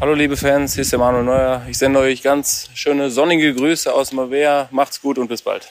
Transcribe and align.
Hallo 0.00 0.14
liebe 0.14 0.36
Fans, 0.36 0.74
hier 0.74 0.82
ist 0.82 0.92
der 0.92 0.98
Manuel 0.98 1.24
Neuer. 1.24 1.62
Ich 1.68 1.78
sende 1.78 1.98
euch 2.00 2.22
ganz 2.22 2.70
schöne 2.74 3.10
sonnige 3.10 3.54
Grüße 3.54 3.92
aus 3.92 4.12
Mavea. 4.12 4.68
Macht's 4.70 5.00
gut 5.00 5.18
und 5.18 5.28
bis 5.28 5.42
bald. 5.42 5.70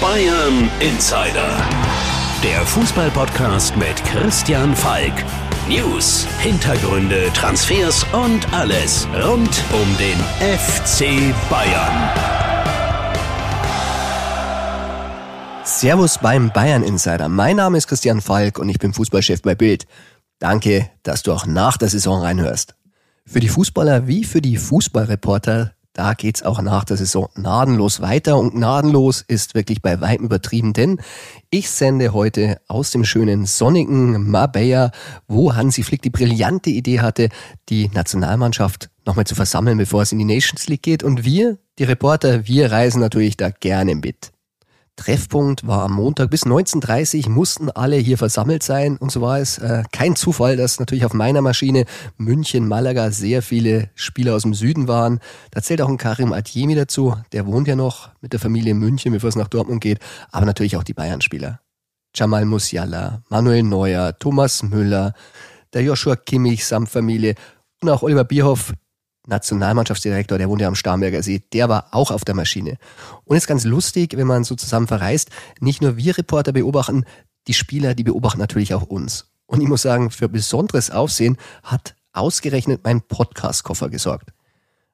Bayern 0.00 0.70
Insider. 0.80 1.68
Der 2.42 2.60
Fußballpodcast 2.66 3.76
mit 3.76 4.02
Christian 4.04 4.74
Falk. 4.74 5.12
News, 5.68 6.26
Hintergründe, 6.40 7.30
Transfers 7.34 8.04
und 8.12 8.52
alles 8.52 9.06
rund 9.22 9.62
um 9.72 9.96
den 9.98 10.18
FC 10.40 11.34
Bayern. 11.48 12.10
Servus 15.64 16.18
beim 16.18 16.50
Bayern 16.50 16.82
Insider. 16.82 17.28
Mein 17.28 17.56
Name 17.56 17.78
ist 17.78 17.86
Christian 17.86 18.20
Falk 18.20 18.58
und 18.58 18.68
ich 18.68 18.78
bin 18.78 18.92
Fußballchef 18.92 19.40
bei 19.40 19.54
Bild. 19.54 19.86
Danke, 20.40 20.90
dass 21.02 21.22
du 21.22 21.32
auch 21.32 21.46
nach 21.46 21.76
der 21.76 21.90
Saison 21.90 22.22
reinhörst. 22.22 22.74
Für 23.26 23.40
die 23.40 23.50
Fußballer 23.50 24.06
wie 24.06 24.24
für 24.24 24.40
die 24.40 24.56
Fußballreporter, 24.56 25.74
da 25.92 26.14
geht's 26.14 26.42
auch 26.42 26.62
nach 26.62 26.84
der 26.84 26.96
Saison 26.96 27.28
gnadenlos 27.34 28.00
weiter 28.00 28.38
und 28.38 28.54
gnadenlos 28.54 29.20
ist 29.20 29.54
wirklich 29.54 29.82
bei 29.82 30.00
weitem 30.00 30.24
übertrieben, 30.24 30.72
denn 30.72 30.98
ich 31.50 31.68
sende 31.68 32.14
heute 32.14 32.58
aus 32.68 32.90
dem 32.90 33.04
schönen 33.04 33.44
sonnigen 33.44 34.30
Marbella, 34.30 34.92
wo 35.28 35.54
Hansi 35.54 35.82
Flick 35.82 36.00
die 36.00 36.10
brillante 36.10 36.70
Idee 36.70 37.00
hatte, 37.00 37.28
die 37.68 37.90
Nationalmannschaft 37.90 38.88
nochmal 39.04 39.26
zu 39.26 39.34
versammeln, 39.34 39.76
bevor 39.76 40.02
es 40.02 40.12
in 40.12 40.18
die 40.18 40.24
Nations 40.24 40.68
League 40.68 40.82
geht 40.82 41.02
und 41.02 41.22
wir, 41.22 41.58
die 41.78 41.84
Reporter, 41.84 42.46
wir 42.46 42.72
reisen 42.72 43.00
natürlich 43.00 43.36
da 43.36 43.50
gerne 43.50 43.94
mit. 43.94 44.32
Treffpunkt 45.00 45.66
war 45.66 45.84
am 45.84 45.94
Montag 45.94 46.28
bis 46.28 46.44
19.30 46.44 47.30
mussten 47.30 47.70
alle 47.70 47.96
hier 47.96 48.18
versammelt 48.18 48.62
sein 48.62 48.98
und 48.98 49.10
so 49.10 49.22
war 49.22 49.38
es. 49.38 49.56
Äh, 49.56 49.82
kein 49.92 50.14
Zufall, 50.14 50.58
dass 50.58 50.78
natürlich 50.78 51.06
auf 51.06 51.14
meiner 51.14 51.40
Maschine 51.40 51.86
München, 52.18 52.68
Malaga 52.68 53.10
sehr 53.10 53.40
viele 53.40 53.88
Spieler 53.94 54.34
aus 54.34 54.42
dem 54.42 54.52
Süden 54.52 54.88
waren. 54.88 55.20
Da 55.52 55.62
zählt 55.62 55.80
auch 55.80 55.88
ein 55.88 55.96
Karim 55.96 56.34
Adjemi 56.34 56.74
dazu, 56.74 57.16
der 57.32 57.46
wohnt 57.46 57.66
ja 57.66 57.76
noch 57.76 58.10
mit 58.20 58.34
der 58.34 58.40
Familie 58.40 58.72
in 58.72 58.78
München, 58.78 59.14
bevor 59.14 59.30
es 59.30 59.36
nach 59.36 59.48
Dortmund 59.48 59.80
geht, 59.80 60.00
aber 60.32 60.44
natürlich 60.44 60.76
auch 60.76 60.84
die 60.84 60.92
Bayern-Spieler. 60.92 61.60
Jamal 62.14 62.44
Musiala, 62.44 63.22
Manuel 63.30 63.62
Neuer, 63.62 64.18
Thomas 64.18 64.62
Müller, 64.62 65.14
der 65.72 65.82
Joshua 65.82 66.16
Kimmich 66.16 66.66
samt 66.66 66.90
Familie 66.90 67.36
und 67.80 67.88
auch 67.88 68.02
Oliver 68.02 68.24
Bierhoff, 68.24 68.74
Nationalmannschaftsdirektor, 69.30 70.36
der 70.36 70.48
wohnt 70.50 70.60
ja 70.60 70.68
am 70.68 70.74
Starnberger 70.74 71.22
See, 71.22 71.42
der 71.52 71.68
war 71.68 71.86
auch 71.92 72.10
auf 72.10 72.24
der 72.24 72.34
Maschine. 72.34 72.76
Und 73.24 73.36
ist 73.36 73.46
ganz 73.46 73.64
lustig, 73.64 74.16
wenn 74.16 74.26
man 74.26 74.44
so 74.44 74.54
zusammen 74.54 74.86
verreist, 74.86 75.30
nicht 75.60 75.80
nur 75.80 75.96
wir 75.96 76.18
Reporter 76.18 76.52
beobachten, 76.52 77.04
die 77.46 77.54
Spieler, 77.54 77.94
die 77.94 78.04
beobachten 78.04 78.38
natürlich 78.38 78.74
auch 78.74 78.82
uns. 78.82 79.32
Und 79.46 79.62
ich 79.62 79.68
muss 79.68 79.82
sagen, 79.82 80.10
für 80.10 80.28
besonderes 80.28 80.90
Aufsehen 80.90 81.38
hat 81.62 81.94
ausgerechnet 82.12 82.82
mein 82.84 83.00
Podcast-Koffer 83.00 83.88
gesorgt. 83.88 84.30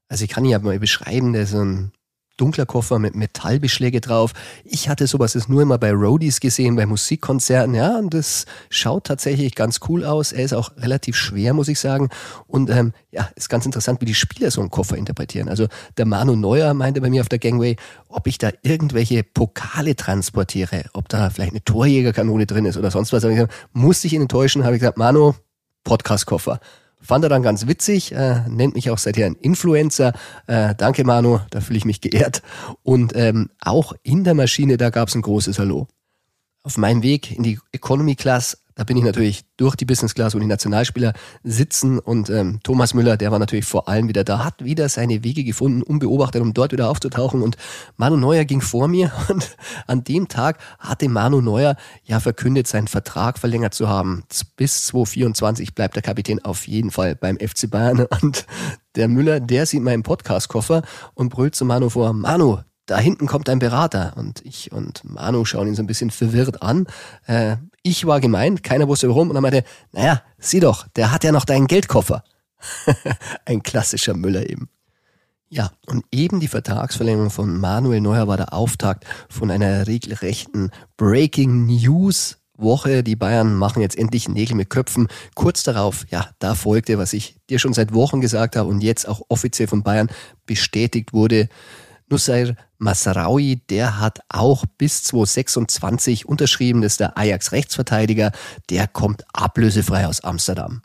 Also 0.08 0.24
ich 0.24 0.30
kann 0.30 0.44
ihn 0.44 0.50
ja 0.50 0.58
mal 0.60 0.78
beschreiben, 0.78 1.32
der 1.32 1.42
ist 1.42 1.50
so 1.50 1.62
ein 1.62 1.92
dunkler 2.36 2.66
Koffer 2.66 2.98
mit 2.98 3.14
Metallbeschläge 3.14 4.00
drauf. 4.00 4.32
Ich 4.64 4.88
hatte 4.88 5.06
sowas 5.06 5.34
jetzt 5.34 5.48
nur 5.48 5.62
immer 5.62 5.78
bei 5.78 5.92
Roadies 5.92 6.40
gesehen, 6.40 6.76
bei 6.76 6.86
Musikkonzerten, 6.86 7.74
ja, 7.74 7.98
und 7.98 8.14
das 8.14 8.46
schaut 8.70 9.04
tatsächlich 9.04 9.54
ganz 9.54 9.80
cool 9.88 10.04
aus. 10.04 10.32
Er 10.32 10.44
ist 10.44 10.52
auch 10.52 10.76
relativ 10.76 11.16
schwer, 11.16 11.54
muss 11.54 11.68
ich 11.68 11.80
sagen. 11.80 12.08
Und 12.46 12.70
ähm, 12.70 12.92
ja, 13.10 13.28
ist 13.36 13.48
ganz 13.48 13.66
interessant, 13.66 14.00
wie 14.00 14.06
die 14.06 14.14
Spieler 14.14 14.50
so 14.50 14.60
einen 14.60 14.70
Koffer 14.70 14.96
interpretieren. 14.96 15.48
Also 15.48 15.66
der 15.96 16.06
Manu 16.06 16.36
Neuer 16.36 16.74
meinte 16.74 17.00
bei 17.00 17.10
mir 17.10 17.22
auf 17.22 17.28
der 17.28 17.38
Gangway, 17.38 17.76
ob 18.08 18.26
ich 18.26 18.38
da 18.38 18.50
irgendwelche 18.62 19.22
Pokale 19.22 19.96
transportiere, 19.96 20.84
ob 20.92 21.08
da 21.08 21.30
vielleicht 21.30 21.52
eine 21.52 21.64
Torjägerkanone 21.64 22.46
drin 22.46 22.66
ist 22.66 22.76
oder 22.76 22.90
sonst 22.90 23.12
was. 23.12 23.22
Gesagt, 23.22 23.52
musste 23.72 24.06
ich 24.06 24.12
ihn 24.12 24.22
enttäuschen, 24.22 24.64
habe 24.64 24.76
ich 24.76 24.80
gesagt, 24.80 24.98
Manu, 24.98 25.34
Podcast-Koffer. 25.84 26.60
Fand 27.00 27.24
er 27.24 27.28
dann 27.28 27.42
ganz 27.42 27.66
witzig, 27.66 28.12
äh, 28.12 28.40
nennt 28.48 28.74
mich 28.74 28.90
auch 28.90 28.98
seither 28.98 29.26
ein 29.26 29.36
Influencer. 29.36 30.12
Äh, 30.46 30.74
danke 30.76 31.04
Manu, 31.04 31.40
da 31.50 31.60
fühle 31.60 31.78
ich 31.78 31.84
mich 31.84 32.00
geehrt. 32.00 32.42
Und 32.82 33.12
ähm, 33.14 33.50
auch 33.60 33.92
in 34.02 34.24
der 34.24 34.34
Maschine, 34.34 34.76
da 34.76 34.90
gab 34.90 35.08
es 35.08 35.14
ein 35.14 35.22
großes 35.22 35.58
Hallo. 35.58 35.88
Auf 36.66 36.78
meinem 36.78 37.04
Weg 37.04 37.30
in 37.30 37.44
die 37.44 37.60
Economy 37.70 38.16
Class. 38.16 38.60
Da 38.74 38.82
bin 38.82 38.96
ich 38.96 39.04
natürlich 39.04 39.44
durch 39.56 39.76
die 39.76 39.84
Business 39.84 40.16
Class, 40.16 40.34
wo 40.34 40.40
die 40.40 40.46
Nationalspieler 40.46 41.12
sitzen. 41.44 42.00
Und 42.00 42.28
ähm, 42.28 42.58
Thomas 42.64 42.92
Müller, 42.92 43.16
der 43.16 43.30
war 43.30 43.38
natürlich 43.38 43.66
vor 43.66 43.88
allem 43.88 44.08
wieder 44.08 44.24
da, 44.24 44.44
hat 44.44 44.64
wieder 44.64 44.88
seine 44.88 45.22
Wege 45.22 45.44
gefunden, 45.44 45.84
unbeobachtet, 45.84 46.42
um 46.42 46.54
dort 46.54 46.72
wieder 46.72 46.90
aufzutauchen. 46.90 47.40
Und 47.40 47.56
Manu 47.96 48.16
Neuer 48.16 48.44
ging 48.44 48.60
vor 48.60 48.88
mir. 48.88 49.12
Und 49.28 49.56
an 49.86 50.02
dem 50.02 50.26
Tag 50.26 50.58
hatte 50.80 51.08
Manu 51.08 51.40
Neuer 51.40 51.76
ja 52.02 52.18
verkündet, 52.18 52.66
seinen 52.66 52.88
Vertrag 52.88 53.38
verlängert 53.38 53.72
zu 53.72 53.88
haben. 53.88 54.24
Bis 54.56 54.86
2024 54.86 55.72
bleibt 55.72 55.94
der 55.94 56.02
Kapitän 56.02 56.44
auf 56.44 56.66
jeden 56.66 56.90
Fall 56.90 57.14
beim 57.14 57.38
FC 57.38 57.70
Bayern. 57.70 58.06
Und 58.22 58.44
der 58.96 59.06
Müller, 59.06 59.38
der 59.38 59.66
sieht 59.66 59.82
meinen 59.82 60.02
Podcast-Koffer 60.02 60.82
und 61.14 61.28
brüllt 61.28 61.54
zu 61.54 61.64
Manu 61.64 61.90
vor, 61.90 62.12
Manu, 62.12 62.58
da 62.86 62.98
hinten 62.98 63.26
kommt 63.26 63.48
ein 63.48 63.58
Berater 63.58 64.14
und 64.16 64.44
ich 64.44 64.72
und 64.72 65.02
Manu 65.04 65.44
schauen 65.44 65.68
ihn 65.68 65.74
so 65.74 65.82
ein 65.82 65.86
bisschen 65.86 66.10
verwirrt 66.10 66.62
an. 66.62 66.86
Äh, 67.26 67.56
ich 67.82 68.06
war 68.06 68.20
gemeint, 68.20 68.62
keiner 68.62 68.88
wusste 68.88 69.08
warum 69.08 69.30
und 69.30 69.36
er 69.36 69.42
meinte, 69.42 69.64
naja, 69.92 70.22
sieh 70.38 70.60
doch, 70.60 70.88
der 70.96 71.12
hat 71.12 71.24
ja 71.24 71.32
noch 71.32 71.44
deinen 71.44 71.66
Geldkoffer. 71.66 72.24
ein 73.44 73.62
klassischer 73.62 74.14
Müller 74.14 74.48
eben. 74.48 74.68
Ja, 75.48 75.70
und 75.86 76.04
eben 76.10 76.40
die 76.40 76.48
Vertragsverlängerung 76.48 77.30
von 77.30 77.60
Manuel 77.60 78.00
Neuer 78.00 78.26
war 78.26 78.36
der 78.36 78.52
Auftakt 78.52 79.04
von 79.28 79.50
einer 79.50 79.86
regelrechten 79.86 80.70
Breaking 80.96 81.66
News 81.66 82.38
Woche. 82.58 83.02
Die 83.02 83.16
Bayern 83.16 83.54
machen 83.54 83.82
jetzt 83.82 83.98
endlich 83.98 84.28
Nägel 84.28 84.56
mit 84.56 84.70
Köpfen. 84.70 85.08
Kurz 85.34 85.62
darauf, 85.62 86.04
ja, 86.10 86.28
da 86.38 86.54
folgte, 86.54 86.98
was 86.98 87.12
ich 87.12 87.36
dir 87.48 87.58
schon 87.58 87.74
seit 87.74 87.94
Wochen 87.94 88.20
gesagt 88.20 88.56
habe 88.56 88.68
und 88.68 88.82
jetzt 88.82 89.06
auch 89.06 89.22
offiziell 89.28 89.68
von 89.68 89.82
Bayern 89.82 90.08
bestätigt 90.46 91.12
wurde. 91.12 91.48
Nussair 92.08 92.56
Masraoui, 92.78 93.60
der 93.68 94.00
hat 94.00 94.20
auch 94.28 94.64
bis 94.78 95.02
2026 95.04 96.26
unterschrieben, 96.26 96.82
das 96.82 96.92
ist 96.92 97.00
der 97.00 97.18
Ajax-Rechtsverteidiger, 97.18 98.32
der 98.70 98.86
kommt 98.86 99.24
ablösefrei 99.32 100.06
aus 100.06 100.20
Amsterdam. 100.20 100.82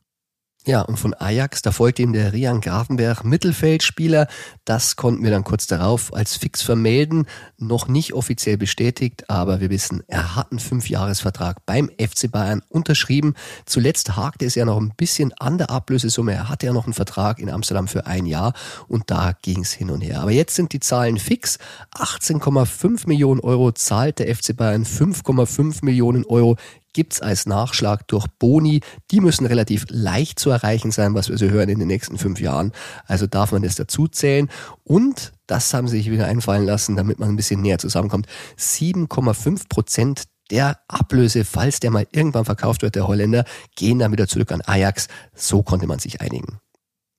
Ja, 0.68 0.82
und 0.82 0.98
von 0.98 1.16
Ajax, 1.16 1.64
da 1.64 1.72
folgte 1.72 2.04
ihm 2.04 2.14
der 2.14 2.34
Rian 2.34 2.62
Grafenberg, 2.62 3.24
Mittelfeldspieler. 3.24 4.28
Das 4.64 4.96
konnten 4.96 5.24
wir 5.24 5.32
dann 5.32 5.44
kurz 5.44 5.66
darauf 5.66 6.14
als 6.14 6.36
fix 6.36 6.62
vermelden. 6.62 7.26
Noch 7.58 7.88
nicht 7.88 8.14
offiziell 8.14 8.58
bestätigt, 8.58 9.28
aber 9.28 9.60
wir 9.60 9.72
wissen, 9.72 10.04
er 10.08 10.36
hat 10.36 10.52
einen 10.52 10.60
Fünfjahresvertrag 10.60 11.66
beim 11.66 11.90
FC 12.00 12.30
Bayern 12.30 12.62
unterschrieben. 12.70 13.34
Zuletzt 13.66 14.16
hakte 14.16 14.46
es 14.46 14.54
ja 14.54 14.66
noch 14.66 14.80
ein 14.80 14.94
bisschen 14.96 15.34
an 15.40 15.58
der 15.58 15.72
Ablösesumme. 15.72 16.34
Er 16.34 16.48
hatte 16.48 16.68
ja 16.68 16.74
noch 16.74 16.86
einen 16.86 16.94
Vertrag 16.94 17.40
in 17.40 17.50
Amsterdam 17.50 17.88
für 17.88 18.06
ein 18.06 18.28
Jahr 18.28 18.54
und 18.88 19.10
da 19.10 19.34
ging 19.42 19.62
es 19.62 19.72
hin 19.72 19.90
und 19.90 20.02
her. 20.02 20.22
Aber 20.22 20.32
jetzt 20.32 20.54
sind 20.54 20.74
die 20.74 20.80
Zahlen 20.80 21.18
fix. 21.18 21.58
18,5 21.96 23.08
Millionen 23.08 23.40
Euro 23.40 23.72
zahlt 23.72 24.20
der 24.20 24.36
FC 24.36 24.56
Bayern, 24.56 24.86
5,5 24.86 25.84
Millionen 25.84 26.24
Euro 26.24 26.58
gibt's 26.94 27.22
als 27.22 27.46
Nachschlag 27.46 28.08
durch 28.08 28.28
Boni. 28.40 28.82
Die 29.12 29.22
müssen 29.22 29.46
relativ 29.46 29.86
leicht 29.90 30.40
zu 30.40 30.50
erreichen 30.50 30.92
sein, 30.92 31.14
was 31.14 31.30
wir 31.30 31.38
so 31.38 31.50
hören 31.50 31.70
in 31.70 31.80
den 31.80 31.88
nächsten 31.88 32.18
fünf 32.18 32.40
Jahren. 32.40 32.72
Also 33.06 33.28
darf 33.28 33.52
man 33.52 33.62
das 33.62 33.76
dazu 33.76 34.08
zählen. 34.08 34.50
Und 34.84 35.32
das 35.48 35.74
haben 35.74 35.88
sie 35.88 35.98
sich 35.98 36.12
wieder 36.12 36.28
einfallen 36.28 36.66
lassen, 36.66 36.96
damit 36.96 37.20
man 37.20 37.30
ein 37.30 37.36
bisschen 37.36 37.62
näher 37.62 37.78
zusammenkommt. 37.78 38.28
7,5 38.58 39.70
Prozent 39.70 40.24
der 40.50 40.80
Ablöse, 40.88 41.46
falls 41.46 41.80
der 41.80 41.92
mal 41.92 42.08
irgendwann 42.12 42.46
verkauft 42.46 42.82
wird, 42.82 42.96
der 42.96 43.08
Holländer, 43.08 43.46
gehen 43.76 44.00
dann 44.00 44.12
wieder 44.12 44.28
zurück 44.28 44.52
an 44.52 44.62
Ajax. 44.66 45.08
So 45.34 45.64
konnte 45.64 45.88
man 45.88 46.00
sich 46.00 46.22
einigen. 46.22 46.60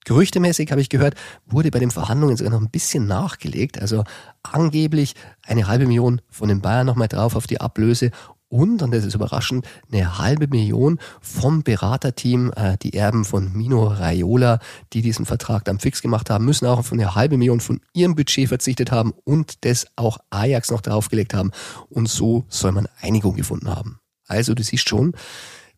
Gerüchtemäßig 0.05 0.71
habe 0.73 0.81
ich 0.81 0.89
gehört, 0.89 1.15
wurde 1.47 1.71
bei 1.71 1.79
den 1.79 1.93
Verhandlungen 1.93 2.37
sogar 2.37 2.53
noch 2.53 2.61
ein 2.61 2.71
bisschen 2.71 3.07
nachgelegt. 3.07 3.81
Also 3.81 4.05
angeblich 4.43 5.15
eine 5.45 5.69
halbe 5.69 5.87
Million 5.87 6.21
von 6.29 6.49
den 6.49 6.61
Bayern 6.61 6.87
nochmal 6.87 7.09
drauf 7.09 7.37
auf 7.37 7.47
die 7.47 7.61
Ablöse 7.61 8.11
und, 8.53 8.83
und 8.83 8.91
das 8.91 9.05
ist 9.05 9.15
überraschend, 9.15 9.67
eine 9.91 10.19
halbe 10.19 10.47
Million 10.47 10.99
vom 11.23 11.63
Beraterteam, 11.63 12.53
äh, 12.55 12.77
die 12.77 12.93
Erben 12.93 13.25
von 13.25 13.51
Mino 13.55 13.87
Raiola, 13.87 14.59
die 14.93 15.01
diesen 15.01 15.25
Vertrag 15.25 15.65
dann 15.65 15.81
fix 15.81 16.03
gemacht 16.03 16.29
haben, 16.29 16.45
müssen 16.45 16.67
auch 16.67 16.85
von 16.85 17.01
eine 17.01 17.15
halbe 17.15 17.39
Million 17.39 17.61
von 17.61 17.81
ihrem 17.95 18.15
Budget 18.15 18.49
verzichtet 18.49 18.93
haben 18.93 19.15
und 19.25 19.65
das 19.65 19.87
auch 19.97 20.19
Ajax 20.29 20.71
noch 20.71 20.83
draufgelegt 20.83 21.33
haben. 21.33 21.51
Und 21.89 22.11
so 22.11 22.45
soll 22.49 22.73
man 22.73 22.89
Einigung 23.01 23.37
gefunden 23.37 23.71
haben. 23.71 24.01
Also 24.27 24.53
du 24.53 24.63
siehst 24.63 24.87
schon, 24.87 25.15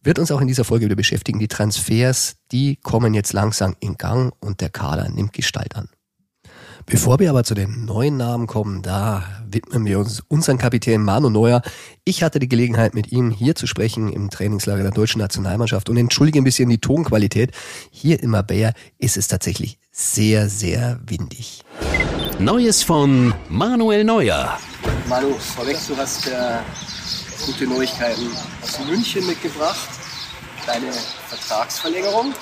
wird 0.02 0.18
uns 0.18 0.32
auch 0.32 0.40
in 0.40 0.48
dieser 0.48 0.64
Folge 0.64 0.86
wieder 0.86 0.96
beschäftigen. 0.96 1.38
Die 1.38 1.48
Transfers, 1.48 2.38
die 2.50 2.76
kommen 2.76 3.14
jetzt 3.14 3.32
langsam 3.32 3.76
in 3.78 3.94
Gang 3.94 4.34
und 4.40 4.60
der 4.60 4.70
Kader 4.70 5.08
nimmt 5.10 5.32
Gestalt 5.32 5.76
an. 5.76 5.88
Bevor 6.86 7.18
wir 7.18 7.30
aber 7.30 7.44
zu 7.44 7.54
den 7.54 7.86
neuen 7.86 8.18
Namen 8.18 8.46
kommen, 8.46 8.82
da 8.82 9.24
widmen 9.48 9.86
wir 9.86 9.98
uns 9.98 10.22
unseren 10.28 10.58
Kapitän 10.58 11.02
Manu 11.02 11.30
Neuer. 11.30 11.62
Ich 12.04 12.22
hatte 12.22 12.38
die 12.38 12.48
Gelegenheit, 12.48 12.94
mit 12.94 13.10
ihm 13.10 13.30
hier 13.30 13.54
zu 13.54 13.66
sprechen 13.66 14.12
im 14.12 14.28
Trainingslager 14.28 14.82
der 14.82 14.92
deutschen 14.92 15.20
Nationalmannschaft 15.20 15.88
und 15.88 15.96
entschuldige 15.96 16.38
ein 16.40 16.44
bisschen 16.44 16.68
die 16.68 16.78
Tonqualität. 16.78 17.52
Hier 17.90 18.22
in 18.22 18.30
Marbella 18.30 18.72
ist 18.98 19.16
es 19.16 19.28
tatsächlich 19.28 19.78
sehr, 19.92 20.50
sehr 20.50 21.00
windig. 21.06 21.62
Neues 22.38 22.82
von 22.82 23.32
Manuel 23.48 24.04
Neuer. 24.04 24.58
Manu, 25.08 25.32
vorweg, 25.38 25.78
du 25.88 25.96
hast 25.96 26.26
äh, 26.26 26.58
gute 27.46 27.66
Neuigkeiten 27.66 28.30
aus 28.62 28.78
München 28.86 29.26
mitgebracht. 29.26 29.88
Deine 30.66 30.92
Vertragsverlängerung. 31.28 32.34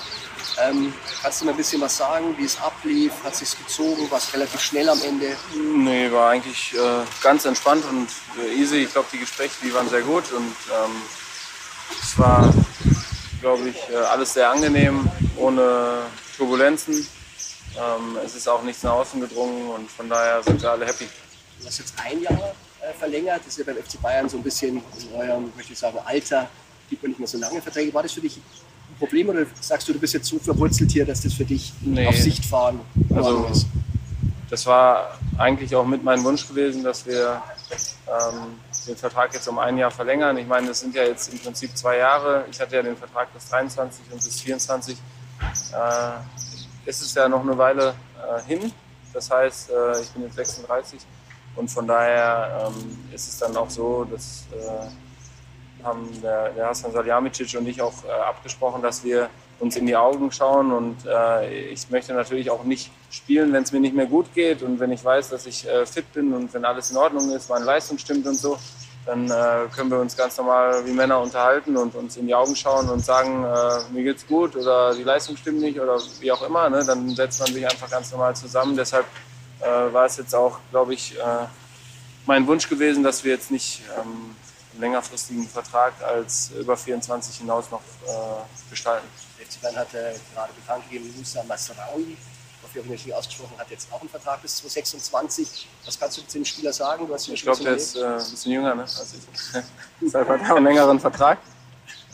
Ähm, 0.60 0.92
kannst 1.22 1.40
du 1.40 1.44
mir 1.46 1.52
ein 1.52 1.56
bisschen 1.56 1.80
was 1.80 1.96
sagen, 1.96 2.34
wie 2.36 2.44
es 2.44 2.60
ablief? 2.60 3.12
Hat 3.24 3.34
sich 3.34 3.56
gezogen? 3.56 4.10
War 4.10 4.18
es 4.18 4.32
relativ 4.34 4.60
schnell 4.60 4.88
am 4.88 5.00
Ende? 5.02 5.36
Nee, 5.54 6.10
war 6.10 6.30
eigentlich 6.30 6.74
äh, 6.74 7.04
ganz 7.22 7.44
entspannt 7.44 7.84
und 7.88 8.08
äh, 8.38 8.54
easy. 8.54 8.84
Ich 8.84 8.92
glaube, 8.92 9.08
die 9.12 9.18
Gespräche, 9.18 9.54
die 9.62 9.72
waren 9.72 9.88
sehr 9.88 10.02
gut 10.02 10.30
und 10.32 10.44
ähm, 10.44 11.02
es 12.02 12.18
war, 12.18 12.52
glaube 13.40 13.68
ich, 13.70 13.76
äh, 13.90 13.96
alles 13.96 14.34
sehr 14.34 14.50
angenehm, 14.50 15.08
ohne 15.36 16.02
Turbulenzen. 16.36 17.06
Ähm, 17.76 18.18
es 18.24 18.34
ist 18.34 18.48
auch 18.48 18.62
nichts 18.62 18.82
nach 18.82 18.92
außen 18.92 19.20
gedrungen 19.20 19.70
und 19.70 19.90
von 19.90 20.08
daher 20.08 20.42
sind 20.42 20.60
wir 20.60 20.70
alle 20.70 20.86
happy. 20.86 21.08
Du 21.60 21.66
hast 21.66 21.78
jetzt 21.78 21.94
ein 22.04 22.20
Jahr 22.20 22.54
äh, 22.80 22.92
verlängert. 22.98 23.40
Das 23.40 23.56
ist 23.56 23.58
ja 23.58 23.72
beim 23.72 23.82
FC 23.82 24.00
Bayern 24.02 24.28
so 24.28 24.36
ein 24.36 24.42
bisschen 24.42 24.82
in 24.98 25.14
eurem, 25.14 25.52
möchte 25.56 25.72
ich 25.72 25.78
sagen, 25.78 25.98
Alter. 26.04 26.48
Gibt 26.90 27.02
man 27.02 27.12
nicht 27.12 27.20
mehr 27.20 27.28
so 27.28 27.38
lange 27.38 27.62
Verträge. 27.62 27.94
War 27.94 28.02
das 28.02 28.12
für 28.12 28.20
dich 28.20 28.38
Problem 29.02 29.30
oder 29.30 29.44
sagst 29.60 29.88
du, 29.88 29.92
du 29.92 29.98
bist 29.98 30.14
jetzt 30.14 30.28
so 30.28 30.38
verwurzelt 30.38 30.92
hier, 30.92 31.04
dass 31.04 31.22
das 31.22 31.32
für 31.32 31.44
dich 31.44 31.72
nee. 31.80 32.06
auf 32.06 32.16
Sicht 32.16 32.44
fahren 32.44 32.78
also, 33.12 33.48
ist? 33.50 33.66
Das 34.48 34.64
war 34.64 35.18
eigentlich 35.38 35.74
auch 35.74 35.84
mit 35.84 36.04
meinem 36.04 36.22
Wunsch 36.22 36.46
gewesen, 36.46 36.84
dass 36.84 37.04
wir 37.04 37.42
ähm, 38.06 38.60
den 38.86 38.96
Vertrag 38.96 39.34
jetzt 39.34 39.48
um 39.48 39.58
ein 39.58 39.76
Jahr 39.76 39.90
verlängern. 39.90 40.38
Ich 40.38 40.46
meine, 40.46 40.68
das 40.68 40.80
sind 40.80 40.94
ja 40.94 41.02
jetzt 41.02 41.32
im 41.32 41.40
Prinzip 41.40 41.76
zwei 41.76 41.96
Jahre. 41.96 42.44
Ich 42.48 42.60
hatte 42.60 42.76
ja 42.76 42.82
den 42.82 42.96
Vertrag 42.96 43.32
bis 43.34 43.48
23 43.48 44.04
und 44.12 44.22
bis 44.22 44.40
24. 44.40 44.96
Äh, 44.96 46.88
ist 46.88 47.02
es 47.02 47.12
ja 47.14 47.28
noch 47.28 47.42
eine 47.42 47.58
Weile 47.58 47.94
äh, 48.18 48.42
hin. 48.46 48.72
Das 49.12 49.28
heißt, 49.32 49.70
äh, 49.70 50.00
ich 50.00 50.10
bin 50.10 50.22
jetzt 50.22 50.36
36 50.36 51.00
und 51.56 51.68
von 51.68 51.88
daher 51.88 52.68
ähm, 52.68 52.98
ist 53.12 53.28
es 53.28 53.38
dann 53.38 53.56
auch 53.56 53.68
so, 53.68 54.04
dass 54.04 54.44
äh, 54.52 54.86
haben 55.84 56.08
der, 56.22 56.50
der 56.50 56.68
Hasan 56.68 56.92
Salihamidzic 56.92 57.58
und 57.58 57.66
ich 57.66 57.80
auch 57.80 58.04
äh, 58.04 58.10
abgesprochen, 58.10 58.82
dass 58.82 59.04
wir 59.04 59.28
uns 59.60 59.76
in 59.76 59.86
die 59.86 59.96
Augen 59.96 60.32
schauen 60.32 60.72
und 60.72 60.96
äh, 61.06 61.70
ich 61.70 61.88
möchte 61.90 62.12
natürlich 62.14 62.50
auch 62.50 62.64
nicht 62.64 62.90
spielen, 63.10 63.52
wenn 63.52 63.62
es 63.62 63.70
mir 63.70 63.80
nicht 63.80 63.94
mehr 63.94 64.06
gut 64.06 64.26
geht 64.34 64.62
und 64.62 64.80
wenn 64.80 64.90
ich 64.90 65.04
weiß, 65.04 65.28
dass 65.30 65.46
ich 65.46 65.68
äh, 65.68 65.86
fit 65.86 66.12
bin 66.12 66.32
und 66.32 66.52
wenn 66.52 66.64
alles 66.64 66.90
in 66.90 66.96
Ordnung 66.96 67.30
ist, 67.30 67.48
meine 67.48 67.64
Leistung 67.64 67.96
stimmt 67.98 68.26
und 68.26 68.34
so, 68.34 68.58
dann 69.06 69.30
äh, 69.30 69.68
können 69.74 69.90
wir 69.90 70.00
uns 70.00 70.16
ganz 70.16 70.36
normal 70.36 70.84
wie 70.86 70.92
Männer 70.92 71.20
unterhalten 71.20 71.76
und 71.76 71.94
uns 71.94 72.16
in 72.16 72.26
die 72.26 72.34
Augen 72.34 72.56
schauen 72.56 72.88
und 72.88 73.04
sagen, 73.04 73.44
äh, 73.44 73.92
mir 73.92 74.02
geht's 74.02 74.26
gut 74.26 74.56
oder 74.56 74.94
die 74.94 75.04
Leistung 75.04 75.36
stimmt 75.36 75.60
nicht 75.60 75.80
oder 75.80 75.98
wie 76.20 76.30
auch 76.30 76.42
immer. 76.42 76.68
Ne? 76.68 76.84
Dann 76.84 77.10
setzt 77.10 77.40
man 77.40 77.52
sich 77.52 77.64
einfach 77.64 77.90
ganz 77.90 78.10
normal 78.12 78.34
zusammen. 78.36 78.76
Deshalb 78.76 79.06
äh, 79.60 79.92
war 79.92 80.06
es 80.06 80.16
jetzt 80.16 80.34
auch, 80.34 80.58
glaube 80.70 80.94
ich, 80.94 81.16
mein 82.26 82.46
Wunsch 82.46 82.68
gewesen, 82.68 83.02
dass 83.02 83.24
wir 83.24 83.32
jetzt 83.32 83.50
nicht 83.50 83.82
ähm, 83.98 84.36
längerfristigen 84.78 85.48
Vertrag 85.48 85.94
als 86.02 86.50
über 86.58 86.76
24 86.76 87.36
hinaus 87.36 87.70
noch 87.70 87.80
äh, 88.06 88.70
gestalten. 88.70 89.06
Letztmann 89.38 89.76
hat 89.76 89.92
äh, 89.94 90.14
gerade 90.34 90.52
bekannt 90.52 90.84
gegeben, 90.88 91.12
Musa 91.16 91.42
Masraoui, 91.44 92.16
hoffe, 92.62 92.78
ich 92.78 93.00
habe 93.00 93.10
ihn 93.10 93.14
ausgesprochen, 93.14 93.58
hat 93.58 93.70
jetzt 93.70 93.92
auch 93.92 94.00
einen 94.00 94.08
Vertrag 94.08 94.40
bis 94.42 94.56
2026. 94.58 95.68
Was 95.84 95.98
kannst 95.98 96.18
du 96.18 96.22
zu 96.22 96.38
dem 96.38 96.44
Spieler 96.44 96.72
sagen? 96.72 97.06
Du 97.06 97.14
hast 97.14 97.28
ich 97.28 97.42
glaube, 97.42 97.62
der 97.62 97.74
ist 97.74 97.96
äh, 97.96 98.04
ein 98.04 98.16
bisschen 98.16 98.52
jünger 98.52 98.74
ne, 98.74 98.82
als 98.82 99.14
ich. 99.14 100.14
Er 100.14 100.56
einen 100.56 100.64
längeren 100.64 101.00
Vertrag. 101.00 101.38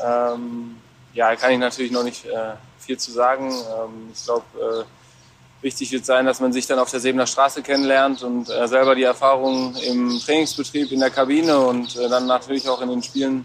Ähm, 0.01 0.77
ja, 1.13 1.35
kann 1.37 1.53
ich 1.53 1.59
natürlich 1.59 1.93
noch 1.93 2.05
nicht 2.05 2.25
äh, 2.27 2.55
viel 2.79 2.99
zu 2.99 3.13
sagen. 3.13 3.51
Ähm, 3.51 4.11
ich 4.13 4.25
glaube, 4.25 4.87
Wichtig 5.61 5.91
wird 5.91 6.07
sein, 6.07 6.25
dass 6.25 6.39
man 6.41 6.53
sich 6.53 6.67
dann 6.67 6.79
auf 6.79 6.91
der 6.91 7.01
Sebener 7.01 7.27
Straße 7.27 7.63
kennenlernt 7.63 8.23
und 8.23 8.49
äh, 8.49 8.69
selber 8.69 8.95
die 8.95 9.03
Erfahrungen 9.03 9.75
im 9.77 10.21
Trainingsbetrieb, 10.21 10.93
in 10.93 11.01
der 11.01 11.11
Kabine 11.11 11.59
und 11.59 11.97
äh, 11.97 12.09
dann 12.09 12.27
natürlich 12.27 12.69
auch 12.69 12.81
in 12.81 12.91
den 12.91 13.03
Spielen 13.03 13.45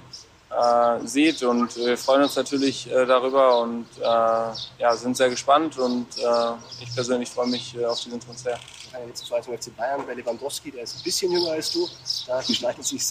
äh, 0.52 1.08
sieht. 1.08 1.42
Und 1.42 1.76
wir 1.76 1.98
freuen 1.98 2.24
uns 2.24 2.36
natürlich 2.36 2.92
äh, 2.92 3.08
darüber 3.08 3.62
und 3.62 3.88
äh, 4.00 4.04
ja, 4.04 4.96
sind 4.96 5.18
sehr 5.18 5.30
gespannt. 5.30 5.80
Und 5.80 6.06
äh, 6.18 6.84
ich 6.84 6.94
persönlich 6.94 7.32
freue 7.32 7.48
mich 7.48 7.76
auf 7.84 8.00
diesen 8.00 8.20
Transfer. 8.20 8.60
Jetzt 9.08 9.26
zwei 9.26 9.42
zum 9.42 9.58
FC 9.58 9.76
Bayern 9.76 10.06
bei 10.06 10.14
Lewandowski, 10.14 10.72
der 10.72 10.84
ist 10.84 10.98
ein 10.98 11.04
bisschen 11.04 11.32
jünger 11.32 11.52
als 11.52 11.72
du. 11.72 11.88
Da 12.28 12.42
gestaltet 12.42 12.86
sich 12.86 13.02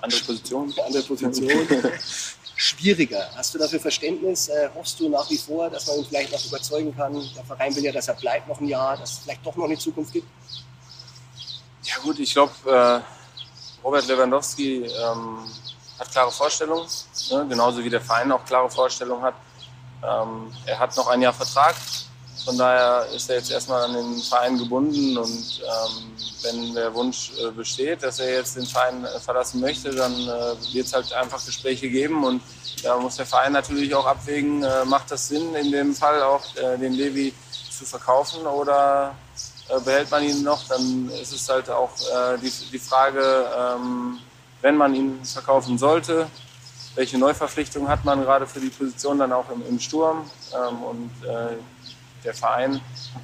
andere 0.00 0.20
Position. 0.20 0.74
Andere 0.84 1.02
Position. 1.08 1.66
schwieriger. 2.60 3.30
Hast 3.34 3.54
du 3.54 3.58
dafür 3.58 3.80
Verständnis? 3.80 4.48
Äh, 4.48 4.68
hoffst 4.74 5.00
du 5.00 5.08
nach 5.08 5.28
wie 5.30 5.38
vor, 5.38 5.70
dass 5.70 5.86
man 5.86 5.98
ihn 5.98 6.04
vielleicht 6.04 6.30
noch 6.30 6.44
überzeugen 6.44 6.94
kann? 6.94 7.14
Der 7.34 7.44
Verein 7.44 7.74
will 7.74 7.84
ja, 7.84 7.90
dass 7.92 8.08
er 8.08 8.14
bleibt 8.14 8.48
noch 8.48 8.60
ein 8.60 8.68
Jahr, 8.68 8.98
dass 8.98 9.12
es 9.12 9.18
vielleicht 9.20 9.44
doch 9.46 9.56
noch 9.56 9.64
eine 9.64 9.78
Zukunft 9.78 10.12
gibt? 10.12 10.28
Ja 11.84 11.96
gut, 12.02 12.18
ich 12.18 12.34
glaube, 12.34 12.52
äh, 12.66 13.00
Robert 13.82 14.06
Lewandowski 14.06 14.84
ähm, 14.84 15.38
hat 15.98 16.10
klare 16.10 16.30
Vorstellungen, 16.30 16.86
ne? 17.30 17.46
genauso 17.48 17.82
wie 17.82 17.88
der 17.88 18.02
Verein 18.02 18.30
auch 18.30 18.44
klare 18.44 18.70
Vorstellungen 18.70 19.22
hat. 19.22 19.34
Ähm, 20.02 20.52
er 20.66 20.78
hat 20.78 20.94
noch 20.96 21.08
ein 21.08 21.22
Jahr 21.22 21.32
Vertrag, 21.32 21.74
von 22.44 22.56
daher 22.56 23.06
ist 23.14 23.28
er 23.28 23.36
jetzt 23.36 23.50
erstmal 23.50 23.84
an 23.84 23.94
den 23.94 24.18
Verein 24.22 24.58
gebunden 24.58 25.16
und 25.18 25.60
ähm, 25.60 26.12
wenn 26.42 26.74
der 26.74 26.94
Wunsch 26.94 27.32
äh, 27.38 27.50
besteht, 27.50 28.02
dass 28.02 28.18
er 28.18 28.34
jetzt 28.34 28.56
den 28.56 28.66
Verein 28.66 29.04
äh, 29.04 29.20
verlassen 29.20 29.60
möchte, 29.60 29.90
dann 29.90 30.12
äh, 30.12 30.74
wird 30.74 30.86
es 30.86 30.92
halt 30.92 31.12
einfach 31.12 31.44
Gespräche 31.44 31.88
geben 31.88 32.24
und 32.24 32.42
da 32.82 32.96
muss 32.96 33.16
der 33.16 33.26
Verein 33.26 33.52
natürlich 33.52 33.94
auch 33.94 34.06
abwägen, 34.06 34.62
äh, 34.62 34.84
macht 34.84 35.10
das 35.10 35.28
Sinn, 35.28 35.54
in 35.54 35.70
dem 35.70 35.94
Fall 35.94 36.22
auch 36.22 36.42
äh, 36.56 36.78
den 36.78 36.94
Levi 36.94 37.34
zu 37.70 37.84
verkaufen 37.84 38.46
oder 38.46 39.14
äh, 39.68 39.80
behält 39.80 40.10
man 40.10 40.24
ihn 40.24 40.42
noch, 40.42 40.66
dann 40.68 41.10
ist 41.10 41.32
es 41.32 41.48
halt 41.48 41.68
auch 41.68 41.90
die, 42.42 42.52
die 42.72 42.78
Frage, 42.78 43.22
ähm, 43.56 44.18
wenn 44.62 44.76
man 44.76 44.94
ihn 44.94 45.24
verkaufen 45.24 45.78
sollte, 45.78 46.26
welche 46.94 47.18
Neuverpflichtung 47.18 47.88
hat 47.88 48.04
man 48.04 48.20
gerade 48.22 48.46
für 48.46 48.60
die 48.60 48.68
Position 48.68 49.18
dann 49.18 49.32
auch 49.32 49.48
im, 49.50 49.62
im 49.66 49.78
Sturm? 49.78 50.28
Ähm, 50.52 50.82
und 50.82 51.10
der 52.24 52.34
Verein 52.34 52.80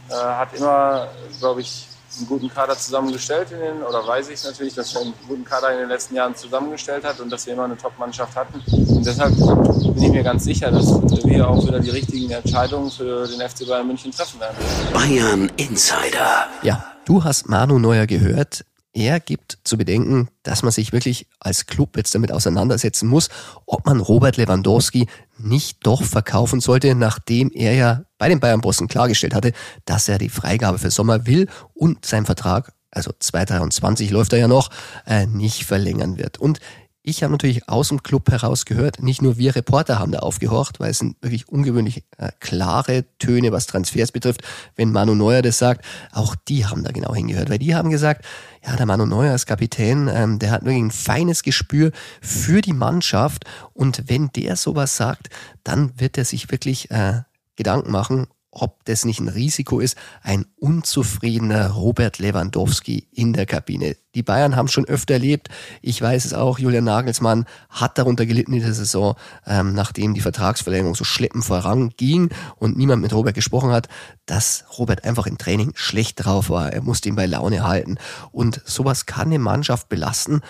äh, 0.08 0.14
hat 0.14 0.54
immer, 0.54 1.08
glaube 1.38 1.60
ich, 1.60 1.86
einen 2.18 2.26
guten 2.26 2.48
Kader 2.48 2.76
zusammengestellt 2.78 3.52
in 3.52 3.58
den, 3.58 3.82
oder 3.82 4.06
weiß 4.06 4.28
ich 4.30 4.42
natürlich, 4.44 4.74
dass 4.74 4.94
er 4.94 5.02
einen 5.02 5.14
guten 5.28 5.44
Kader 5.44 5.72
in 5.72 5.78
den 5.80 5.88
letzten 5.88 6.14
Jahren 6.14 6.34
zusammengestellt 6.34 7.04
hat 7.04 7.20
und 7.20 7.30
dass 7.30 7.46
wir 7.46 7.52
immer 7.52 7.64
eine 7.64 7.76
Top-Mannschaft 7.76 8.34
hatten. 8.36 8.62
Und 8.70 9.04
deshalb 9.04 9.36
bin 9.36 10.02
ich 10.02 10.10
mir 10.10 10.22
ganz 10.22 10.44
sicher, 10.44 10.70
dass 10.70 10.86
wir 11.24 11.48
auch 11.48 11.66
wieder 11.66 11.80
die 11.80 11.90
richtigen 11.90 12.30
Entscheidungen 12.30 12.90
für 12.90 13.26
den 13.26 13.40
FC 13.46 13.66
Bayern 13.66 13.86
München 13.86 14.12
treffen 14.12 14.40
werden. 14.40 14.56
Bayern 14.92 15.50
Insider. 15.56 16.46
Ja, 16.62 16.84
du 17.04 17.22
hast 17.22 17.48
Manu 17.48 17.78
Neuer 17.78 18.06
gehört. 18.06 18.64
Er 18.96 19.20
gibt 19.20 19.58
zu 19.62 19.76
bedenken, 19.76 20.30
dass 20.42 20.62
man 20.62 20.72
sich 20.72 20.90
wirklich 20.90 21.26
als 21.38 21.66
Club 21.66 21.98
jetzt 21.98 22.14
damit 22.14 22.32
auseinandersetzen 22.32 23.06
muss, 23.06 23.28
ob 23.66 23.84
man 23.84 24.00
Robert 24.00 24.38
Lewandowski 24.38 25.06
nicht 25.36 25.86
doch 25.86 26.02
verkaufen 26.02 26.60
sollte, 26.60 26.94
nachdem 26.94 27.50
er 27.52 27.74
ja 27.74 28.04
bei 28.16 28.30
den 28.30 28.40
Bayern-Bossen 28.40 28.88
klargestellt 28.88 29.34
hatte, 29.34 29.52
dass 29.84 30.08
er 30.08 30.16
die 30.16 30.30
Freigabe 30.30 30.78
für 30.78 30.90
Sommer 30.90 31.26
will 31.26 31.46
und 31.74 32.06
sein 32.06 32.24
Vertrag, 32.24 32.72
also 32.90 33.12
2023 33.18 34.10
läuft 34.10 34.32
er 34.32 34.38
ja 34.38 34.48
noch, 34.48 34.70
äh, 35.04 35.26
nicht 35.26 35.64
verlängern 35.64 36.16
wird. 36.16 36.38
Und 36.38 36.60
ich 37.08 37.22
habe 37.22 37.30
natürlich 37.30 37.68
aus 37.68 37.88
dem 37.88 38.02
Club 38.02 38.28
heraus 38.32 38.64
gehört, 38.64 39.00
nicht 39.00 39.22
nur 39.22 39.38
wir 39.38 39.54
Reporter 39.54 40.00
haben 40.00 40.10
da 40.10 40.18
aufgehorcht, 40.18 40.80
weil 40.80 40.90
es 40.90 40.98
sind 40.98 41.16
wirklich 41.22 41.48
ungewöhnlich 41.48 42.02
äh, 42.18 42.32
klare 42.40 43.04
Töne, 43.20 43.52
was 43.52 43.66
Transfers 43.66 44.10
betrifft. 44.10 44.42
Wenn 44.74 44.90
Manu 44.90 45.14
Neuer 45.14 45.40
das 45.40 45.56
sagt, 45.58 45.84
auch 46.10 46.34
die 46.34 46.66
haben 46.66 46.82
da 46.82 46.90
genau 46.90 47.14
hingehört, 47.14 47.48
weil 47.48 47.60
die 47.60 47.76
haben 47.76 47.90
gesagt, 47.90 48.24
ja, 48.66 48.74
der 48.74 48.86
Manu 48.86 49.06
Neuer 49.06 49.36
ist 49.36 49.46
Kapitän, 49.46 50.10
ähm, 50.12 50.40
der 50.40 50.50
hat 50.50 50.64
wirklich 50.64 50.82
ein 50.82 50.90
feines 50.90 51.44
Gespür 51.44 51.92
für 52.20 52.60
die 52.60 52.72
Mannschaft 52.72 53.44
und 53.72 54.02
wenn 54.08 54.30
der 54.34 54.56
sowas 54.56 54.96
sagt, 54.96 55.28
dann 55.62 55.92
wird 56.00 56.18
er 56.18 56.24
sich 56.24 56.50
wirklich 56.50 56.90
äh, 56.90 57.20
Gedanken 57.54 57.92
machen, 57.92 58.26
ob 58.58 58.84
das 58.86 59.04
nicht 59.04 59.20
ein 59.20 59.28
Risiko 59.28 59.80
ist, 59.80 59.98
ein 60.22 60.46
unzufriedener 60.56 61.72
Robert 61.72 62.18
Lewandowski 62.18 63.06
in 63.12 63.34
der 63.34 63.44
Kabine. 63.44 63.96
Die 64.14 64.22
Bayern 64.22 64.56
haben 64.56 64.68
schon 64.68 64.86
öfter 64.86 65.14
erlebt, 65.14 65.48
ich 65.82 66.00
weiß 66.00 66.24
es 66.24 66.32
auch, 66.32 66.58
Julian 66.58 66.84
Nagelsmann 66.84 67.44
hat 67.68 67.98
darunter 67.98 68.24
gelitten 68.24 68.54
in 68.54 68.62
der 68.62 68.72
Saison, 68.72 69.14
ähm, 69.46 69.74
nachdem 69.74 70.14
die 70.14 70.22
Vertragsverlängerung 70.22 70.94
so 70.94 71.04
schleppend 71.04 71.44
voranging 71.44 72.30
und 72.56 72.78
niemand 72.78 73.02
mit 73.02 73.12
Robert 73.12 73.34
gesprochen 73.34 73.72
hat, 73.72 73.88
dass 74.24 74.64
Robert 74.78 75.04
einfach 75.04 75.26
im 75.26 75.36
Training 75.36 75.72
schlecht 75.74 76.24
drauf 76.24 76.48
war. 76.48 76.72
Er 76.72 76.80
musste 76.80 77.10
ihn 77.10 77.16
bei 77.16 77.26
Laune 77.26 77.62
halten. 77.62 77.98
Und 78.32 78.62
sowas 78.64 79.04
kann 79.04 79.26
eine 79.26 79.38
Mannschaft 79.38 79.90
belasten, 79.90 80.40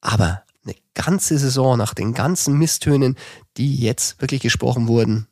aber 0.00 0.42
eine 0.64 0.74
ganze 0.94 1.36
Saison 1.36 1.76
nach 1.76 1.92
den 1.92 2.14
ganzen 2.14 2.56
Misstönen, 2.56 3.16
die 3.58 3.76
jetzt 3.76 4.22
wirklich 4.22 4.40
gesprochen 4.40 4.88
wurden, 4.88 5.26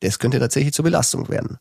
das 0.00 0.18
könnte 0.18 0.38
tatsächlich 0.38 0.74
zur 0.74 0.84
Belastung 0.84 1.28
werden. 1.28 1.58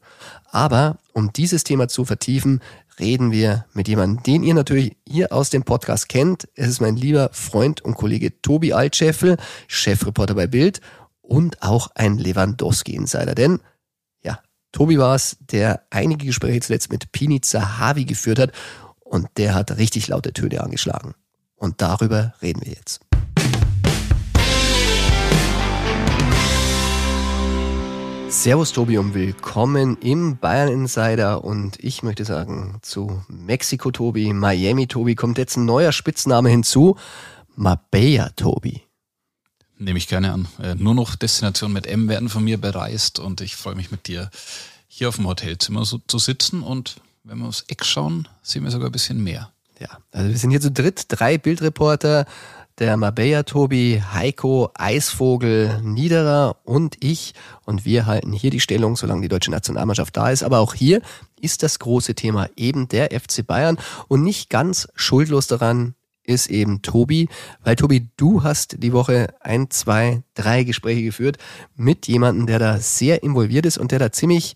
Aber 0.52 0.98
um 1.14 1.34
dieses 1.34 1.64
Thema 1.64 1.88
zu 1.88 2.06
vertiefen, 2.06 2.62
reden 3.00 3.32
wir 3.32 3.66
mit 3.74 3.88
jemandem, 3.88 4.24
den 4.24 4.44
ihr 4.44 4.54
natürlich 4.54 4.96
hier 5.08 5.32
aus 5.32 5.50
dem 5.50 5.64
Podcast 5.64 6.10
kennt. 6.10 6.48
Es 6.56 6.68
ist 6.68 6.82
mein 6.82 6.96
lieber 6.96 7.30
Freund 7.32 7.82
und 7.82 7.96
Kollege 7.96 8.42
Tobi 8.42 8.74
Altscheffel, 8.74 9.38
Chefreporter 9.68 10.36
bei 10.36 10.48
Bild 10.48 10.82
und 11.22 11.62
auch 11.62 11.90
ein 11.96 12.18
Lewandowski-Insider. 12.18 13.36
Denn 13.36 13.60
ja, 14.24 14.40
Tobi 14.72 14.98
war 14.98 15.16
es, 15.16 15.38
der 15.40 15.84
einige 15.90 16.26
Gespräche 16.26 16.62
zuletzt 16.62 16.92
mit 16.92 17.12
Pini 17.12 17.42
Zahavi 17.42 18.06
geführt 18.06 18.40
hat 18.40 18.52
und 19.00 19.28
der 19.38 19.54
hat 19.54 19.78
richtig 19.78 20.08
laute 20.08 20.34
Töne 20.34 20.62
angeschlagen. 20.62 21.14
Und 21.56 21.82
darüber 21.82 22.34
reden 22.42 22.62
wir 22.64 22.74
jetzt. 22.74 23.07
Servus 28.38 28.72
Tobi 28.72 29.00
und 29.00 29.16
willkommen 29.16 29.98
im 29.98 30.38
Bayern 30.38 30.70
Insider 30.70 31.44
und 31.44 31.84
ich 31.84 32.04
möchte 32.04 32.24
sagen, 32.24 32.78
zu 32.84 33.24
Mexiko 33.28 33.90
Tobi, 33.90 34.32
Miami 34.32 34.86
Tobi 34.86 35.16
kommt 35.16 35.40
jetzt 35.40 35.58
ein 35.58 35.66
neuer 35.66 35.92
Spitzname 35.92 36.50
hinzu, 36.50 36.98
Marbella 37.56 38.30
Tobi. 38.36 38.84
Nehme 39.80 39.98
ich 39.98 40.08
gerne 40.08 40.34
an. 40.34 40.48
Äh, 40.62 40.76
nur 40.76 40.94
noch 40.94 41.16
Destinationen 41.16 41.74
mit 41.74 41.88
M 41.88 42.10
werden 42.10 42.30
von 42.30 42.44
mir 42.44 42.62
bereist 42.62 43.18
und 43.18 43.42
ich 43.42 43.56
freue 43.56 43.74
mich 43.74 43.90
mit 43.90 44.08
dir 44.08 44.30
hier 44.88 45.10
auf 45.10 45.16
dem 45.16 45.26
Hotelzimmer 45.26 45.84
so, 45.84 46.00
zu 46.08 46.20
sitzen 46.20 46.62
und 46.62 46.98
wenn 47.24 47.40
wir 47.40 47.48
aufs 47.48 47.66
Eck 47.68 47.84
schauen, 47.84 48.28
sehen 48.44 48.64
wir 48.64 48.70
sogar 48.70 48.90
ein 48.90 48.94
bisschen 48.94 49.24
mehr. 49.24 49.52
Ja, 49.80 49.90
also 50.12 50.30
wir 50.30 50.38
sind 50.38 50.52
hier 50.52 50.62
zu 50.62 50.72
dritt, 50.72 51.06
drei 51.08 51.40
Bildreporter, 51.40 52.28
der 52.80 52.96
Marbella 52.96 53.44
Tobi, 53.44 54.02
Heiko, 54.14 54.70
Eisvogel, 54.76 55.82
Niederer 55.82 56.58
und 56.64 56.96
ich. 57.04 57.34
Und 57.66 57.86
wir 57.86 58.06
halten 58.06 58.32
hier 58.34 58.52
die 58.52 58.60
Stellung, 58.60 58.96
solange 58.96 59.22
die 59.22 59.28
deutsche 59.28 59.52
Nationalmannschaft 59.52 60.16
da 60.16 60.30
ist. 60.30 60.44
Aber 60.44 60.60
auch 60.60 60.74
hier 60.74 61.02
ist 61.40 61.64
das 61.64 61.80
große 61.80 62.14
Thema 62.14 62.50
eben 62.56 62.88
der 62.88 63.10
FC 63.20 63.46
Bayern. 63.46 63.78
Und 64.08 64.24
nicht 64.24 64.50
ganz 64.50 64.88
schuldlos 64.96 65.48
daran 65.48 65.96
ist 66.24 66.48
eben 66.48 66.82
Tobi. 66.84 67.30
Weil 67.64 67.76
Tobi, 67.76 68.10
du 68.18 68.44
hast 68.44 68.84
die 68.84 68.94
Woche 68.94 69.34
ein, 69.40 69.72
zwei, 69.72 70.22
drei 70.36 70.64
Gespräche 70.64 71.04
geführt 71.04 71.38
mit 71.76 72.08
jemandem, 72.08 72.46
der 72.46 72.60
da 72.60 72.78
sehr 72.78 73.24
involviert 73.24 73.66
ist 73.66 73.78
und 73.78 73.92
der 73.92 74.00
da 74.00 74.12
ziemlich 74.12 74.56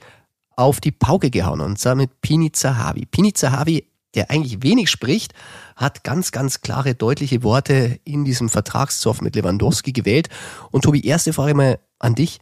auf 0.56 0.80
die 0.80 0.92
Pauke 0.92 1.32
gehauen 1.32 1.62
und 1.62 1.80
zwar 1.80 1.96
mit 1.96 2.22
Pini 2.22 2.52
Zahavi. 2.52 3.06
Pini 3.06 3.34
Zahavi 3.34 3.86
der 4.16 4.30
eigentlich 4.30 4.62
wenig 4.64 4.90
spricht, 4.90 5.34
hat 5.82 6.04
ganz, 6.04 6.32
ganz 6.32 6.62
klare, 6.62 6.96
deutliche 6.96 7.44
Worte 7.44 8.00
in 8.04 8.24
diesem 8.24 8.50
Vertragszoff 8.50 9.22
mit 9.22 9.36
Lewandowski 9.36 9.92
gewählt. 9.92 10.30
Und 10.72 10.84
Tobi, 10.84 11.06
erste 11.06 11.34
Frage 11.34 11.54
mal 11.54 11.80
an 12.00 12.16
dich. 12.16 12.40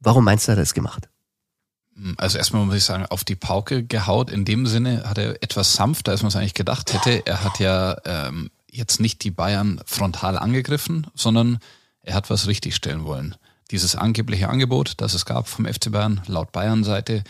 Warum 0.00 0.24
meinst 0.24 0.46
du, 0.46 0.52
hat 0.52 0.58
er 0.58 0.62
das 0.62 0.74
gemacht? 0.74 1.08
Also 2.16 2.38
erstmal 2.38 2.64
muss 2.64 2.76
ich 2.76 2.84
sagen, 2.84 3.06
auf 3.06 3.24
die 3.24 3.36
Pauke 3.36 3.84
gehaut. 3.84 4.30
In 4.30 4.44
dem 4.44 4.66
Sinne 4.66 5.04
hat 5.04 5.18
er 5.18 5.42
etwas 5.42 5.74
sanfter, 5.74 6.12
als 6.12 6.22
man 6.22 6.28
es 6.28 6.36
eigentlich 6.36 6.54
gedacht 6.54 6.92
hätte. 6.92 7.26
Er 7.26 7.44
hat 7.44 7.58
ja 7.58 7.96
ähm, 8.04 8.50
jetzt 8.70 9.00
nicht 9.00 9.22
die 9.24 9.30
Bayern 9.30 9.80
frontal 9.84 10.38
angegriffen, 10.38 11.06
sondern 11.14 11.58
er 12.02 12.14
hat 12.14 12.30
was 12.30 12.46
richtigstellen 12.46 13.04
wollen. 13.04 13.36
Dieses 13.70 13.96
angebliche 13.96 14.48
Angebot, 14.48 14.94
das 14.96 15.14
es 15.14 15.26
gab 15.26 15.48
vom 15.48 15.66
FC 15.66 15.92
Bayern, 15.92 16.22
laut 16.26 16.52
Bayern-Seite, 16.52 17.22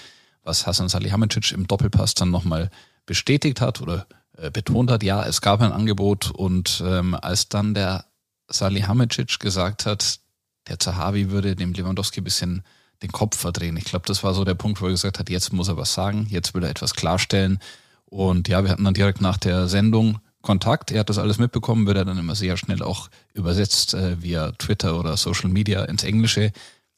was 0.42 0.66
Hasan 0.66 0.88
Salihamidzic 0.88 1.52
im 1.52 1.66
Doppelpass 1.66 2.14
dann 2.14 2.30
nochmal 2.30 2.70
bestätigt 3.06 3.60
hat 3.60 3.80
oder 3.80 4.06
äh, 4.40 4.50
betont 4.50 4.90
hat, 4.90 5.02
ja, 5.02 5.24
es 5.24 5.40
gab 5.40 5.60
ein 5.60 5.72
Angebot 5.72 6.30
und 6.30 6.82
ähm, 6.86 7.14
als 7.14 7.48
dann 7.48 7.74
der 7.74 8.04
Salihamidzic 8.48 9.38
gesagt 9.38 9.86
hat, 9.86 10.20
der 10.68 10.78
Zahavi 10.78 11.30
würde 11.30 11.56
dem 11.56 11.72
Lewandowski 11.72 12.20
ein 12.20 12.24
bisschen 12.24 12.62
den 13.02 13.12
Kopf 13.12 13.38
verdrehen. 13.38 13.76
Ich 13.76 13.84
glaube, 13.84 14.06
das 14.06 14.22
war 14.22 14.34
so 14.34 14.44
der 14.44 14.54
Punkt, 14.54 14.80
wo 14.80 14.86
er 14.86 14.92
gesagt 14.92 15.18
hat, 15.18 15.30
jetzt 15.30 15.52
muss 15.52 15.68
er 15.68 15.76
was 15.76 15.94
sagen, 15.94 16.26
jetzt 16.28 16.54
will 16.54 16.62
er 16.62 16.70
etwas 16.70 16.94
klarstellen. 16.94 17.58
Und 18.04 18.48
ja, 18.48 18.62
wir 18.62 18.70
hatten 18.70 18.84
dann 18.84 18.94
direkt 18.94 19.20
nach 19.20 19.38
der 19.38 19.68
Sendung 19.68 20.18
Kontakt. 20.42 20.90
Er 20.90 21.00
hat 21.00 21.10
das 21.10 21.18
alles 21.18 21.38
mitbekommen, 21.38 21.86
wird 21.86 21.98
er 21.98 22.04
dann 22.04 22.18
immer 22.18 22.34
sehr 22.34 22.56
schnell 22.56 22.82
auch 22.82 23.10
übersetzt 23.34 23.94
äh, 23.94 24.22
via 24.22 24.52
Twitter 24.52 24.98
oder 24.98 25.16
Social 25.16 25.50
Media 25.50 25.84
ins 25.84 26.02
Englische. 26.02 26.52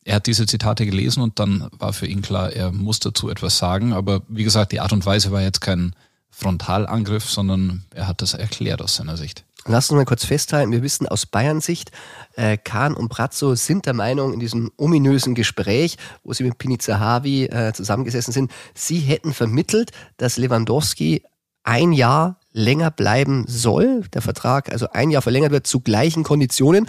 Er 0.05 0.17
hat 0.17 0.27
diese 0.27 0.47
Zitate 0.47 0.87
gelesen 0.87 1.23
und 1.23 1.39
dann 1.39 1.69
war 1.73 1.93
für 1.93 2.07
ihn 2.07 2.23
klar, 2.23 2.53
er 2.53 2.73
muss 2.73 3.01
dazu 3.01 3.29
etwas 3.31 3.59
sagen. 3.59 3.93
Aber 3.93 4.23
wie 4.29 4.45
gesagt, 4.45 4.73
die 4.73 4.81
Art 4.81 4.93
und 4.93 5.07
Weise 5.07 5.33
war 5.33 5.43
jetzt 5.43 5.61
kein 5.61 5.95
Frontalangriff, 6.43 7.31
sondern 7.31 7.85
er 7.95 8.09
hat 8.09 8.21
das 8.21 8.35
erklärt 8.35 8.83
aus 8.83 8.97
seiner 8.97 9.17
Sicht. 9.17 9.45
Lass 9.65 9.91
uns 9.91 9.97
mal 9.97 10.05
kurz 10.05 10.25
festhalten, 10.25 10.73
wir 10.73 10.83
wissen 10.83 11.07
aus 11.07 11.25
Bayern 11.25 11.61
Sicht, 11.61 11.93
äh, 12.35 12.57
Kahn 12.57 12.95
und 12.95 13.09
Brazzo 13.09 13.55
sind 13.55 13.87
der 13.87 13.95
Meinung 13.95 14.35
in 14.35 14.41
diesem 14.41 14.73
ominösen 14.77 15.37
Gespräch, 15.37 15.99
wo 16.25 16.33
sie 16.33 16.43
mit 16.43 16.59
Piniza 16.59 16.99
Havi 16.99 17.45
äh, 17.45 17.73
zusammengesessen 17.73 18.33
sind, 18.33 18.51
sie 18.75 18.99
hätten 18.99 19.33
vermittelt, 19.33 19.93
dass 20.17 20.37
Lewandowski 20.37 21.23
ein 21.63 21.93
Jahr 21.93 22.41
länger 22.51 22.91
bleiben 22.91 23.45
soll, 23.47 24.03
der 24.13 24.21
Vertrag 24.21 24.73
also 24.73 24.89
ein 24.91 25.13
Jahr 25.13 25.23
verlängert 25.23 25.53
wird 25.53 25.69
zu 25.69 25.79
gleichen 25.79 26.25
Konditionen. 26.25 26.89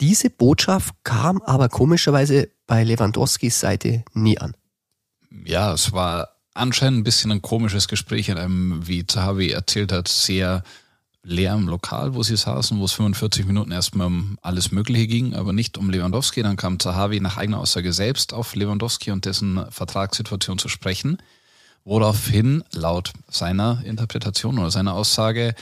Diese 0.00 0.30
Botschaft 0.30 0.94
kam 1.04 1.42
aber 1.42 1.68
komischerweise 1.68 2.48
bei 2.66 2.82
Lewandowskis 2.82 3.60
Seite 3.60 4.04
nie 4.14 4.38
an. 4.38 4.56
Ja, 5.44 5.74
es 5.74 5.92
war 5.92 6.35
anscheinend 6.56 7.00
ein 7.00 7.04
bisschen 7.04 7.30
ein 7.30 7.42
komisches 7.42 7.88
Gespräch 7.88 8.28
in 8.28 8.38
einem, 8.38 8.86
wie 8.86 9.06
Zahavi 9.06 9.50
erzählt 9.50 9.92
hat, 9.92 10.08
sehr 10.08 10.62
leerem 11.22 11.68
Lokal, 11.68 12.14
wo 12.14 12.22
sie 12.22 12.36
saßen, 12.36 12.78
wo 12.78 12.84
es 12.84 12.92
45 12.92 13.46
Minuten 13.46 13.72
erstmal 13.72 14.06
um 14.06 14.38
alles 14.42 14.70
Mögliche 14.70 15.06
ging, 15.08 15.34
aber 15.34 15.52
nicht 15.52 15.76
um 15.76 15.90
Lewandowski. 15.90 16.42
Dann 16.42 16.56
kam 16.56 16.78
Zahavi 16.78 17.20
nach 17.20 17.36
eigener 17.36 17.58
Aussage 17.58 17.92
selbst 17.92 18.32
auf 18.32 18.54
Lewandowski 18.54 19.10
und 19.10 19.24
dessen 19.24 19.64
Vertragssituation 19.70 20.58
zu 20.58 20.68
sprechen, 20.68 21.18
woraufhin 21.84 22.62
laut 22.72 23.12
seiner 23.28 23.82
Interpretation 23.84 24.58
oder 24.58 24.70
seiner 24.70 24.94
Aussage 24.94 25.54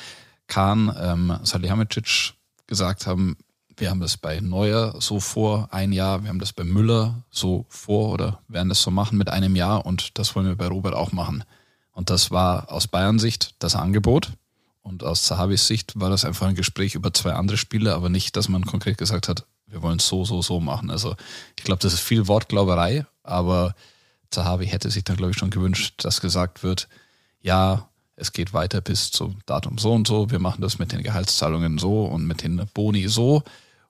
Kahn 0.48 0.94
ähm, 1.00 1.38
Salihamidzic 1.42 2.34
gesagt 2.66 3.06
haben, 3.06 3.36
wir 3.76 3.90
haben 3.90 4.00
das 4.00 4.16
bei 4.16 4.40
Neuer 4.40 4.94
so 5.00 5.20
vor, 5.20 5.68
ein 5.70 5.92
Jahr. 5.92 6.22
Wir 6.22 6.28
haben 6.28 6.38
das 6.38 6.52
bei 6.52 6.64
Müller 6.64 7.22
so 7.30 7.66
vor 7.68 8.10
oder 8.10 8.40
werden 8.48 8.68
das 8.68 8.82
so 8.82 8.90
machen 8.90 9.18
mit 9.18 9.28
einem 9.28 9.56
Jahr 9.56 9.86
und 9.86 10.18
das 10.18 10.34
wollen 10.34 10.46
wir 10.46 10.56
bei 10.56 10.68
Robert 10.68 10.94
auch 10.94 11.12
machen. 11.12 11.44
Und 11.92 12.10
das 12.10 12.30
war 12.30 12.70
aus 12.72 12.88
Bayern 12.88 13.18
Sicht 13.18 13.54
das 13.58 13.76
Angebot. 13.76 14.32
Und 14.82 15.02
aus 15.02 15.22
Zahabis 15.22 15.66
Sicht 15.66 15.98
war 15.98 16.10
das 16.10 16.24
einfach 16.24 16.46
ein 16.46 16.54
Gespräch 16.54 16.94
über 16.94 17.12
zwei 17.12 17.32
andere 17.32 17.56
Spiele, 17.56 17.94
aber 17.94 18.10
nicht, 18.10 18.36
dass 18.36 18.48
man 18.48 18.66
konkret 18.66 18.98
gesagt 18.98 19.28
hat, 19.28 19.46
wir 19.66 19.80
wollen 19.80 19.98
es 19.98 20.06
so, 20.06 20.24
so, 20.24 20.42
so 20.42 20.60
machen. 20.60 20.90
Also 20.90 21.16
ich 21.58 21.64
glaube, 21.64 21.80
das 21.80 21.94
ist 21.94 22.00
viel 22.00 22.28
Wortglauberei, 22.28 23.06
aber 23.22 23.74
Zahavi 24.30 24.66
hätte 24.66 24.90
sich 24.90 25.04
dann, 25.04 25.16
glaube 25.16 25.30
ich, 25.30 25.38
schon 25.38 25.50
gewünscht, 25.50 26.04
dass 26.04 26.20
gesagt 26.20 26.62
wird, 26.62 26.88
ja, 27.40 27.88
es 28.16 28.32
geht 28.32 28.52
weiter 28.52 28.80
bis 28.80 29.10
zum 29.10 29.38
Datum 29.46 29.78
so 29.78 29.92
und 29.92 30.06
so, 30.06 30.30
wir 30.30 30.38
machen 30.38 30.60
das 30.60 30.78
mit 30.78 30.92
den 30.92 31.02
Gehaltszahlungen 31.02 31.78
so 31.78 32.04
und 32.04 32.26
mit 32.26 32.42
den 32.42 32.62
Boni 32.74 33.08
so. 33.08 33.42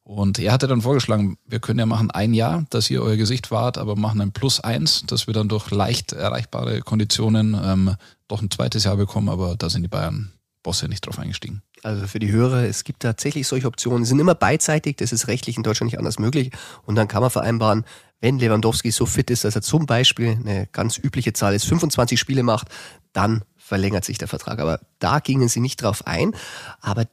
Und 0.04 0.38
er 0.38 0.52
hatte 0.52 0.66
dann 0.66 0.82
vorgeschlagen, 0.82 1.38
wir 1.46 1.60
können 1.60 1.78
ja 1.78 1.86
machen 1.86 2.10
ein 2.10 2.34
Jahr, 2.34 2.66
dass 2.68 2.90
ihr 2.90 3.02
euer 3.02 3.16
Gesicht 3.16 3.50
wahrt, 3.50 3.78
aber 3.78 3.96
machen 3.96 4.20
ein 4.20 4.32
Plus 4.32 4.60
eins, 4.60 5.02
dass 5.06 5.26
wir 5.26 5.32
dann 5.32 5.48
durch 5.48 5.70
leicht 5.70 6.12
erreichbare 6.12 6.80
Konditionen 6.80 7.58
ähm, 7.60 7.96
doch 8.28 8.42
ein 8.42 8.50
zweites 8.50 8.84
Jahr 8.84 8.96
bekommen, 8.96 9.30
aber 9.30 9.56
da 9.56 9.70
sind 9.70 9.82
die 9.82 9.88
Bayern 9.88 10.34
Bosse 10.62 10.88
nicht 10.88 11.06
drauf 11.06 11.18
eingestiegen. 11.18 11.62
Also 11.82 12.06
für 12.06 12.18
die 12.18 12.32
Hörer, 12.32 12.64
es 12.64 12.84
gibt 12.84 13.02
tatsächlich 13.02 13.46
solche 13.46 13.66
Optionen, 13.66 14.04
sind 14.04 14.18
immer 14.18 14.34
beidseitig, 14.34 14.96
das 14.96 15.12
ist 15.12 15.28
rechtlich 15.28 15.56
in 15.56 15.62
Deutschland 15.62 15.92
nicht 15.92 15.98
anders 15.98 16.18
möglich. 16.18 16.50
Und 16.84 16.96
dann 16.96 17.08
kann 17.08 17.20
man 17.20 17.30
vereinbaren, 17.30 17.84
wenn 18.20 18.38
Lewandowski 18.38 18.90
so 18.90 19.06
fit 19.06 19.30
ist, 19.30 19.44
dass 19.44 19.54
er 19.54 19.62
zum 19.62 19.86
Beispiel 19.86 20.30
eine 20.30 20.66
ganz 20.72 20.98
übliche 20.98 21.34
Zahl 21.34 21.54
ist, 21.54 21.66
25 21.66 22.18
Spiele 22.18 22.42
macht, 22.42 22.68
dann 23.12 23.44
verlängert 23.56 24.04
sich 24.04 24.18
der 24.18 24.28
Vertrag. 24.28 24.58
Aber 24.58 24.80
da 24.98 25.20
gingen 25.20 25.48
sie 25.48 25.60
nicht 25.60 25.82
drauf 25.82 26.06
ein. 26.06 26.34
Aber 26.80 27.04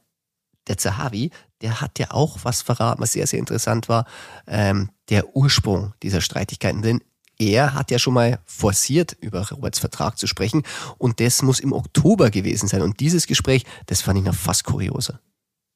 der 0.68 0.78
Zahavi, 0.78 1.30
der 1.62 1.80
hat 1.80 1.98
ja 1.98 2.10
auch 2.10 2.38
was 2.42 2.62
verraten, 2.62 3.00
was 3.00 3.12
sehr, 3.12 3.26
sehr 3.26 3.38
interessant 3.38 3.88
war, 3.88 4.04
ähm, 4.46 4.90
der 5.08 5.36
Ursprung 5.36 5.94
dieser 6.02 6.20
Streitigkeiten. 6.20 6.82
Denn 6.82 7.00
er 7.38 7.74
hat 7.74 7.90
ja 7.90 7.98
schon 7.98 8.14
mal 8.14 8.40
forciert, 8.44 9.16
über 9.20 9.48
Roberts 9.48 9.78
Vertrag 9.78 10.18
zu 10.18 10.26
sprechen 10.26 10.62
und 10.98 11.20
das 11.20 11.42
muss 11.42 11.60
im 11.60 11.72
Oktober 11.72 12.30
gewesen 12.30 12.68
sein. 12.68 12.82
Und 12.82 13.00
dieses 13.00 13.26
Gespräch, 13.26 13.64
das 13.86 14.02
fand 14.02 14.18
ich 14.18 14.24
noch 14.24 14.34
fast 14.34 14.64
kurioser. 14.64 15.20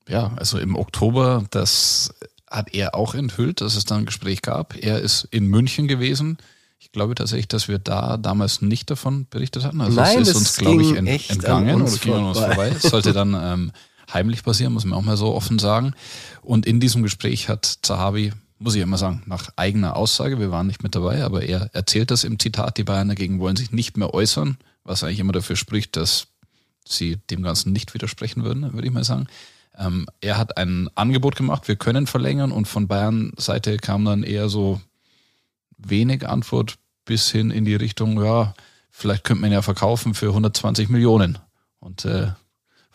Ja, 0.08 0.32
also 0.36 0.58
im 0.58 0.76
Oktober, 0.76 1.44
das 1.50 2.14
hat 2.48 2.72
er 2.74 2.94
auch 2.94 3.14
enthüllt, 3.14 3.60
dass 3.60 3.74
es 3.74 3.84
da 3.84 3.96
ein 3.96 4.06
Gespräch 4.06 4.42
gab. 4.42 4.76
Er 4.76 5.00
ist 5.00 5.24
in 5.30 5.46
München 5.46 5.88
gewesen. 5.88 6.38
Ich 6.78 6.92
glaube 6.92 7.14
tatsächlich, 7.16 7.48
dass 7.48 7.66
wir 7.66 7.78
da 7.78 8.16
damals 8.16 8.62
nicht 8.62 8.90
davon 8.90 9.26
berichtet 9.28 9.64
hatten. 9.64 9.80
Also 9.80 9.96
Nein, 9.96 10.22
es 10.22 10.28
ist 10.28 10.36
uns, 10.36 10.56
glaube 10.56 10.82
ich, 10.82 10.94
ent, 10.94 11.30
entgangen 11.30 11.82
oder 11.82 11.90
ging 11.96 12.14
an 12.14 12.24
uns 12.26 12.38
vorbei. 12.38 12.68
Es 12.76 12.82
sollte 12.82 13.12
dann 13.12 13.34
ähm, 13.34 13.72
heimlich 14.12 14.42
passieren, 14.42 14.72
muss 14.72 14.84
man 14.84 14.98
auch 14.98 15.04
mal 15.04 15.16
so 15.16 15.34
offen 15.34 15.58
sagen. 15.58 15.94
Und 16.42 16.66
in 16.66 16.80
diesem 16.80 17.02
Gespräch 17.02 17.48
hat 17.48 17.78
Zahavi, 17.82 18.32
muss 18.58 18.74
ich 18.74 18.82
immer 18.82 18.98
sagen, 18.98 19.22
nach 19.26 19.50
eigener 19.56 19.96
Aussage, 19.96 20.38
wir 20.38 20.50
waren 20.50 20.66
nicht 20.66 20.82
mit 20.82 20.94
dabei, 20.94 21.24
aber 21.24 21.42
er 21.42 21.70
erzählt 21.74 22.10
das 22.10 22.24
im 22.24 22.38
Zitat, 22.38 22.78
die 22.78 22.84
Bayern 22.84 23.08
dagegen 23.08 23.38
wollen 23.38 23.56
sich 23.56 23.72
nicht 23.72 23.96
mehr 23.96 24.14
äußern, 24.14 24.56
was 24.84 25.02
eigentlich 25.02 25.20
immer 25.20 25.32
dafür 25.32 25.56
spricht, 25.56 25.96
dass 25.96 26.28
sie 26.86 27.16
dem 27.30 27.42
Ganzen 27.42 27.72
nicht 27.72 27.94
widersprechen 27.94 28.44
würden, 28.44 28.72
würde 28.72 28.86
ich 28.86 28.92
mal 28.92 29.04
sagen. 29.04 29.26
Ähm, 29.76 30.06
er 30.20 30.38
hat 30.38 30.56
ein 30.56 30.88
Angebot 30.94 31.36
gemacht, 31.36 31.68
wir 31.68 31.76
können 31.76 32.06
verlängern 32.06 32.52
und 32.52 32.66
von 32.66 32.88
Bayern 32.88 33.32
Seite 33.36 33.76
kam 33.76 34.04
dann 34.04 34.22
eher 34.22 34.48
so 34.48 34.80
wenig 35.76 36.26
Antwort 36.26 36.76
bis 37.04 37.30
hin 37.30 37.50
in 37.50 37.64
die 37.64 37.74
Richtung, 37.74 38.22
ja, 38.22 38.54
vielleicht 38.90 39.24
könnte 39.24 39.42
man 39.42 39.52
ja 39.52 39.62
verkaufen 39.62 40.14
für 40.14 40.28
120 40.28 40.88
Millionen. 40.88 41.38
Und 41.78 42.04
äh, 42.04 42.28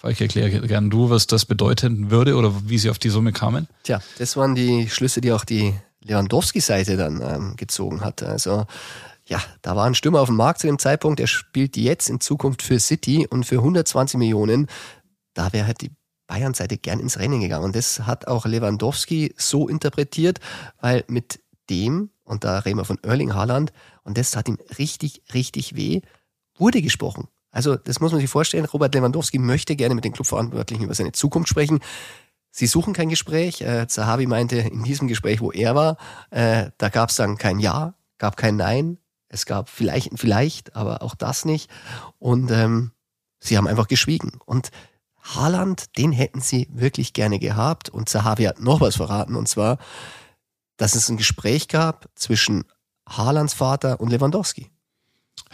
Falk, 0.02 0.20
erkläre 0.20 0.62
gerne 0.68 0.90
du, 0.90 1.12
was 1.12 1.28
das 1.28 1.46
bedeuten 1.46 2.10
würde 2.10 2.36
oder 2.36 2.54
wie 2.66 2.80
sie 2.80 2.90
auf 2.90 2.98
die 2.98 3.10
Summe 3.10 3.32
kamen. 3.32 3.68
Tja, 3.84 4.02
das 4.18 4.36
waren 4.36 4.56
die 4.56 4.90
Schlüsse, 4.90 5.22
die 5.22 5.32
auch 5.32 5.46
die 5.46 5.76
Lewandowski-Seite 6.04 6.98
dann 6.98 7.22
ähm, 7.22 7.56
gezogen 7.56 8.02
hat. 8.02 8.24
Also 8.24 8.66
ja, 9.26 9.40
da 9.62 9.76
war 9.76 9.86
ein 9.86 9.94
Stürmer 9.94 10.22
auf 10.22 10.30
dem 10.30 10.38
Markt 10.38 10.60
zu 10.60 10.66
dem 10.66 10.80
Zeitpunkt, 10.80 11.20
der 11.20 11.28
spielt 11.28 11.78
jetzt 11.78 12.10
in 12.10 12.20
Zukunft 12.20 12.64
für 12.64 12.80
City 12.80 13.28
und 13.30 13.46
für 13.46 13.58
120 13.58 14.18
Millionen, 14.18 14.66
da 15.36 15.54
wäre 15.54 15.68
halt 15.68 15.82
die 15.82 15.92
Bayern-Seite 16.26 16.78
gern 16.78 17.00
ins 17.00 17.20
Rennen 17.20 17.40
gegangen. 17.40 17.66
Und 17.66 17.76
das 17.76 18.00
hat 18.00 18.28
auch 18.28 18.48
Lewandowski 18.48 19.36
so 19.38 19.68
interpretiert, 19.68 20.40
weil 20.80 21.04
mit 21.08 21.42
dem 21.70 22.10
und 22.24 22.44
da 22.44 22.60
reden 22.60 22.80
wir 22.80 22.86
von 22.86 22.98
Erling 23.04 23.36
Haaland, 23.36 23.72
und 24.04 24.18
das 24.18 24.36
hat 24.36 24.48
ihm 24.48 24.58
richtig, 24.80 25.22
richtig 25.34 25.76
weh, 25.76 26.02
wurde 26.58 26.82
gesprochen. 26.82 27.28
Also 27.52 27.76
das 27.76 28.00
muss 28.00 28.12
man 28.12 28.22
sich 28.22 28.30
vorstellen, 28.30 28.66
Robert 28.66 28.96
Lewandowski 28.96 29.38
möchte 29.38 29.76
gerne 29.76 29.96
mit 29.96 30.06
den 30.06 30.14
Clubverantwortlichen 30.14 30.86
über 30.86 30.94
seine 30.94 31.12
Zukunft 31.12 31.50
sprechen. 31.50 31.80
Sie 32.52 32.68
suchen 32.68 32.94
kein 32.94 33.10
Gespräch. 33.10 33.62
Äh, 33.62 33.88
Zahavi 33.88 34.26
meinte, 34.26 34.58
in 34.58 34.84
diesem 34.84 35.08
Gespräch, 35.08 35.42
wo 35.42 35.52
er 35.52 35.76
war, 35.76 35.98
äh, 36.32 36.72
da 36.78 36.90
gab 36.90 37.10
es 37.10 37.16
dann 37.16 37.38
kein 37.38 37.60
Ja, 37.60 37.96
gab 38.18 38.38
kein 38.38 38.56
Nein. 38.56 38.98
Es 39.28 39.46
gab 39.46 39.70
vielleicht 39.70 40.12
Vielleicht, 40.20 40.76
aber 40.76 41.02
auch 41.02 41.16
das 41.16 41.46
nicht. 41.46 41.70
Und 42.20 42.52
ähm, 42.52 42.92
sie 43.40 43.58
haben 43.58 43.68
einfach 43.68 43.88
geschwiegen. 43.88 44.40
Und 44.46 44.72
Haaland, 45.22 45.98
den 45.98 46.12
hätten 46.12 46.42
sie 46.42 46.68
wirklich 46.72 47.14
gerne 47.14 47.40
gehabt. 47.40 47.90
Und 47.90 48.10
Zahavi 48.10 48.44
hat 48.44 48.60
noch 48.60 48.82
was 48.82 48.96
verraten, 48.96 49.36
und 49.36 49.48
zwar, 49.48 49.78
dass 50.78 50.96
es 50.96 51.10
ein 51.10 51.18
Gespräch 51.18 51.68
gab 51.68 52.10
zwischen 52.16 52.66
Haalands 53.08 53.54
Vater 53.54 54.00
und 54.00 54.10
Lewandowski. 54.10 54.71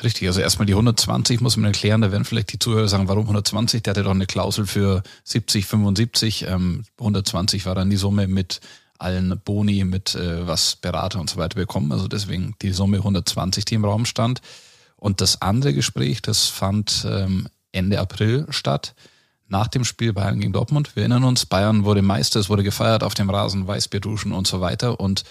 Richtig, 0.03 0.27
also 0.27 0.41
erstmal 0.41 0.67
die 0.67 0.73
120 0.73 1.41
muss 1.41 1.57
man 1.57 1.65
erklären, 1.65 2.01
da 2.01 2.11
werden 2.11 2.25
vielleicht 2.25 2.53
die 2.53 2.59
Zuhörer 2.59 2.87
sagen, 2.87 3.07
warum 3.07 3.23
120? 3.23 3.81
Der 3.81 3.91
hatte 3.91 4.03
doch 4.03 4.11
eine 4.11 4.27
Klausel 4.27 4.67
für 4.67 5.01
70, 5.23 5.65
75. 5.65 6.45
Ähm, 6.47 6.83
120 6.99 7.65
war 7.65 7.73
dann 7.73 7.89
die 7.89 7.97
Summe 7.97 8.27
mit 8.27 8.61
allen 8.99 9.39
Boni, 9.43 9.83
mit 9.83 10.15
äh, 10.15 10.45
was 10.45 10.75
Berater 10.75 11.19
und 11.19 11.29
so 11.29 11.37
weiter 11.37 11.55
bekommen. 11.55 11.91
Also 11.91 12.07
deswegen 12.07 12.55
die 12.61 12.71
Summe 12.71 12.97
120, 12.97 13.65
die 13.65 13.75
im 13.75 13.85
Raum 13.85 14.05
stand. 14.05 14.41
Und 14.97 15.21
das 15.21 15.41
andere 15.41 15.73
Gespräch, 15.73 16.21
das 16.21 16.47
fand 16.47 17.05
ähm, 17.09 17.47
Ende 17.71 17.99
April 17.99 18.47
statt, 18.49 18.95
nach 19.47 19.67
dem 19.67 19.85
Spiel 19.85 20.13
Bayern 20.13 20.39
gegen 20.39 20.53
Dortmund. 20.53 20.95
Wir 20.95 21.03
erinnern 21.03 21.23
uns, 21.23 21.45
Bayern 21.45 21.85
wurde 21.85 22.01
Meister, 22.01 22.39
es 22.39 22.49
wurde 22.49 22.63
gefeiert 22.63 23.03
auf 23.03 23.13
dem 23.13 23.29
Rasen, 23.29 23.67
Weißbier 23.67 24.01
duschen 24.01 24.31
und 24.31 24.47
so 24.47 24.59
weiter. 24.61 24.99
Und 24.99 25.23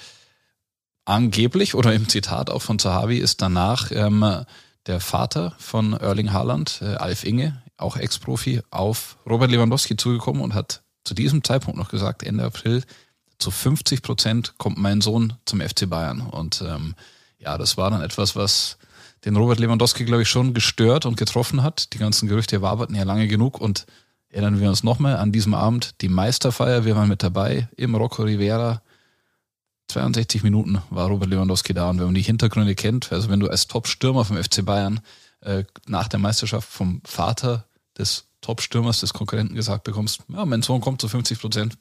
angeblich 1.07 1.75
oder 1.75 1.95
im 1.95 2.09
Zitat 2.09 2.51
auch 2.51 2.63
von 2.63 2.79
Zahavi 2.79 3.17
ist 3.17 3.41
danach 3.41 3.91
ähm, 3.93 4.45
der 4.87 5.01
Vater 5.01 5.55
von 5.59 5.95
Erling 5.95 6.33
Haaland, 6.33 6.81
äh, 6.83 6.97
Alf 6.97 7.25
Inge, 7.25 7.63
auch 7.79 7.97
Ex-Profi, 7.97 8.61
auf 8.71 9.17
Robert 9.29 9.51
Lewandowski 9.51 9.97
zugekommen 9.97 10.43
und 10.43 10.55
hat 10.55 10.83
zu 11.05 11.15
diesem 11.15 11.43
Zeitpunkt 11.43 11.79
noch 11.79 11.89
gesagt, 11.89 12.23
Ende 12.23 12.45
April, 12.45 12.83
zu 13.39 13.51
50 13.51 14.03
Prozent 14.03 14.55
kommt 14.59 14.79
mein 14.79 15.01
Sohn 15.01 15.35
zum 15.45 15.61
FC 15.61 15.89
Bayern. 15.89 16.23
Und 16.23 16.63
ähm, 16.67 16.95
ja, 17.39 17.59
das 17.59 17.77
war 17.77 17.91
dann 17.91 18.03
etwas, 18.03 18.35
was 18.35 18.79
den 19.25 19.37
Robert 19.37 19.59
Lewandowski, 19.59 20.05
glaube 20.05 20.23
ich, 20.23 20.29
schon 20.29 20.55
gestört 20.55 21.07
und 21.07 21.17
getroffen 21.17 21.63
hat. 21.63 21.93
Die 21.93 21.99
ganzen 21.99 22.29
Gerüchte 22.29 22.63
waberten 22.63 22.97
ja 22.97 23.05
lange 23.05 23.29
genug 23.29 23.61
und 23.61 23.87
erinnern 24.31 24.61
wir 24.61 24.69
uns 24.69 24.83
nochmal 24.83 25.17
an 25.17 25.33
diesem 25.33 25.55
Abend 25.55 26.01
die 26.01 26.09
Meisterfeier. 26.09 26.85
Wir 26.85 26.97
waren 26.97 27.09
mit 27.09 27.23
dabei 27.23 27.69
im 27.77 27.95
Rocco 27.95 28.23
Rivera 28.23 28.81
62 29.89 30.43
Minuten 30.43 30.83
war 30.91 31.09
Robert 31.09 31.31
Lewandowski 31.31 31.73
da 31.73 31.91
und 31.91 31.99
wenn 31.99 32.07
man 32.07 32.15
die 32.15 32.23
Hintergründe 32.23 32.75
kennt, 32.75 33.13
also 33.13 33.29
wenn 33.29 33.41
du 33.41 33.49
als 33.49 33.67
Top-Stürmer 33.67 34.25
vom 34.25 34.37
FC 34.37 34.65
Bayern 34.65 35.01
äh, 35.41 35.65
nach 35.87 36.09
der 36.09 36.19
Meisterschaft 36.19 36.69
vom 36.69 37.01
Vater 37.05 37.67
des 37.97 38.25
Top-Stürmers 38.41 39.01
des 39.01 39.13
Konkurrenten 39.13 39.55
gesagt 39.55 39.85
bekommst, 39.85 40.23
ja, 40.29 40.45
mein 40.45 40.63
Sohn 40.63 40.81
kommt 40.81 41.01
zu 41.01 41.09
50 41.09 41.41
Prozent, 41.41 41.79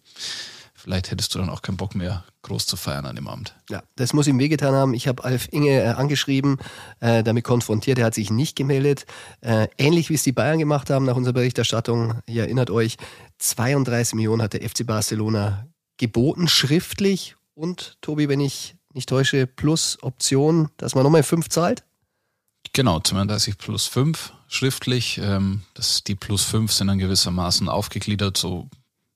vielleicht 0.74 1.10
hättest 1.10 1.34
du 1.34 1.40
dann 1.40 1.50
auch 1.50 1.64
keinen 1.64 1.78
Bock 1.78 1.96
mehr, 1.96 2.24
groß 2.44 2.68
zu 2.68 2.78
feiern 2.78 3.08
an 3.08 3.16
dem 3.16 3.28
Abend. 3.28 3.56
Ja, 3.70 3.82
das 3.96 4.14
muss 4.14 4.28
ihm 4.28 4.38
wehgetan 4.38 4.76
haben. 4.76 4.94
Ich 4.94 5.08
habe 5.08 5.24
Alf 5.24 5.48
Inge 5.52 5.82
äh, 5.82 5.88
angeschrieben, 5.88 6.58
äh, 7.00 7.24
damit 7.24 7.44
konfrontiert. 7.44 7.98
Er 7.98 8.06
hat 8.06 8.14
sich 8.14 8.30
nicht 8.30 8.56
gemeldet. 8.56 9.06
Äh, 9.42 9.68
ähnlich 9.80 10.10
wie 10.10 10.14
es 10.14 10.24
die 10.24 10.32
Bayern 10.32 10.60
gemacht 10.60 10.92
haben 10.92 11.06
nach 11.06 11.16
unserer 11.16 11.34
Berichterstattung. 11.34 12.20
Ihr 12.28 12.44
erinnert 12.44 12.70
euch, 12.70 12.98
32 13.40 14.14
Millionen 14.14 14.44
hat 14.44 14.54
der 14.54 14.68
FC 14.68 14.86
Barcelona 14.86 15.66
geboten, 15.98 16.48
schriftlich 16.48 17.36
und 17.56 17.98
Tobi, 18.02 18.30
wenn 18.30 18.40
ich 18.40 18.76
nicht 18.94 19.10
täusche, 19.10 19.48
plus 19.48 19.98
Option, 20.02 20.70
dass 20.78 20.96
man 20.96 21.04
nochmal 21.04 21.24
fünf 21.24 21.50
zahlt? 21.50 21.84
Genau, 22.74 23.00
32 23.00 23.58
plus 23.58 23.88
5 23.88 24.34
schriftlich. 24.48 25.20
Ähm, 25.22 25.62
das, 25.74 26.04
die 26.04 26.16
plus 26.16 26.44
5 26.44 26.72
sind 26.72 26.88
dann 26.88 27.00
gewissermaßen 27.00 27.70
aufgegliedert. 27.70 28.38
So 28.38 28.70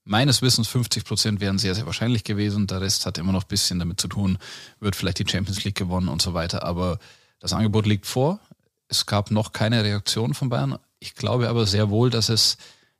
meines 0.05 0.41
Wissens 0.41 0.67
50 0.67 1.03
Prozent 1.03 1.41
wären 1.41 1.57
sehr, 1.57 1.75
sehr 1.75 1.85
wahrscheinlich 1.85 2.23
gewesen. 2.23 2.67
Der 2.67 2.81
Rest 2.81 3.05
hat 3.05 3.17
immer 3.17 3.31
noch 3.31 3.43
ein 3.43 3.49
bisschen 3.49 3.79
damit 3.79 3.99
zu 3.99 4.07
tun, 4.07 4.37
wird 4.79 4.95
vielleicht 4.95 5.19
die 5.19 5.29
Champions 5.29 5.63
League 5.63 5.75
gewonnen 5.75 6.09
und 6.09 6.21
so 6.21 6.33
weiter. 6.33 6.63
Aber 6.63 6.99
das 7.39 7.53
Angebot 7.53 7.85
liegt 7.85 8.05
vor. 8.05 8.39
Es 8.87 9.05
gab 9.05 9.29
noch 9.29 9.51
keine 9.51 9.83
Reaktion 9.83 10.33
von 10.33 10.49
Bayern. 10.49 10.77
Ich 10.99 11.15
glaube 11.15 11.49
aber 11.49 11.67
sehr 11.67 11.89
wohl, 11.89 12.09
dass 12.09 12.29
es 12.29 12.57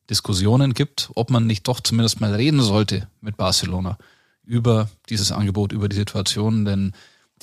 Diskussionen 0.09 0.73
gibt, 0.73 1.09
ob 1.15 1.29
man 1.29 1.45
nicht 1.45 1.67
doch 1.67 1.79
zumindest 1.79 2.19
mal 2.19 2.33
reden 2.33 2.61
sollte 2.61 3.07
mit 3.21 3.37
Barcelona 3.37 3.97
über 4.49 4.89
dieses 5.09 5.31
Angebot, 5.31 5.71
über 5.71 5.87
die 5.87 5.95
Situation, 5.95 6.65
denn 6.65 6.93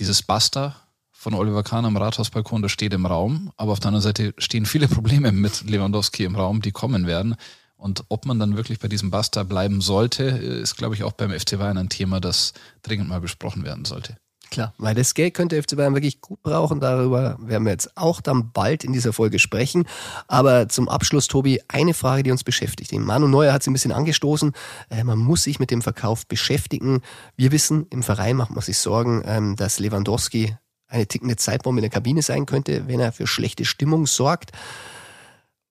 dieses 0.00 0.22
Basta 0.22 0.74
von 1.12 1.34
Oliver 1.34 1.62
Kahn 1.62 1.84
am 1.84 1.96
Rathausbalkon, 1.96 2.62
das 2.62 2.72
steht 2.72 2.92
im 2.92 3.06
Raum, 3.06 3.52
aber 3.56 3.72
auf 3.72 3.80
der 3.80 3.88
anderen 3.88 4.02
Seite 4.02 4.34
stehen 4.38 4.66
viele 4.66 4.88
Probleme 4.88 5.30
mit 5.30 5.62
Lewandowski 5.70 6.24
im 6.24 6.34
Raum, 6.34 6.62
die 6.62 6.72
kommen 6.72 7.06
werden. 7.06 7.36
Und 7.76 8.04
ob 8.08 8.26
man 8.26 8.40
dann 8.40 8.56
wirklich 8.56 8.80
bei 8.80 8.88
diesem 8.88 9.10
Basta 9.10 9.44
bleiben 9.44 9.80
sollte, 9.80 10.24
ist, 10.24 10.76
glaube 10.76 10.94
ich, 10.96 11.04
auch 11.04 11.12
beim 11.12 11.30
FC 11.30 11.58
Bayern 11.58 11.78
ein 11.78 11.90
Thema, 11.90 12.20
das 12.20 12.54
dringend 12.82 13.08
mal 13.08 13.20
besprochen 13.20 13.64
werden 13.64 13.84
sollte. 13.84 14.16
Klar, 14.50 14.72
weil 14.78 14.94
das 14.94 15.14
Geld 15.14 15.34
könnte 15.34 15.60
FC 15.60 15.76
Bayern 15.76 15.94
wirklich 15.94 16.20
gut 16.20 16.42
brauchen. 16.42 16.80
Darüber 16.80 17.36
werden 17.40 17.64
wir 17.64 17.72
jetzt 17.72 17.96
auch 17.96 18.20
dann 18.20 18.52
bald 18.52 18.84
in 18.84 18.92
dieser 18.92 19.12
Folge 19.12 19.38
sprechen. 19.38 19.86
Aber 20.28 20.68
zum 20.68 20.88
Abschluss, 20.88 21.26
Tobi, 21.26 21.60
eine 21.68 21.94
Frage, 21.94 22.22
die 22.22 22.30
uns 22.30 22.44
beschäftigt. 22.44 22.92
Manu 22.92 23.26
Neuer 23.26 23.52
hat 23.52 23.62
sie 23.62 23.70
ein 23.70 23.72
bisschen 23.72 23.92
angestoßen. 23.92 24.52
Äh, 24.90 25.04
man 25.04 25.18
muss 25.18 25.42
sich 25.42 25.58
mit 25.58 25.70
dem 25.70 25.82
Verkauf 25.82 26.26
beschäftigen. 26.26 27.02
Wir 27.36 27.52
wissen, 27.52 27.86
im 27.90 28.02
Verein 28.02 28.36
macht 28.36 28.50
man 28.50 28.62
sich 28.62 28.78
Sorgen, 28.78 29.22
ähm, 29.26 29.56
dass 29.56 29.78
Lewandowski 29.78 30.56
eine 30.88 31.06
tickende 31.06 31.36
Zeitbombe 31.36 31.80
in 31.80 31.82
der 31.82 31.90
Kabine 31.90 32.22
sein 32.22 32.46
könnte, 32.46 32.86
wenn 32.86 33.00
er 33.00 33.12
für 33.12 33.26
schlechte 33.26 33.64
Stimmung 33.64 34.06
sorgt. 34.06 34.52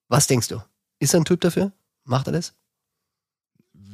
Was 0.08 0.26
denkst 0.26 0.48
du? 0.48 0.62
Ist 0.98 1.14
er 1.14 1.20
ein 1.20 1.24
Typ 1.24 1.40
dafür? 1.40 1.72
Macht 2.04 2.26
er 2.28 2.34
das? 2.34 2.54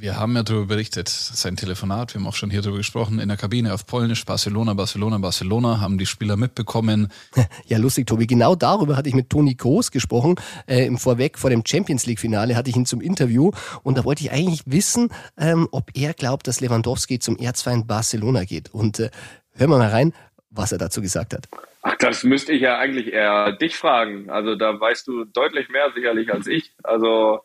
Wir 0.02 0.18
haben 0.18 0.34
ja 0.34 0.42
darüber 0.42 0.66
berichtet, 0.66 1.08
sein 1.08 1.54
Telefonat, 1.54 2.12
wir 2.12 2.20
haben 2.20 2.26
auch 2.26 2.34
schon 2.34 2.50
hier 2.50 2.60
darüber 2.60 2.78
gesprochen, 2.78 3.20
in 3.20 3.28
der 3.28 3.36
Kabine 3.36 3.72
auf 3.72 3.86
Polnisch, 3.86 4.24
Barcelona, 4.24 4.74
Barcelona, 4.74 5.18
Barcelona, 5.18 5.80
haben 5.80 5.96
die 5.96 6.06
Spieler 6.06 6.36
mitbekommen. 6.36 7.06
Ja, 7.66 7.78
lustig, 7.78 8.08
Tobi. 8.08 8.26
Genau 8.26 8.56
darüber 8.56 8.96
hatte 8.96 9.08
ich 9.08 9.14
mit 9.14 9.30
Toni 9.30 9.54
Groß 9.54 9.92
gesprochen. 9.92 10.34
Äh, 10.66 10.86
Im 10.86 10.98
Vorweg 10.98 11.38
vor 11.38 11.50
dem 11.50 11.62
Champions 11.64 12.04
League-Finale 12.04 12.56
hatte 12.56 12.68
ich 12.68 12.74
ihn 12.74 12.84
zum 12.84 13.00
Interview 13.00 13.52
und 13.84 13.96
da 13.96 14.04
wollte 14.04 14.24
ich 14.24 14.32
eigentlich 14.32 14.62
wissen, 14.66 15.10
ähm, 15.38 15.68
ob 15.70 15.90
er 15.94 16.14
glaubt, 16.14 16.48
dass 16.48 16.60
Lewandowski 16.60 17.20
zum 17.20 17.36
Erzfeind 17.36 17.86
Barcelona 17.86 18.42
geht. 18.42 18.74
Und 18.74 18.98
äh, 18.98 19.10
hören 19.54 19.70
wir 19.70 19.78
mal 19.78 19.88
rein, 19.88 20.12
was 20.50 20.72
er 20.72 20.78
dazu 20.78 21.00
gesagt 21.00 21.32
hat. 21.32 21.46
Ach, 21.82 21.94
das 21.98 22.24
müsste 22.24 22.52
ich 22.52 22.62
ja 22.62 22.76
eigentlich 22.76 23.12
eher 23.12 23.52
dich 23.52 23.76
fragen. 23.76 24.30
Also 24.30 24.56
da 24.56 24.80
weißt 24.80 25.06
du 25.06 25.24
deutlich 25.26 25.68
mehr 25.68 25.92
sicherlich 25.94 26.32
als 26.32 26.48
ich. 26.48 26.74
Also 26.82 27.40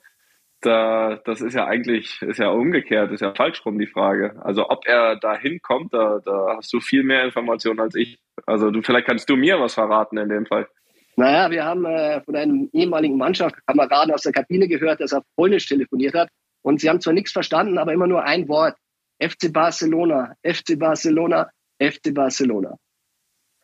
da, 0.61 1.19
das 1.25 1.41
ist 1.41 1.53
ja 1.53 1.65
eigentlich, 1.65 2.21
ist 2.21 2.39
ja 2.39 2.49
umgekehrt, 2.49 3.11
ist 3.11 3.21
ja 3.21 3.33
falsch 3.33 3.63
rum 3.65 3.77
die 3.77 3.87
Frage. 3.87 4.35
Also 4.43 4.69
ob 4.69 4.87
er 4.87 5.15
da 5.17 5.37
hinkommt, 5.37 5.93
da, 5.93 6.19
da 6.23 6.57
hast 6.57 6.73
du 6.73 6.79
viel 6.79 7.03
mehr 7.03 7.25
Informationen 7.25 7.79
als 7.79 7.95
ich. 7.95 8.19
Also 8.45 8.71
du, 8.71 8.81
vielleicht 8.81 9.07
kannst 9.07 9.29
du 9.29 9.35
mir 9.35 9.59
was 9.59 9.75
verraten 9.75 10.17
in 10.17 10.29
dem 10.29 10.45
Fall. 10.45 10.67
Naja, 11.15 11.49
wir 11.49 11.65
haben 11.65 11.85
äh, 11.85 12.21
von 12.21 12.35
einem 12.35 12.69
ehemaligen 12.73 13.17
Mannschaftskameraden 13.17 14.13
aus 14.13 14.21
der 14.21 14.31
Kabine 14.31 14.67
gehört, 14.67 14.99
dass 14.99 15.13
er 15.13 15.23
Polnisch 15.35 15.67
telefoniert 15.67 16.13
hat. 16.13 16.29
Und 16.61 16.81
sie 16.81 16.89
haben 16.89 17.01
zwar 17.01 17.13
nichts 17.13 17.31
verstanden, 17.31 17.77
aber 17.77 17.93
immer 17.93 18.07
nur 18.07 18.23
ein 18.23 18.47
Wort. 18.47 18.75
FC 19.19 19.51
Barcelona, 19.51 20.35
FC 20.43 20.77
Barcelona, 20.77 21.49
FC 21.79 22.13
Barcelona. 22.13 22.77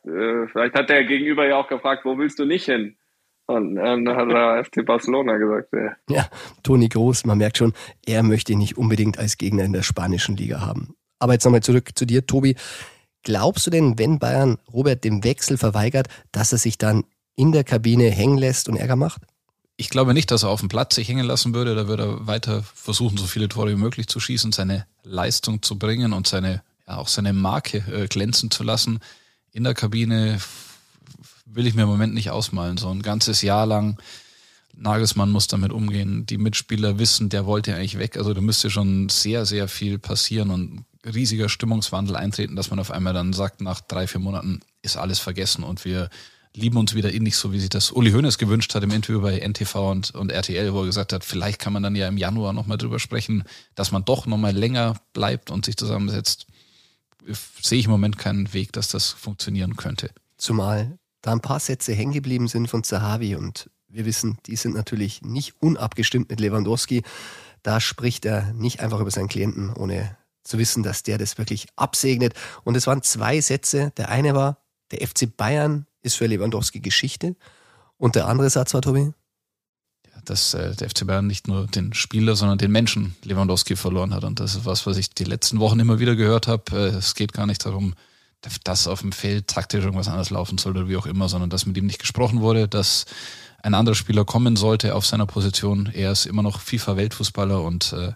Äh, 0.04 0.48
vielleicht 0.48 0.74
hat 0.74 0.90
der 0.90 1.04
Gegenüber 1.04 1.48
ja 1.48 1.58
auch 1.58 1.68
gefragt, 1.68 2.06
wo 2.06 2.18
willst 2.18 2.40
du 2.40 2.46
nicht 2.46 2.66
hin? 2.66 2.98
Und 3.46 3.76
dann 3.76 4.08
hat 4.08 4.30
er 4.30 4.64
FC 4.64 4.86
Barcelona 4.86 5.38
gesagt. 5.38 5.70
Ja. 5.74 6.16
ja, 6.16 6.30
Toni 6.64 6.88
Groß, 6.88 7.26
man 7.26 7.38
merkt 7.38 7.58
schon, 7.58 7.74
er 8.06 8.24
möchte 8.24 8.54
ihn 8.54 8.60
nicht 8.60 8.78
unbedingt 8.78 9.18
als 9.18 9.38
Gegner 9.38 9.64
in 9.64 9.74
der 9.74 9.84
spanischen 9.84 10.38
Liga 10.38 10.62
haben. 10.62 10.96
Aber 11.20 11.34
jetzt 11.34 11.44
nochmal 11.44 11.64
zurück 11.64 11.90
zu 11.96 12.06
dir, 12.06 12.26
Tobi. 12.26 12.56
Glaubst 13.24 13.66
du 13.66 13.72
denn, 13.72 13.98
wenn 13.98 14.20
Bayern 14.20 14.58
Robert 14.72 15.04
den 15.04 15.24
Wechsel 15.24 15.58
verweigert, 15.58 16.08
dass 16.32 16.52
er 16.52 16.58
sich 16.58 16.78
dann 16.78 17.06
in 17.36 17.52
der 17.52 17.64
Kabine 17.64 18.10
hängen 18.10 18.38
lässt 18.38 18.68
und 18.68 18.76
Ärger 18.76 18.98
macht? 18.98 19.22
Ich 19.76 19.90
glaube 19.90 20.14
nicht, 20.14 20.30
dass 20.30 20.44
er 20.44 20.50
auf 20.50 20.60
dem 20.60 20.70
Platz 20.70 20.96
sich 20.96 21.08
hängen 21.08 21.26
lassen 21.26 21.54
würde. 21.54 21.76
Da 21.76 21.88
würde 21.88 22.04
er 22.04 22.28
weiter 22.28 22.64
versuchen, 22.76 23.18
so 23.18 23.26
viele 23.26 23.48
Tore 23.48 23.72
wie 23.72 23.76
möglich 23.76 24.08
zu 24.08 24.20
schießen, 24.20 24.52
seine 24.52 24.86
Leistung 25.04 25.62
zu 25.62 25.80
bringen 25.80 26.14
und 26.14 26.28
seine, 26.28 26.62
ja, 26.88 26.98
auch 26.98 27.08
seine 27.08 27.34
Marke 27.34 27.84
äh, 27.92 28.08
glänzen 28.08 28.52
zu 28.52 28.64
lassen. 28.64 29.00
In 29.52 29.64
der 29.64 29.74
Kabine 29.74 30.40
will 31.56 31.68
ich 31.68 31.74
mir 31.74 31.84
im 31.84 31.90
Moment 31.90 32.14
nicht 32.14 32.32
ausmalen. 32.32 32.78
So 32.78 32.90
ein 32.90 33.02
ganzes 33.02 33.42
Jahr 33.42 33.66
lang, 33.66 33.98
Nagelsmann 34.76 35.32
muss 35.32 35.48
damit 35.48 35.72
umgehen. 35.72 36.26
Die 36.26 36.38
Mitspieler 36.38 37.00
wissen, 37.00 37.30
der 37.30 37.46
wollte 37.46 37.76
eigentlich 37.76 38.00
weg. 38.00 38.18
Also 38.18 38.34
da 38.34 38.42
müsste 38.42 38.70
schon 38.70 39.10
sehr, 39.10 39.46
sehr 39.46 39.68
viel 39.68 40.00
passieren 40.00 40.50
und 40.50 40.86
riesiger 41.06 41.50
Stimmungswandel 41.50 42.16
eintreten, 42.16 42.56
dass 42.56 42.70
man 42.70 42.80
auf 42.80 42.92
einmal 42.92 43.14
dann 43.14 43.34
sagt, 43.34 43.62
nach 43.62 43.82
drei, 43.82 44.08
vier 44.08 44.22
Monaten 44.22 44.62
ist 44.82 44.98
alles 44.98 45.20
vergessen 45.20 45.64
und 45.64 45.86
wir 45.86 46.10
lieben 46.56 46.78
uns 46.78 46.94
wieder 46.94 47.12
innig, 47.12 47.36
so 47.36 47.52
wie 47.52 47.60
sich 47.60 47.70
das 47.70 47.92
Uli 47.92 48.12
Hoeneß 48.12 48.38
gewünscht 48.38 48.74
hat 48.76 48.84
im 48.84 48.92
Interview 48.92 49.22
bei 49.22 49.40
NTV 49.40 49.76
und, 49.92 50.12
und 50.12 50.32
RTL, 50.32 50.74
wo 50.74 50.82
er 50.82 50.86
gesagt 50.86 51.12
hat, 51.12 51.24
vielleicht 51.24 51.60
kann 51.60 51.74
man 51.74 51.84
dann 51.84 51.96
ja 51.96 52.08
im 52.08 52.18
Januar 52.18 52.54
nochmal 52.54 52.78
drüber 52.78 53.00
sprechen, 53.00 53.44
dass 53.76 53.92
man 53.92 54.06
doch 54.06 54.28
nochmal 54.28 54.56
länger 54.56 54.96
bleibt 55.14 55.50
und 55.50 55.66
sich 55.66 55.78
zusammensetzt 55.78 56.48
sehe 57.62 57.80
ich 57.80 57.86
im 57.86 57.92
Moment 57.92 58.18
keinen 58.18 58.54
Weg, 58.54 58.74
dass 58.74 58.90
das 58.90 59.10
funktionieren 59.10 59.76
könnte. 59.76 60.10
Zumal 60.38 60.98
da 61.24 61.32
ein 61.32 61.40
paar 61.40 61.60
Sätze 61.60 61.94
hängen 61.94 62.12
geblieben 62.12 62.48
sind 62.48 62.68
von 62.68 62.84
Zahavi 62.84 63.36
und 63.36 63.72
wir 63.88 64.06
wissen, 64.06 64.38
die 64.46 64.56
sind 64.56 64.76
natürlich 64.76 65.22
nicht 65.22 65.56
unabgestimmt 65.62 66.30
mit 66.30 66.40
Lewandowski. 66.40 67.04
Da 67.64 67.80
spricht 67.80 68.26
er 68.26 68.54
nicht 68.54 68.82
einfach 68.82 69.00
über 69.00 69.12
seinen 69.12 69.30
Klienten, 69.30 69.74
ohne 69.74 70.18
zu 70.44 70.58
wissen, 70.58 70.84
dass 70.84 71.04
der 71.04 71.18
das 71.18 71.38
wirklich 71.38 71.68
absegnet. 71.76 72.34
Und 72.64 72.76
es 72.76 72.88
waren 72.88 73.02
zwei 73.02 73.40
Sätze. 73.40 73.94
Der 73.98 74.10
eine 74.10 74.36
war, 74.36 74.58
der 74.92 75.08
FC 75.08 75.36
Bayern 75.36 75.86
ist 76.02 76.16
für 76.16 76.26
Lewandowski 76.26 76.82
Geschichte. 76.82 77.36
Und 77.98 78.16
der 78.16 78.28
andere 78.28 78.50
Satz 78.50 78.74
war, 78.74 78.82
Tobi? 78.82 79.14
dass 80.26 80.54
äh, 80.54 80.76
der 80.76 80.90
FC 80.90 81.06
Bayern 81.06 81.28
nicht 81.28 81.48
nur 81.48 81.68
den 81.68 81.94
Spieler, 81.94 82.36
sondern 82.36 82.58
den 82.58 82.72
Menschen 82.72 83.16
Lewandowski 83.24 83.76
verloren 83.76 84.14
hat. 84.14 84.24
Und 84.24 84.40
das 84.40 84.56
ist 84.56 84.66
was, 84.66 84.86
was 84.86 84.98
ich 84.98 85.10
die 85.10 85.26
letzten 85.26 85.60
Wochen 85.60 85.80
immer 85.80 86.00
wieder 86.00 86.16
gehört 86.16 86.48
habe. 86.48 86.64
Äh, 86.72 86.98
es 86.98 87.16
geht 87.16 87.34
gar 87.34 87.46
nicht 87.46 87.66
darum, 87.66 87.94
dass 88.64 88.88
auf 88.88 89.02
dem 89.02 89.12
Feld 89.12 89.48
taktisch 89.48 89.84
irgendwas 89.84 90.08
anders 90.08 90.30
laufen 90.30 90.58
soll 90.58 90.78
oder 90.78 90.90
wie 90.90 90.98
auch 90.98 91.06
immer, 91.06 91.30
sondern 91.30 91.50
dass 91.50 91.66
mit 91.66 91.78
ihm 91.78 91.86
nicht 91.86 92.00
gesprochen 92.00 92.42
wurde, 92.42 92.68
dass 92.68 93.06
ein 93.62 93.74
anderer 93.74 93.96
Spieler 93.96 94.26
kommen 94.26 94.56
sollte 94.56 94.96
auf 94.96 95.06
seiner 95.06 95.26
Position. 95.26 95.90
Er 95.94 96.12
ist 96.12 96.26
immer 96.26 96.44
noch 96.44 96.60
FIFA-Weltfußballer 96.60 97.62
und 97.62 97.94
äh, 97.94 98.12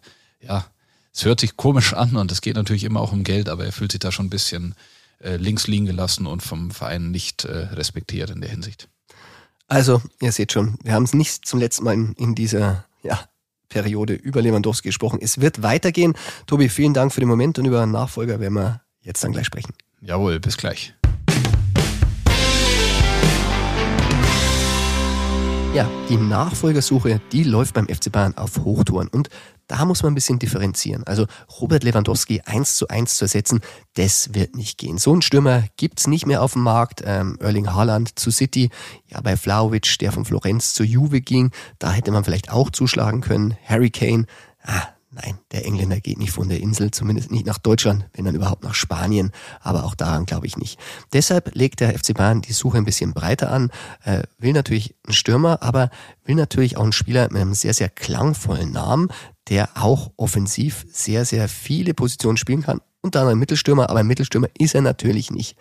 ja, 0.45 0.65
es 1.13 1.25
hört 1.25 1.39
sich 1.39 1.57
komisch 1.57 1.93
an 1.93 2.15
und 2.15 2.31
es 2.31 2.41
geht 2.41 2.55
natürlich 2.55 2.83
immer 2.83 3.01
auch 3.01 3.13
um 3.13 3.23
Geld, 3.23 3.49
aber 3.49 3.65
er 3.65 3.71
fühlt 3.71 3.91
sich 3.91 3.99
da 3.99 4.11
schon 4.11 4.27
ein 4.27 4.29
bisschen 4.29 4.75
äh, 5.19 5.37
links 5.37 5.67
liegen 5.67 5.85
gelassen 5.85 6.27
und 6.27 6.43
vom 6.43 6.69
Verein 6.71 7.11
nicht 7.11 7.45
äh, 7.45 7.57
respektiert 7.57 8.29
in 8.29 8.41
der 8.41 8.49
Hinsicht. 8.49 8.89
Also, 9.67 10.01
ihr 10.21 10.31
seht 10.31 10.51
schon, 10.51 10.77
wir 10.83 10.93
haben 10.93 11.03
es 11.03 11.13
nicht 11.13 11.45
zum 11.45 11.59
letzten 11.59 11.85
Mal 11.85 11.93
in, 11.93 12.13
in 12.13 12.35
dieser 12.35 12.85
ja, 13.03 13.19
Periode 13.69 14.13
über 14.13 14.41
Lewandowski 14.41 14.89
gesprochen. 14.89 15.19
Es 15.21 15.41
wird 15.41 15.63
weitergehen. 15.63 16.13
Tobi, 16.45 16.69
vielen 16.69 16.93
Dank 16.93 17.13
für 17.13 17.19
den 17.19 17.29
Moment 17.29 17.57
und 17.59 17.65
über 17.65 17.85
Nachfolger 17.85 18.39
werden 18.39 18.53
wir 18.53 18.81
jetzt 19.01 19.23
dann 19.23 19.31
gleich 19.31 19.45
sprechen. 19.45 19.73
Jawohl, 20.01 20.39
bis 20.39 20.57
gleich. 20.57 20.93
Ja, 25.73 25.89
die 26.09 26.17
Nachfolgersuche, 26.17 27.21
die 27.31 27.43
läuft 27.43 27.75
beim 27.75 27.87
FC 27.87 28.11
Bayern 28.11 28.35
auf 28.35 28.57
Hochtouren 28.57 29.09
und 29.09 29.29
da 29.67 29.85
muss 29.85 30.01
man 30.01 30.13
ein 30.13 30.15
bisschen 30.15 30.39
differenzieren. 30.39 31.03
Also 31.05 31.27
Robert 31.59 31.83
Lewandowski 31.83 32.41
eins 32.45 32.77
zu 32.77 32.87
eins 32.87 33.17
zu 33.17 33.25
ersetzen, 33.25 33.59
das 33.95 34.33
wird 34.33 34.55
nicht 34.55 34.77
gehen. 34.77 34.97
So 34.97 35.11
einen 35.11 35.21
Stürmer 35.21 35.65
gibt's 35.75 36.07
nicht 36.07 36.25
mehr 36.25 36.41
auf 36.41 36.53
dem 36.53 36.63
Markt. 36.63 37.03
Ähm, 37.05 37.37
Erling 37.41 37.73
Haaland 37.73 38.17
zu 38.17 38.31
City, 38.31 38.69
ja 39.07 39.21
bei 39.21 39.35
Flauwitsch, 39.35 39.99
der 39.99 40.11
von 40.11 40.25
Florenz 40.25 40.73
zur 40.73 40.85
Juve 40.85 41.21
ging, 41.21 41.51
da 41.79 41.91
hätte 41.91 42.11
man 42.11 42.23
vielleicht 42.23 42.49
auch 42.49 42.71
zuschlagen 42.71 43.21
können. 43.21 43.57
Harry 43.65 43.89
Kane, 43.89 44.25
ah, 44.63 44.87
Nein, 45.23 45.39
der 45.51 45.65
Engländer 45.65 45.99
geht 45.99 46.19
nicht 46.19 46.31
von 46.31 46.47
der 46.47 46.59
Insel, 46.59 46.91
zumindest 46.91 47.31
nicht 47.31 47.47
nach 47.47 47.57
Deutschland, 47.57 48.05
wenn 48.13 48.25
dann 48.25 48.35
überhaupt 48.35 48.63
nach 48.63 48.75
Spanien, 48.75 49.31
aber 49.61 49.83
auch 49.85 49.95
daran 49.95 50.27
glaube 50.27 50.45
ich 50.45 50.57
nicht. 50.57 50.79
Deshalb 51.11 51.55
legt 51.55 51.79
der 51.79 51.97
FC 51.97 52.13
Bayern 52.13 52.41
die 52.41 52.53
Suche 52.53 52.77
ein 52.77 52.85
bisschen 52.85 53.13
breiter 53.13 53.51
an, 53.51 53.71
äh, 54.03 54.23
will 54.37 54.53
natürlich 54.53 54.95
einen 55.05 55.15
Stürmer, 55.15 55.63
aber 55.63 55.89
will 56.23 56.35
natürlich 56.35 56.77
auch 56.77 56.83
einen 56.83 56.91
Spieler 56.91 57.23
mit 57.31 57.41
einem 57.41 57.55
sehr, 57.55 57.73
sehr 57.73 57.89
klangvollen 57.89 58.71
Namen, 58.71 59.07
der 59.49 59.69
auch 59.73 60.11
offensiv 60.17 60.85
sehr, 60.91 61.25
sehr 61.25 61.47
viele 61.47 61.95
Positionen 61.95 62.37
spielen 62.37 62.61
kann. 62.61 62.81
Unter 63.01 63.21
anderem 63.21 63.39
Mittelstürmer, 63.39 63.89
aber 63.89 64.03
Mittelstürmer 64.03 64.49
ist 64.59 64.75
er 64.75 64.81
natürlich 64.81 65.31
nicht. 65.31 65.55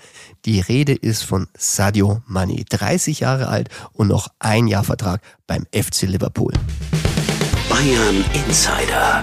Die 0.45 0.61
Rede 0.61 0.93
ist 0.93 1.23
von 1.23 1.49
Sadio 1.57 2.21
Mane, 2.27 2.65
30 2.69 3.21
Jahre 3.21 3.49
alt 3.49 3.71
und 3.93 4.09
noch 4.09 4.29
ein 4.39 4.67
Jahr 4.67 4.85
Vertrag 4.85 5.23
beim 5.47 5.65
FC 5.73 6.03
Liverpool. 6.03 6.53
Bayern 7.77 8.25
Insider. 8.33 9.23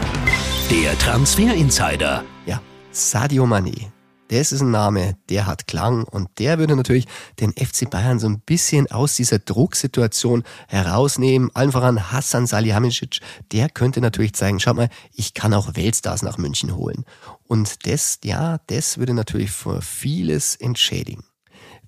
Der 0.70 0.96
Transfer 1.00 1.56
Insider. 1.56 2.24
Ja, 2.46 2.62
Sadio 2.92 3.46
Mané. 3.46 3.90
Das 4.28 4.52
ist 4.52 4.62
ein 4.62 4.70
Name, 4.70 5.18
der 5.28 5.48
hat 5.48 5.66
Klang 5.66 6.04
und 6.04 6.30
der 6.38 6.60
würde 6.60 6.76
natürlich 6.76 7.08
den 7.40 7.52
FC 7.54 7.90
Bayern 7.90 8.20
so 8.20 8.28
ein 8.28 8.42
bisschen 8.42 8.92
aus 8.92 9.16
dieser 9.16 9.40
Drucksituation 9.40 10.44
herausnehmen. 10.68 11.50
Allen 11.56 11.72
voran 11.72 12.12
Hassan 12.12 12.46
Salihamidzic, 12.46 13.22
der 13.52 13.70
könnte 13.70 14.02
natürlich 14.02 14.36
zeigen, 14.36 14.60
schaut 14.60 14.76
mal, 14.76 14.90
ich 15.16 15.34
kann 15.34 15.56
auch 15.56 15.76
Weltstars 15.76 16.22
nach 16.22 16.38
München 16.38 16.76
holen. 16.76 17.06
Und 17.48 17.88
das, 17.88 18.20
ja, 18.24 18.60
das 18.68 19.00
würde 19.00 19.16
natürlich 19.16 19.50
für 19.50 19.82
vieles 19.82 20.56
entschädigen. 20.58 21.24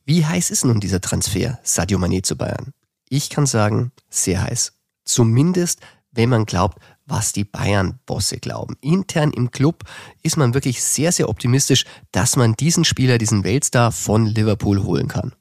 Wie 0.03 0.25
heiß 0.25 0.49
ist 0.49 0.65
nun 0.65 0.79
dieser 0.79 0.99
Transfer 0.99 1.59
Sadio 1.61 1.99
Mané 1.99 2.23
zu 2.23 2.35
Bayern? 2.35 2.73
Ich 3.07 3.29
kann 3.29 3.45
sagen, 3.45 3.91
sehr 4.09 4.41
heiß. 4.41 4.71
Zumindest 5.03 5.81
wenn 6.15 6.29
man 6.29 6.45
glaubt, 6.45 6.79
was 7.05 7.33
die 7.33 7.43
Bayern-Bosse 7.43 8.37
glauben. 8.37 8.77
Intern 8.81 9.31
im 9.31 9.51
Club 9.51 9.83
ist 10.23 10.37
man 10.37 10.53
wirklich 10.53 10.83
sehr, 10.83 11.11
sehr 11.11 11.29
optimistisch, 11.29 11.85
dass 12.11 12.35
man 12.35 12.55
diesen 12.55 12.83
Spieler, 12.83 13.17
diesen 13.17 13.43
Weltstar 13.43 13.91
von 13.91 14.25
Liverpool 14.25 14.83
holen 14.83 15.07
kann. 15.07 15.33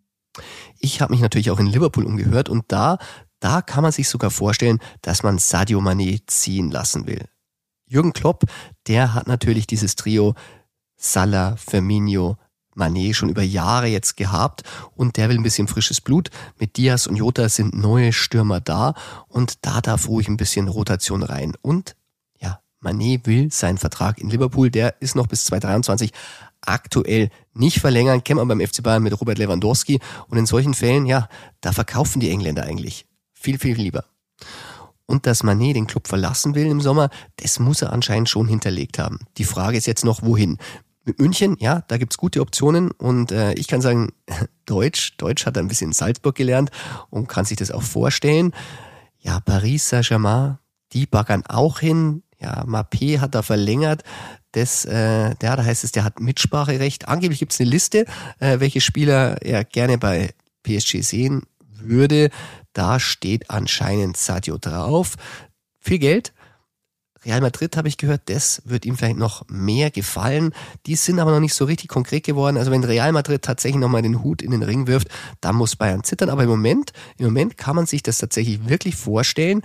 Ich 0.78 1.00
habe 1.00 1.12
mich 1.12 1.22
natürlich 1.22 1.50
auch 1.50 1.60
in 1.60 1.66
Liverpool 1.66 2.04
umgehört 2.04 2.48
und 2.48 2.64
da, 2.68 2.98
da 3.40 3.62
kann 3.62 3.82
man 3.82 3.92
sich 3.92 4.08
sogar 4.08 4.30
vorstellen, 4.30 4.80
dass 5.00 5.22
man 5.22 5.38
Sadio 5.38 5.80
Mané 5.80 6.20
ziehen 6.26 6.70
lassen 6.70 7.06
will. 7.06 7.24
Jürgen 7.86 8.12
Klopp, 8.12 8.44
der 8.86 9.14
hat 9.14 9.26
natürlich 9.26 9.66
dieses 9.66 9.96
Trio 9.96 10.34
Salah, 10.96 11.56
Firmino, 11.56 12.36
Manet 12.74 13.16
schon 13.16 13.28
über 13.28 13.42
Jahre 13.42 13.86
jetzt 13.86 14.16
gehabt 14.16 14.62
und 14.94 15.16
der 15.16 15.28
will 15.28 15.36
ein 15.36 15.42
bisschen 15.42 15.68
frisches 15.68 16.00
Blut. 16.00 16.30
Mit 16.58 16.76
Diaz 16.76 17.06
und 17.06 17.16
Jota 17.16 17.48
sind 17.48 17.74
neue 17.74 18.12
Stürmer 18.12 18.60
da 18.60 18.94
und 19.28 19.64
da 19.64 19.80
darf 19.80 20.08
ruhig 20.08 20.28
ein 20.28 20.36
bisschen 20.36 20.68
Rotation 20.68 21.22
rein. 21.22 21.54
Und 21.62 21.96
ja, 22.40 22.60
Manet 22.80 23.26
will 23.26 23.50
seinen 23.52 23.78
Vertrag 23.78 24.18
in 24.18 24.30
Liverpool, 24.30 24.70
der 24.70 25.00
ist 25.00 25.16
noch 25.16 25.26
bis 25.26 25.44
2023 25.44 26.12
aktuell 26.66 27.30
nicht 27.52 27.80
verlängern, 27.80 28.24
kennt 28.24 28.38
man 28.38 28.48
beim 28.48 28.60
FC 28.60 28.82
Bayern 28.82 29.02
mit 29.02 29.18
Robert 29.20 29.38
Lewandowski 29.38 30.00
und 30.28 30.38
in 30.38 30.46
solchen 30.46 30.74
Fällen, 30.74 31.06
ja, 31.06 31.28
da 31.60 31.72
verkaufen 31.72 32.20
die 32.20 32.30
Engländer 32.30 32.64
eigentlich 32.64 33.06
viel, 33.32 33.58
viel 33.58 33.76
lieber. 33.76 34.04
Und 35.06 35.26
dass 35.26 35.42
Manet 35.42 35.76
den 35.76 35.86
Club 35.86 36.08
verlassen 36.08 36.54
will 36.54 36.66
im 36.66 36.80
Sommer, 36.80 37.10
das 37.36 37.58
muss 37.58 37.82
er 37.82 37.92
anscheinend 37.92 38.30
schon 38.30 38.48
hinterlegt 38.48 38.98
haben. 38.98 39.20
Die 39.36 39.44
Frage 39.44 39.76
ist 39.76 39.86
jetzt 39.86 40.04
noch, 40.04 40.22
wohin? 40.22 40.58
München, 41.18 41.56
ja, 41.58 41.82
da 41.88 41.98
gibt's 41.98 42.16
gute 42.16 42.40
Optionen 42.40 42.90
und 42.90 43.30
äh, 43.30 43.52
ich 43.54 43.68
kann 43.68 43.80
sagen, 43.80 44.12
Deutsch, 44.66 45.16
Deutsch 45.18 45.46
hat 45.46 45.56
er 45.56 45.62
ein 45.62 45.68
bisschen 45.68 45.88
in 45.88 45.92
Salzburg 45.92 46.34
gelernt 46.34 46.70
und 47.10 47.28
kann 47.28 47.44
sich 47.44 47.58
das 47.58 47.70
auch 47.70 47.82
vorstellen. 47.82 48.52
Ja, 49.18 49.40
Paris 49.40 49.88
Saint-Germain, 49.88 50.58
die 50.92 51.06
baggern 51.06 51.44
auch 51.46 51.80
hin. 51.80 52.22
Ja, 52.38 52.64
Mappé 52.64 53.20
hat 53.20 53.34
da 53.34 53.42
verlängert. 53.42 54.02
Das, 54.52 54.84
äh, 54.84 55.34
der, 55.34 55.56
da 55.56 55.64
heißt 55.64 55.84
es, 55.84 55.92
der 55.92 56.04
hat 56.04 56.20
Mitspracherecht. 56.20 57.08
Angeblich 57.08 57.38
gibt's 57.38 57.60
eine 57.60 57.70
Liste, 57.70 58.04
äh, 58.38 58.60
welche 58.60 58.80
Spieler 58.80 59.42
er 59.42 59.64
gerne 59.64 59.98
bei 59.98 60.34
PSG 60.62 61.02
sehen 61.02 61.42
würde. 61.58 62.30
Da 62.72 63.00
steht 63.00 63.50
anscheinend 63.50 64.16
Sadio 64.16 64.58
drauf. 64.58 65.14
Viel 65.80 65.98
Geld, 65.98 66.32
Real 67.24 67.40
Madrid 67.40 67.76
habe 67.76 67.88
ich 67.88 67.96
gehört, 67.96 68.22
das 68.26 68.62
wird 68.64 68.84
ihm 68.84 68.96
vielleicht 68.96 69.16
noch 69.16 69.44
mehr 69.48 69.90
gefallen. 69.90 70.52
Die 70.86 70.96
sind 70.96 71.18
aber 71.18 71.30
noch 71.32 71.40
nicht 71.40 71.54
so 71.54 71.64
richtig 71.64 71.88
konkret 71.88 72.24
geworden. 72.24 72.56
Also 72.56 72.70
wenn 72.70 72.84
Real 72.84 73.12
Madrid 73.12 73.42
tatsächlich 73.42 73.80
nochmal 73.80 74.02
den 74.02 74.22
Hut 74.22 74.42
in 74.42 74.50
den 74.50 74.62
Ring 74.62 74.86
wirft, 74.86 75.08
dann 75.40 75.56
muss 75.56 75.76
Bayern 75.76 76.04
zittern. 76.04 76.30
Aber 76.30 76.42
im 76.42 76.50
Moment, 76.50 76.92
im 77.16 77.26
Moment 77.26 77.56
kann 77.56 77.76
man 77.76 77.86
sich 77.86 78.02
das 78.02 78.18
tatsächlich 78.18 78.68
wirklich 78.68 78.96
vorstellen. 78.96 79.62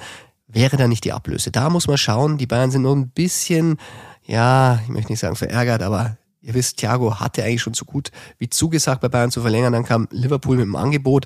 Wäre 0.48 0.78
da 0.78 0.88
nicht 0.88 1.04
die 1.04 1.13
Ablöse? 1.13 1.52
Da 1.52 1.69
muss 1.69 1.88
man 1.88 1.98
schauen. 1.98 2.38
Die 2.38 2.48
Bayern 2.48 2.72
sind 2.72 2.84
nur 2.84 2.95
ein 2.95 3.10
bisschen, 3.10 3.78
ja, 4.26 4.80
ich 4.84 4.89
möchte 4.89 5.12
nicht 5.12 5.19
sagen 5.19 5.36
verärgert, 5.36 5.82
aber 5.82 6.17
Ihr 6.41 6.54
wisst, 6.54 6.78
Thiago 6.78 7.19
hatte 7.19 7.43
eigentlich 7.43 7.62
schon 7.62 7.74
so 7.74 7.84
gut 7.84 8.12
wie 8.38 8.50
zugesagt, 8.50 9.02
bei 9.02 9.10
Bayern 9.10 9.30
zu 9.30 9.41
verlängern. 9.41 9.74
Dann 9.74 9.84
kam 9.84 10.08
Liverpool 10.10 10.56
mit 10.56 10.65
dem 10.65 10.76
Angebot. 10.76 11.26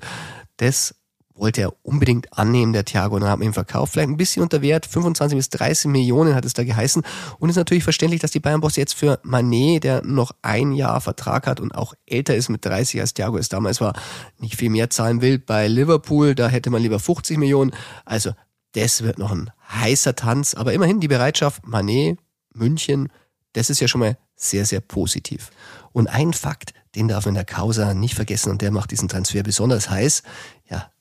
Das 0.58 0.96
wollte 1.36 1.62
er 1.62 1.74
unbedingt 1.84 2.38
annehmen, 2.38 2.74
der 2.74 2.86
Thiago, 2.86 3.15
und 3.15 3.22
dann 3.22 3.30
hat 3.30 3.39
man 3.39 3.48
ihn 3.48 3.54
verkauft. 3.54 3.93
Vielleicht 3.93 4.10
ein 4.10 4.17
bisschen 4.17 4.43
unter 4.43 4.62
Wert, 4.62 4.86
25 4.86 5.38
bis 5.38 5.50
30 5.50 5.91
Millionen 5.91 6.36
hat 6.36 6.46
es 6.46 6.54
da 6.54 6.63
geheißen. 6.63 7.04
Und 7.39 7.50
ist 7.50 7.56
natürlich 7.56 7.84
verständlich, 7.84 8.22
dass 8.22 8.32
die 8.32 8.39
Bayern-Boss 8.39 8.76
jetzt 8.76 8.93
für 8.93 9.19
Manet, 9.24 9.84
der 9.84 10.04
noch 10.04 10.32
ein 10.41 10.74
Jahr 10.74 11.02
Vertrag 11.02 11.48
hat 11.48 11.60
und 11.60 11.74
auch 11.74 11.93
älter 12.06 12.36
ist 12.36 12.50
mit 12.50 12.63
30 12.65 13.02
als 13.02 13.13
Thiago 13.13 13.38
es 13.38 13.50
damals 13.50 13.82
war, 13.82 13.93
nicht 14.38 14.56
viel 14.56 14.69
mehr 14.69 14.89
zahlen 14.89 15.22
will. 15.22 15.39
Bei 15.39 15.67
Liverpool, 15.67 16.36
da 16.36 16.48
hätte 16.48 16.69
man 16.69 16.82
lieber 16.82 17.00
50 17.00 17.38
Millionen. 17.38 17.72
Also, 18.06 18.32
das 18.74 19.04
wird 19.04 19.17
noch 19.17 19.32
ein 19.32 19.52
heißer 19.72 20.15
Tanz. 20.15 20.54
Aber 20.54 20.74
immerhin 20.74 21.00
die 21.00 21.08
Bereitschaft, 21.08 21.65
Manet, 21.65 22.19
München, 22.54 23.10
das 23.54 23.69
ist 23.69 23.80
ja 23.80 23.88
schon 23.88 24.00
mal 24.00 24.17
sehr, 24.36 24.65
sehr 24.65 24.82
positiv. 24.82 25.52
Und 25.91 26.08
ein 26.08 26.34
Fakt, 26.34 26.74
den 26.96 27.08
darf 27.08 27.26
man 27.26 27.34
in 27.34 27.36
der 27.36 27.46
Causa 27.46 27.93
nicht 27.93 28.15
vergessen 28.15 28.52
und 28.52 28.62
der 28.62 28.72
macht 28.72 28.91
diesen 28.91 29.08
Transfer 29.08 29.43
besonders 29.43 29.89
heiß. 29.89 30.24
Ja, 30.69 30.91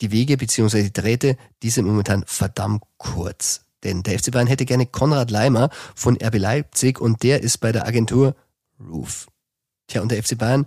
die 0.00 0.10
Wege 0.12 0.36
bzw. 0.36 0.84
die 0.84 0.92
Drähte, 0.92 1.36
die 1.62 1.70
sind 1.70 1.86
momentan 1.86 2.24
verdammt 2.26 2.82
kurz. 2.96 3.62
Denn 3.84 4.02
der 4.02 4.18
FC 4.18 4.32
Bayern 4.32 4.46
hätte 4.46 4.64
gerne 4.64 4.86
Konrad 4.86 5.30
Leimer 5.30 5.70
von 5.94 6.16
RB 6.20 6.38
Leipzig 6.38 7.00
und 7.00 7.22
der 7.22 7.42
ist 7.42 7.58
bei 7.58 7.72
der 7.72 7.86
Agentur 7.86 8.34
Roof. 8.80 9.28
Tja, 9.86 10.02
und 10.02 10.10
der 10.10 10.22
FC 10.22 10.36
Bayern, 10.36 10.66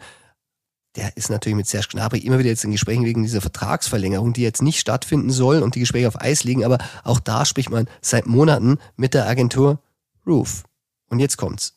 der 0.96 1.16
ist 1.16 1.30
natürlich 1.30 1.56
mit 1.56 1.68
Serge 1.68 1.90
Gnabry 1.92 2.20
immer 2.20 2.40
wieder 2.40 2.50
jetzt 2.50 2.64
in 2.64 2.72
Gesprächen 2.72 3.06
wegen 3.06 3.24
dieser 3.24 3.42
Vertragsverlängerung, 3.42 4.34
die 4.34 4.42
jetzt 4.42 4.62
nicht 4.62 4.80
stattfinden 4.80 5.32
soll 5.32 5.62
und 5.62 5.76
die 5.76 5.80
Gespräche 5.80 6.08
auf 6.08 6.20
Eis 6.20 6.44
liegen, 6.44 6.66
aber 6.66 6.80
auch 7.04 7.20
da 7.20 7.46
spricht 7.46 7.70
man 7.70 7.88
seit 8.02 8.26
Monaten 8.26 8.78
mit 8.98 9.14
der 9.14 9.28
Agentur 9.28 9.80
Roof. 10.26 10.64
Und 11.08 11.20
jetzt 11.20 11.38
kommt's. 11.38 11.76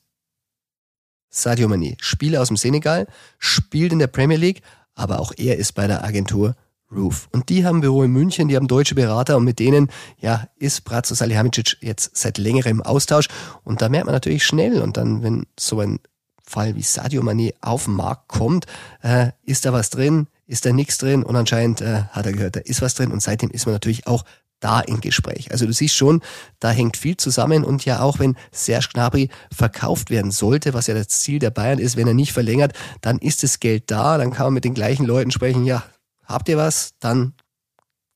Sadio 1.31 1.69
Mané, 1.69 1.97
Spieler 2.01 2.40
aus 2.40 2.49
dem 2.49 2.57
Senegal, 2.57 3.09
spielt 3.38 3.93
in 3.93 3.99
der 3.99 4.07
Premier 4.07 4.37
League, 4.37 4.62
aber 4.95 5.21
auch 5.21 5.33
er 5.37 5.59
ist 5.59 5.73
bei 5.73 5.87
der 5.87 6.05
Agentur 6.05 6.55
Roof. 6.90 7.29
Und 7.33 7.49
die 7.49 7.64
haben 7.64 7.81
Büro 7.81 8.03
in 8.03 8.11
München, 8.11 8.49
die 8.49 8.57
haben 8.57 8.68
deutsche 8.68 8.94
Berater 8.94 9.37
und 9.37 9.44
mit 9.44 9.59
denen, 9.59 9.88
ja, 10.18 10.49
ist 10.57 10.85
Bratzo 10.85 11.14
Salihamidzic 11.14 11.79
jetzt 11.81 12.16
seit 12.16 12.38
längerem 12.38 12.83
Austausch. 12.83 13.29
Und 13.64 13.83
da 13.83 13.88
merkt 13.88 14.07
man 14.07 14.14
natürlich 14.14 14.44
schnell 14.44 14.81
und 14.81 14.97
dann, 14.97 15.23
wenn 15.23 15.47
so 15.59 15.81
ein 15.81 15.99
Fall 16.47 16.77
wie 16.77 16.83
Sadio 16.83 17.23
Mané 17.23 17.55
auf 17.61 17.85
den 17.85 17.94
Markt 17.94 18.29
kommt, 18.29 18.66
äh, 19.03 19.31
ist 19.44 19.64
da 19.64 19.73
was 19.73 19.90
drin, 19.90 20.29
ist 20.47 20.66
da 20.66 20.73
nichts 20.73 20.99
drin 20.99 21.23
und 21.23 21.37
anscheinend 21.37 21.81
äh, 21.81 22.03
hat 22.11 22.27
er 22.27 22.33
gehört, 22.33 22.57
da 22.57 22.61
ist 22.61 22.83
was 22.83 22.94
drin 22.94 23.12
und 23.12 23.23
seitdem 23.23 23.51
ist 23.51 23.66
man 23.66 23.75
natürlich 23.75 24.07
auch 24.07 24.25
da 24.61 24.81
im 24.81 25.01
Gespräch. 25.01 25.53
Also 25.53 25.66
du 25.66 25.73
siehst 25.73 25.94
schon, 25.94 26.23
da 26.59 26.70
hängt 26.70 26.97
viel 26.97 27.16
zusammen 27.16 27.64
und 27.64 27.85
ja 27.85 28.01
auch 28.01 28.18
wenn 28.18 28.37
Serge 28.51 28.88
Gnabry 28.92 29.29
verkauft 29.53 30.11
werden 30.11 30.31
sollte, 30.31 30.75
was 30.75 30.87
ja 30.87 30.94
das 30.94 31.09
Ziel 31.09 31.38
der 31.38 31.51
Bayern 31.51 31.79
ist, 31.79 31.97
wenn 31.97 32.07
er 32.07 32.14
nicht 32.14 32.33
verlängert, 32.33 32.73
dann 33.01 33.18
ist 33.18 33.42
das 33.42 33.61
Geld 33.61 33.90
da, 33.90 34.16
dann 34.16 34.33
kann 34.33 34.47
man 34.47 34.55
mit 34.55 34.64
den 34.64 34.75
gleichen 34.75 35.07
Leuten 35.07 35.31
sprechen, 35.31 35.64
ja, 35.64 35.83
habt 36.25 36.49
ihr 36.49 36.57
was, 36.57 36.95
dann 37.01 37.35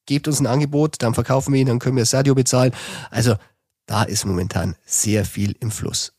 gebt 0.07 0.27
uns 0.27 0.41
ein 0.41 0.47
Angebot, 0.47 0.97
dann 1.01 1.15
verkaufen 1.15 1.53
wir 1.53 1.61
ihn, 1.61 1.67
dann 1.67 1.79
können 1.79 1.97
wir 1.97 2.07
Sadio 2.07 2.35
bezahlen. 2.35 2.73
Also 3.11 3.37
da 3.87 4.03
ist 4.03 4.25
momentan 4.25 4.77
sehr 4.85 5.25
viel 5.25 5.55
im 5.61 5.71
Fluss. 5.71 6.13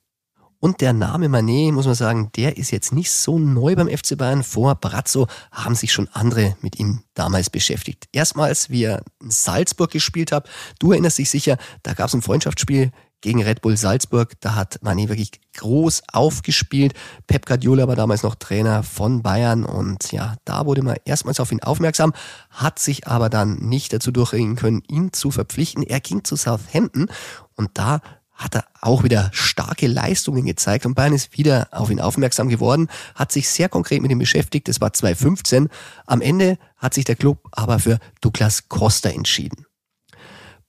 Und 0.62 0.82
der 0.82 0.92
Name 0.92 1.30
Manet, 1.30 1.74
muss 1.74 1.86
man 1.86 1.96
sagen, 1.96 2.32
der 2.36 2.58
ist 2.58 2.72
jetzt 2.72 2.92
nicht 2.92 3.12
so 3.12 3.40
neu 3.40 3.76
beim 3.76 3.88
FC 3.88 4.18
Bayern. 4.18 4.44
Vor 4.44 4.76
Brazzo 4.76 5.28
haben 5.52 5.76
sich 5.76 5.94
schon 5.94 6.10
andere 6.10 6.58
mit 6.62 6.80
ihm 6.80 7.04
damals 7.14 7.50
beschäftigt. 7.50 8.10
Erstmals, 8.12 8.70
wie 8.70 8.84
er 8.84 9.02
in 9.22 9.32
Salzburg 9.32 9.90
gespielt 9.90 10.34
hat. 10.34 10.50
Du 10.80 10.92
erinnerst 10.92 11.18
dich 11.18 11.30
sicher, 11.30 11.58
da 11.84 11.94
gab 11.94 12.10
es 12.10 12.14
ein 12.14 12.22
Freundschaftsspiel 12.22 12.92
gegen 13.22 13.44
Red 13.44 13.62
Bull 13.62 13.78
Salzburg. 13.78 14.34
Da 14.40 14.56
hat 14.56 14.80
Mané 14.82 15.10
wirklich 15.10 15.32
groß 15.58 16.04
aufgespielt. 16.12 16.94
Pep 17.28 17.46
Guardiola 17.46 17.88
war 17.88 17.96
damals 17.96 18.24
noch 18.24 18.36
Trainer 18.36 18.84
von 18.84 19.22
Bayern 19.22 19.66
und 19.66 20.12
ja, 20.12 20.36
da 20.46 20.66
wurde 20.66 20.82
man 20.82 20.98
erstmals 21.06 21.40
auf 21.40 21.52
ihn 21.52 21.62
aufmerksam, 21.62 22.14
hat 22.50 22.80
sich 22.80 23.08
aber 23.08 23.30
dann 23.30 23.56
nicht 23.58 23.94
dazu 23.94 24.12
durchringen 24.12 24.56
können, 24.56 24.84
ihn 24.88 25.14
zu 25.14 25.32
verpflichten. 25.32 25.84
Er 25.84 26.00
ging 26.00 26.24
zu 26.24 26.36
Southampton 26.36 27.08
und 27.56 27.72
da 27.74 28.02
hat 28.40 28.56
er 28.56 28.66
auch 28.80 29.04
wieder 29.04 29.30
starke 29.34 29.88
Leistungen 29.88 30.46
gezeigt 30.46 30.86
und 30.86 30.96
Bayern 30.96 31.14
ist 31.14 31.38
wieder 31.38 31.68
auf 31.72 31.90
ihn 31.90 32.00
aufmerksam 32.00 32.48
geworden, 32.48 32.88
hat 33.14 33.34
sich 33.34 33.50
sehr 33.50 33.68
konkret 33.68 34.02
mit 34.02 34.12
ihm 34.12 34.20
beschäftigt. 34.20 34.70
Das 34.70 34.80
war 34.80 34.94
2015. 34.94 35.68
Am 36.06 36.22
Ende 36.22 36.58
hat 36.78 36.94
sich 36.94 37.04
der 37.04 37.18
Club 37.18 37.50
aber 37.52 37.80
für 37.80 38.00
Douglas 38.22 38.70
Costa 38.70 39.10
entschieden. 39.10 39.66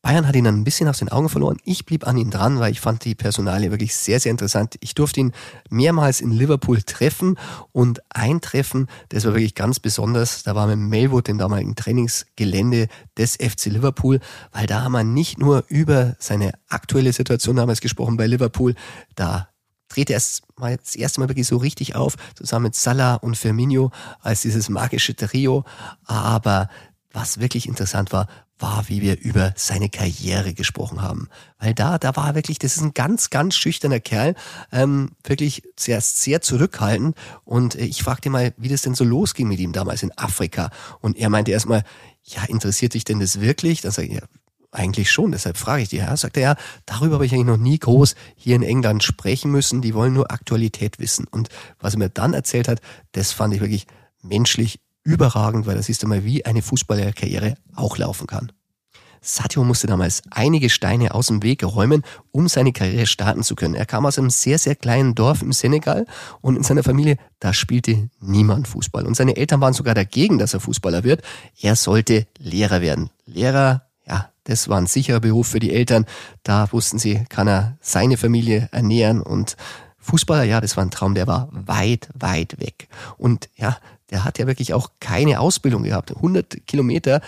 Bayern 0.03 0.27
hat 0.27 0.35
ihn 0.35 0.47
ein 0.47 0.65
bisschen 0.65 0.89
aus 0.89 0.99
den 0.99 1.11
Augen 1.11 1.29
verloren. 1.29 1.59
Ich 1.65 1.85
blieb 1.85 2.07
an 2.07 2.17
ihm 2.17 2.31
dran, 2.31 2.59
weil 2.59 2.73
ich 2.73 2.81
fand 2.81 3.05
die 3.05 3.15
Personalie 3.15 3.71
wirklich 3.71 3.95
sehr, 3.95 4.19
sehr 4.19 4.31
interessant. 4.31 4.77
Ich 4.81 4.95
durfte 4.95 5.21
ihn 5.21 5.33
mehrmals 5.69 6.23
in 6.23 6.31
Liverpool 6.31 6.81
treffen 6.83 7.37
und 7.73 8.01
eintreffen, 8.09 8.87
das 9.11 9.27
war 9.27 9.35
wirklich 9.35 9.55
ganz 9.55 9.79
besonders. 9.79 10.43
Da 10.43 10.55
war 10.55 10.67
mit 10.67 10.79
Melwood, 10.79 11.29
dem 11.29 11.37
damaligen 11.37 11.77
Trainingsgelände 11.77 12.89
des 13.19 13.37
FC 13.37 13.67
Liverpool, 13.67 14.21
weil 14.53 14.67
da 14.67 14.83
haben 14.83 14.93
wir 14.93 15.05
nicht 15.05 15.39
nur 15.39 15.65
über 15.69 16.17
seine 16.19 16.53
aktuelle 16.69 17.13
Situation 17.13 17.57
damals 17.57 17.83
gesprochen 17.83 18.17
bei 18.17 18.27
Liverpool, 18.27 18.75
da 19.17 19.49
drehte 19.91 20.15
erst 20.15 20.45
mal 20.59 20.77
das 20.79 20.95
erste 20.95 21.21
Mal 21.21 21.29
wirklich 21.29 21.47
so 21.47 21.59
richtig 21.59 21.95
auf, 21.95 22.17
zusammen 22.35 22.65
mit 22.65 22.75
Salah 22.75 23.17
und 23.17 23.37
Firmino 23.37 23.91
als 24.21 24.41
dieses 24.43 24.71
magische 24.71 25.15
Trio. 25.15 25.65
Aber 26.07 26.71
was 27.13 27.41
wirklich 27.41 27.67
interessant 27.67 28.13
war, 28.13 28.29
war, 28.61 28.89
wie 28.89 29.01
wir 29.01 29.21
über 29.21 29.53
seine 29.57 29.89
Karriere 29.89 30.55
gesprochen 30.55 31.03
haben. 31.03 31.29
Weil 31.59 31.75
da, 31.75 31.99
da 31.99 32.17
war 32.17 32.29
er 32.29 32.35
wirklich, 32.35 32.59
das 32.59 32.77
ist 32.77 32.83
ein 32.83 32.95
ganz, 32.95 33.31
ganz 33.31 33.55
schüchterner 33.57 34.01
Kerl, 34.01 34.35
ähm, 34.73 35.11
wirklich 35.25 35.63
sehr, 35.79 36.01
sehr 36.01 36.41
zurückhaltend. 36.41 37.17
Und 37.45 37.75
äh, 37.75 37.85
ich 37.85 38.03
fragte 38.03 38.31
mal, 38.31 38.53
wie 38.57 38.69
das 38.69 38.83
denn 38.83 38.95
so 38.95 39.05
losging 39.05 39.49
mit 39.49 39.61
ihm 39.61 39.73
damals 39.73 40.03
in 40.03 40.17
Afrika. 40.17 40.71
Und 41.01 41.17
er 41.17 41.31
meinte 41.31 41.51
erstmal, 41.51 41.83
ja, 42.25 42.45
interessiert 42.45 42.95
dich 42.95 43.05
denn 43.05 43.21
das 43.21 43.41
wirklich? 43.41 43.81
Dann 43.81 43.93
sage 43.93 44.09
ich, 44.09 44.15
ja, 44.15 44.23
eigentlich 44.73 45.11
schon, 45.11 45.33
deshalb 45.33 45.57
frage 45.57 45.83
ich 45.83 45.89
dich. 45.89 45.99
Ja, 46.01 46.17
sagt 46.17 46.37
er, 46.37 46.43
ja, 46.43 46.57
darüber 46.87 47.15
habe 47.15 47.27
ich 47.27 47.33
eigentlich 47.33 47.47
noch 47.47 47.57
nie 47.57 47.79
groß 47.79 48.15
hier 48.37 48.57
in 48.57 48.63
England 48.63 49.03
sprechen 49.03 49.51
müssen. 49.51 49.83
Die 49.83 49.95
wollen 49.95 50.13
nur 50.13 50.31
Aktualität 50.31 50.99
wissen. 50.99 51.27
Und 51.29 51.49
was 51.81 51.95
er 51.95 51.99
mir 51.99 52.09
dann 52.09 52.35
erzählt 52.35 52.69
hat, 52.69 52.81
das 53.13 53.33
fand 53.33 53.55
ich 53.55 53.61
wirklich 53.61 53.87
menschlich 54.23 54.81
überragend, 55.05 55.67
weil 55.67 55.77
das 55.77 55.89
ist 55.89 56.03
einmal, 56.03 56.25
wie 56.25 56.45
eine 56.45 56.63
Fußballerkarriere 56.63 57.55
auch 57.75 57.99
laufen 57.99 58.27
kann. 58.27 58.53
Sadio 59.23 59.65
musste 59.65 59.87
damals 59.87 60.23
einige 60.31 60.71
Steine 60.71 61.15
aus 61.15 61.27
dem 61.27 61.43
Weg 61.43 61.63
räumen, 61.63 62.03
um 62.31 62.49
seine 62.49 62.73
Karriere 62.73 63.07
starten 63.07 63.43
zu 63.43 63.55
können. 63.55 63.75
Er 63.75 63.85
kam 63.85 64.07
aus 64.07 64.19
einem 64.19 64.31
sehr, 64.31 64.59
sehr 64.59 64.77
kleinen 64.77 65.15
Dorf 65.15 65.43
im 65.43 65.53
Senegal 65.53 66.07
und 66.41 66.57
in 66.57 66.63
seiner 66.63 66.83
Familie, 66.83 67.19
da 67.39 67.53
spielte 67.53 68.09
niemand 68.21 68.67
Fußball. 68.67 69.07
Und 69.07 69.17
seine 69.17 69.37
Eltern 69.37 69.61
waren 69.61 69.75
sogar 69.75 69.95
dagegen, 69.95 70.39
dass 70.39 70.55
er 70.55 70.61
Fußballer 70.61 71.05
wird. 71.05 71.23
Er 71.61 71.77
sollte 71.77 72.27
Lehrer 72.39 72.81
werden. 72.81 73.11
Lehrer, 73.27 73.83
ja, 74.07 74.31
das 74.45 74.71
war 74.71 74.79
ein 74.79 74.87
sicherer 74.87 75.21
Beruf 75.21 75.49
für 75.49 75.61
die 75.61 75.73
Eltern. 75.75 76.07
Da 76.43 76.73
wussten 76.73 76.99
sie, 76.99 77.25
kann 77.29 77.47
er 77.47 77.77
seine 77.83 78.17
Familie 78.17 78.71
ernähren 78.73 79.21
und 79.21 79.57
Fußballer, 79.99 80.45
ja, 80.45 80.63
das 80.63 80.79
war 80.79 80.85
ein 80.85 80.91
Traum, 80.91 81.15
der 81.15 81.27
war 81.27 81.51
weit, 81.53 82.09
weit 82.15 82.59
weg. 82.59 82.89
Und 83.19 83.51
ja, 83.57 83.77
der 84.11 84.25
hat 84.25 84.39
ja 84.39 84.47
wirklich 84.47 84.75
auch 84.75 84.91
keine 85.01 85.41
Ausbildung 85.41 85.83
gehabt. 85.85 86.15
100 86.15 86.67
Kilometer 86.67 87.21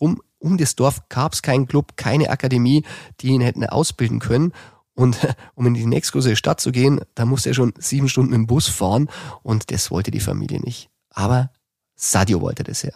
rum 0.00 0.20
um 0.40 0.56
das 0.56 0.74
Dorf 0.74 1.08
gab 1.10 1.34
es 1.34 1.42
keinen 1.42 1.66
Club, 1.66 1.96
keine 1.96 2.30
Akademie, 2.30 2.84
die 3.20 3.28
ihn 3.28 3.42
hätten 3.42 3.64
ausbilden 3.64 4.18
können. 4.18 4.52
Und 4.94 5.18
um 5.54 5.66
in 5.66 5.74
die 5.74 5.86
nächstgrößere 5.86 6.34
Stadt 6.34 6.60
zu 6.60 6.72
gehen, 6.72 7.00
da 7.14 7.26
musste 7.26 7.50
er 7.50 7.54
schon 7.54 7.74
sieben 7.78 8.08
Stunden 8.08 8.32
im 8.32 8.46
Bus 8.46 8.66
fahren 8.66 9.08
und 9.42 9.70
das 9.70 9.90
wollte 9.90 10.10
die 10.10 10.20
Familie 10.20 10.60
nicht. 10.60 10.90
Aber 11.10 11.50
Sadio 11.94 12.40
wollte 12.40 12.64
das 12.64 12.82
ja. 12.82 12.92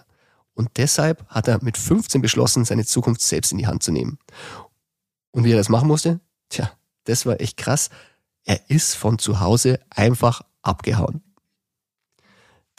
Und 0.55 0.71
deshalb 0.77 1.29
hat 1.29 1.49
er 1.49 1.63
mit 1.63 1.77
15 1.77 2.23
beschlossen, 2.23 2.65
seine 2.65 2.85
Zukunft 2.85 3.21
selbst 3.21 3.53
in 3.53 3.59
die 3.59 3.67
Hand 3.67 3.83
zu 3.83 3.93
nehmen. 3.93 4.19
Und 5.33 5.45
wie 5.45 5.53
er 5.53 5.59
das 5.59 5.69
machen 5.69 5.89
musste? 5.89 6.21
Tja, 6.49 6.71
das 7.05 7.27
war 7.27 7.41
echt 7.41 7.57
krass. 7.57 7.91
Er 8.45 8.71
ist 8.71 8.95
von 8.95 9.19
zu 9.19 9.41
Hause 9.41 9.81
einfach 9.91 10.43
abgehauen. 10.63 11.23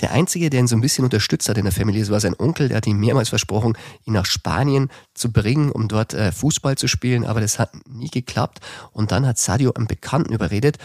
Der 0.01 0.11
Einzige, 0.11 0.49
der 0.49 0.59
ihn 0.59 0.67
so 0.67 0.75
ein 0.75 0.81
bisschen 0.81 1.05
unterstützt 1.05 1.47
hat 1.47 1.57
in 1.57 1.63
der 1.63 1.71
Familie, 1.71 2.07
war 2.09 2.19
sein 2.19 2.35
Onkel, 2.37 2.67
der 2.67 2.77
hat 2.77 2.87
ihm 2.87 2.99
mehrmals 2.99 3.29
versprochen, 3.29 3.77
ihn 4.03 4.13
nach 4.13 4.25
Spanien 4.25 4.89
zu 5.13 5.31
bringen, 5.31 5.71
um 5.71 5.87
dort 5.87 6.13
äh, 6.13 6.33
Fußball 6.33 6.77
zu 6.77 6.87
spielen, 6.87 7.23
aber 7.23 7.39
das 7.39 7.59
hat 7.59 7.71
nie 7.87 8.09
geklappt. 8.09 8.59
Und 8.91 9.11
dann 9.11 9.25
hat 9.25 9.37
Sadio 9.37 9.71
einen 9.71 9.87
Bekannten 9.87 10.33
überredet, 10.33 10.77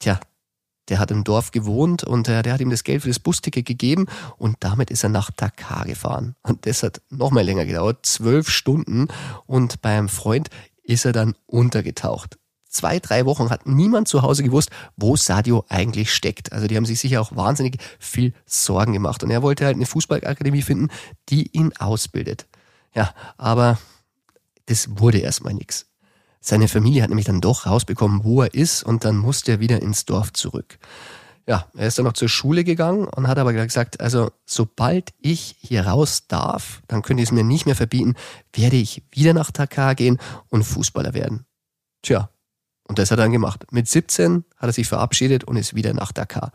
tja, 0.00 0.20
der 0.90 0.98
hat 0.98 1.10
im 1.10 1.24
Dorf 1.24 1.50
gewohnt 1.50 2.04
und 2.04 2.28
äh, 2.28 2.42
der 2.42 2.52
hat 2.52 2.60
ihm 2.60 2.70
das 2.70 2.84
Geld 2.84 3.02
für 3.02 3.08
das 3.08 3.18
Busticket 3.18 3.64
gegeben 3.64 4.06
und 4.36 4.56
damit 4.60 4.90
ist 4.90 5.02
er 5.02 5.10
nach 5.10 5.30
Dakar 5.30 5.86
gefahren. 5.86 6.34
Und 6.42 6.66
das 6.66 6.82
hat 6.82 7.00
noch 7.08 7.30
mal 7.30 7.44
länger 7.44 7.64
gedauert, 7.64 8.04
zwölf 8.04 8.50
Stunden 8.50 9.08
und 9.46 9.80
beim 9.80 10.08
Freund 10.08 10.50
ist 10.82 11.06
er 11.06 11.12
dann 11.12 11.34
untergetaucht 11.46 12.38
zwei, 12.68 12.98
drei 12.98 13.26
Wochen 13.26 13.50
hat 13.50 13.66
niemand 13.66 14.08
zu 14.08 14.22
Hause 14.22 14.42
gewusst, 14.42 14.70
wo 14.96 15.16
Sadio 15.16 15.64
eigentlich 15.68 16.12
steckt. 16.12 16.52
Also 16.52 16.66
die 16.66 16.76
haben 16.76 16.86
sich 16.86 17.00
sicher 17.00 17.20
auch 17.20 17.34
wahnsinnig 17.34 17.78
viel 17.98 18.32
Sorgen 18.46 18.92
gemacht. 18.92 19.22
Und 19.22 19.30
er 19.30 19.42
wollte 19.42 19.64
halt 19.64 19.76
eine 19.76 19.86
Fußballakademie 19.86 20.62
finden, 20.62 20.88
die 21.28 21.48
ihn 21.56 21.72
ausbildet. 21.78 22.46
Ja, 22.94 23.14
aber 23.36 23.78
das 24.66 24.88
wurde 24.98 25.18
erstmal 25.18 25.54
nichts. 25.54 25.86
Seine 26.40 26.68
Familie 26.68 27.02
hat 27.02 27.08
nämlich 27.08 27.26
dann 27.26 27.40
doch 27.40 27.66
rausbekommen, 27.66 28.24
wo 28.24 28.42
er 28.42 28.54
ist 28.54 28.82
und 28.82 29.04
dann 29.04 29.16
musste 29.16 29.52
er 29.52 29.60
wieder 29.60 29.82
ins 29.82 30.04
Dorf 30.04 30.32
zurück. 30.32 30.78
Ja, 31.46 31.66
er 31.74 31.88
ist 31.88 31.98
dann 31.98 32.04
noch 32.04 32.12
zur 32.12 32.28
Schule 32.28 32.62
gegangen 32.62 33.08
und 33.08 33.26
hat 33.26 33.38
aber 33.38 33.54
gesagt, 33.54 34.00
also 34.00 34.30
sobald 34.44 35.14
ich 35.18 35.56
hier 35.60 35.86
raus 35.86 36.26
darf, 36.28 36.82
dann 36.88 37.00
könnte 37.00 37.22
ich 37.22 37.30
es 37.30 37.32
mir 37.32 37.42
nicht 37.42 37.64
mehr 37.64 37.74
verbieten, 37.74 38.16
werde 38.52 38.76
ich 38.76 39.02
wieder 39.10 39.32
nach 39.32 39.50
Dakar 39.50 39.94
gehen 39.94 40.18
und 40.50 40.64
Fußballer 40.64 41.14
werden. 41.14 41.46
Tja, 42.02 42.28
und 42.88 42.98
das 42.98 43.10
hat 43.10 43.18
er 43.18 43.24
dann 43.24 43.32
gemacht. 43.32 43.66
Mit 43.70 43.86
17 43.86 44.44
hat 44.56 44.68
er 44.70 44.72
sich 44.72 44.88
verabschiedet 44.88 45.44
und 45.44 45.56
ist 45.56 45.74
wieder 45.74 45.92
nach 45.92 46.10
Dakar. 46.10 46.52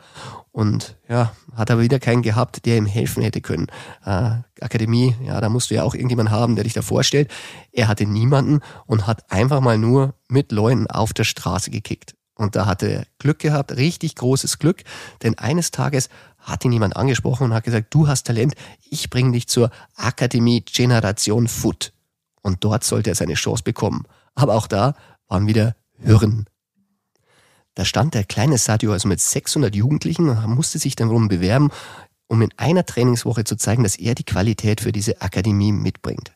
Und 0.52 0.98
ja, 1.08 1.32
hat 1.56 1.70
aber 1.70 1.82
wieder 1.82 2.00
keinen 2.00 2.24
gehabt, 2.24 2.66
der 2.66 2.78
ihm 2.78 2.88
helfen 2.88 3.22
hätte 3.22 3.40
können. 3.40 3.68
Äh, 4.04 4.38
Akademie, 4.60 5.16
ja, 5.24 5.40
da 5.40 5.50
musst 5.50 5.70
du 5.70 5.76
ja 5.76 5.84
auch 5.84 5.94
irgendjemanden 5.94 6.34
haben, 6.34 6.56
der 6.56 6.64
dich 6.64 6.74
da 6.74 6.82
vorstellt. 6.82 7.30
Er 7.72 7.88
hatte 7.88 8.08
niemanden 8.08 8.62
und 8.88 9.06
hat 9.06 9.32
einfach 9.32 9.62
mal 9.62 9.78
nur 9.78 10.16
mit 10.28 10.52
Leuten 10.52 10.88
auf 10.88 11.14
der 11.14 11.24
Straße 11.24 11.70
gekickt. 11.70 12.16
Und 12.34 12.56
da 12.56 12.66
hatte 12.66 12.88
er 12.88 13.06
Glück 13.20 13.38
gehabt, 13.38 13.72
richtig 13.78 14.16
großes 14.16 14.58
Glück, 14.58 14.84
denn 15.22 15.38
eines 15.38 15.70
Tages 15.70 16.10
hat 16.40 16.66
ihn 16.66 16.72
jemand 16.72 16.96
angesprochen 16.98 17.44
und 17.44 17.54
hat 17.54 17.64
gesagt, 17.64 17.94
du 17.94 18.08
hast 18.08 18.24
Talent, 18.24 18.56
ich 18.90 19.12
bringe 19.12 19.34
dich 19.34 19.48
zur 19.48 19.70
Akademie 19.96 20.62
Generation 20.62 21.48
Foot. 21.48 21.94
Und 22.42 22.64
dort 22.64 22.84
sollte 22.84 23.12
er 23.12 23.16
seine 23.16 23.36
Chance 23.36 23.64
bekommen. 23.64 24.06
Aber 24.34 24.56
auch 24.56 24.66
da 24.66 24.96
waren 25.28 25.46
wieder 25.46 25.76
Hürden. 26.04 26.46
Da 27.76 27.86
stand 27.86 28.14
der 28.14 28.24
kleine 28.24 28.58
Sadio 28.58 28.92
also 28.92 29.08
mit 29.08 29.20
600 29.20 29.76
Jugendlichen 29.76 30.30
und 30.30 30.56
musste 30.56 30.78
sich 30.78 30.96
dann 30.96 31.10
darum 31.10 31.28
bewerben, 31.28 31.72
um 32.28 32.42
in 32.42 32.50
einer 32.58 32.86
Trainingswoche 32.86 33.44
zu 33.44 33.56
zeigen, 33.56 33.84
dass 33.84 33.96
er 33.96 34.16
die 34.16 34.24
Qualität 34.24 34.82
für 34.82 34.92
diese 34.92 35.22
Akademie 35.22 35.72
mitbringt. 35.72 36.34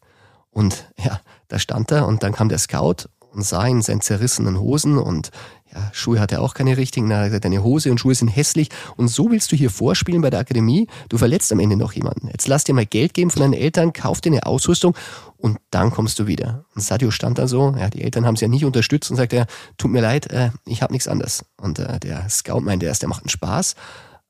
Und 0.49 0.91
ja, 0.97 1.21
da 1.47 1.59
stand 1.59 1.91
er 1.91 2.07
und 2.07 2.23
dann 2.23 2.33
kam 2.33 2.49
der 2.49 2.57
Scout 2.57 3.07
und 3.31 3.43
sah 3.43 3.67
ihn 3.67 3.77
in 3.77 3.81
seinen 3.83 4.01
zerrissenen 4.01 4.59
Hosen 4.59 4.97
und 4.97 5.29
Ja, 5.77 5.91
Schuhe 5.93 6.19
hat 6.19 6.31
er 6.31 6.41
auch 6.41 6.55
keine 6.55 6.75
richtigen. 6.75 7.07
Na, 7.07 7.25
gesagt, 7.25 7.45
deine 7.45 7.63
Hose 7.63 7.91
und 7.91 7.99
Schuhe 7.99 8.15
sind 8.15 8.29
hässlich. 8.29 8.69
Und 8.95 9.09
so 9.09 9.29
willst 9.29 9.51
du 9.51 9.55
hier 9.55 9.69
vorspielen 9.69 10.21
bei 10.21 10.29
der 10.29 10.39
Akademie. 10.39 10.87
Du 11.09 11.17
verletzt 11.17 11.51
am 11.51 11.59
Ende 11.59 11.75
noch 11.75 11.93
jemanden. 11.93 12.27
Jetzt 12.29 12.47
lass 12.47 12.63
dir 12.63 12.73
mal 12.73 12.85
Geld 12.85 13.13
geben 13.13 13.29
von 13.29 13.41
deinen 13.41 13.53
Eltern, 13.53 13.93
kauf 13.93 14.19
dir 14.21 14.31
eine 14.31 14.45
Ausrüstung 14.45 14.95
und 15.37 15.59
dann 15.69 15.91
kommst 15.91 16.17
du 16.17 16.25
wieder. 16.25 16.65
Und 16.73 16.81
Sadio 16.81 17.11
stand 17.11 17.37
da 17.37 17.47
so. 17.47 17.75
Ja, 17.77 17.89
die 17.89 18.01
Eltern 18.01 18.25
haben 18.25 18.35
es 18.35 18.41
ja 18.41 18.47
nicht 18.47 18.65
unterstützt 18.65 19.11
und 19.11 19.17
sagt, 19.17 19.33
ja, 19.33 19.45
tut 19.77 19.91
mir 19.91 20.01
leid, 20.01 20.31
äh, 20.31 20.49
ich 20.65 20.81
habe 20.81 20.93
nichts 20.93 21.07
anderes. 21.07 21.45
Und 21.57 21.77
äh, 21.77 21.99
der 21.99 22.27
Scout 22.29 22.61
meinte 22.61 22.87
erst, 22.87 23.03
der 23.03 23.09
macht 23.09 23.23
einen 23.23 23.29
Spaß. 23.29 23.75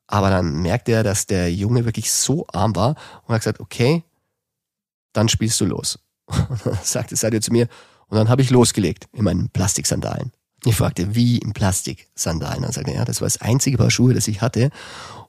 Aber 0.08 0.30
dann 0.30 0.62
merkt 0.62 0.90
er, 0.90 1.04
dass 1.04 1.28
der 1.28 1.54
Junge 1.54 1.86
wirklich 1.86 2.12
so 2.12 2.46
arm 2.52 2.76
war 2.76 2.96
und 3.24 3.34
hat 3.34 3.42
gesagt, 3.42 3.60
okay, 3.62 4.04
dann 5.14 5.30
spielst 5.30 5.60
du 5.62 5.66
los. 5.66 6.00
Und 6.28 6.66
dann 6.66 6.78
sagte 6.84 7.16
Sadio 7.16 7.40
zu 7.40 7.52
mir, 7.52 7.68
und 8.10 8.18
dann 8.18 8.30
habe 8.30 8.42
ich 8.42 8.50
losgelegt 8.50 9.08
in 9.14 9.24
meinen 9.24 9.50
Plastiksandalen. 9.50 10.32
Ich 10.66 10.76
fragte, 10.76 11.16
wie 11.16 11.38
in 11.38 11.54
Plastik-Sandalen? 11.54 12.64
Dann 12.64 12.72
sagte 12.72 12.92
er, 12.92 12.98
ja, 12.98 13.06
das 13.06 13.22
war 13.22 13.28
das 13.28 13.42
einzige 13.42 13.78
Paar 13.78 13.92
Schuhe, 13.92 14.14
das 14.14 14.28
ich 14.28 14.42
hatte. 14.42 14.70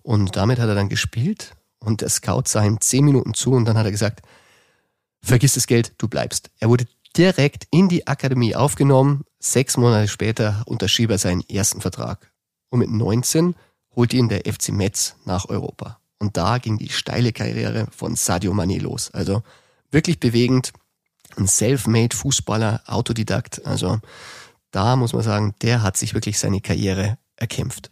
Und 0.02 0.36
damit 0.36 0.58
hat 0.58 0.68
er 0.68 0.74
dann 0.74 0.88
gespielt 0.88 1.54
und 1.80 2.00
der 2.00 2.08
Scout 2.08 2.44
sah 2.46 2.64
ihm 2.64 2.80
zehn 2.80 3.04
Minuten 3.04 3.34
zu 3.34 3.52
und 3.52 3.64
dann 3.66 3.76
hat 3.76 3.84
er 3.84 3.92
gesagt, 3.92 4.22
vergiss 5.22 5.54
das 5.54 5.66
Geld, 5.66 5.92
du 5.98 6.08
bleibst. 6.08 6.50
Er 6.58 6.68
wurde 6.68 6.86
direkt 7.16 7.66
in 7.70 7.88
die 7.88 8.06
Akademie 8.06 8.54
aufgenommen. 8.54 9.24
Sechs 9.38 9.76
Monate 9.76 10.08
später 10.08 10.62
unterschrieb 10.66 11.10
er 11.10 11.18
seinen 11.18 11.48
ersten 11.48 11.80
Vertrag. 11.80 12.32
Und 12.70 12.80
mit 12.80 12.90
19 12.90 13.54
holte 13.94 14.16
ihn 14.16 14.28
der 14.28 14.42
FC 14.52 14.70
Metz 14.70 15.16
nach 15.24 15.48
Europa. 15.48 15.98
Und 16.18 16.36
da 16.36 16.58
ging 16.58 16.78
die 16.78 16.88
steile 16.88 17.32
Karriere 17.32 17.86
von 17.94 18.16
Sadio 18.16 18.52
Mané 18.52 18.80
los. 18.80 19.10
Also 19.12 19.42
wirklich 19.90 20.20
bewegend. 20.20 20.72
Ein 21.36 21.46
self-made 21.46 22.16
Fußballer, 22.16 22.82
Autodidakt. 22.86 23.64
Also 23.66 24.00
da 24.70 24.96
muss 24.96 25.12
man 25.12 25.22
sagen, 25.22 25.54
der 25.62 25.82
hat 25.82 25.96
sich 25.96 26.14
wirklich 26.14 26.38
seine 26.38 26.60
Karriere 26.60 27.18
erkämpft. 27.36 27.90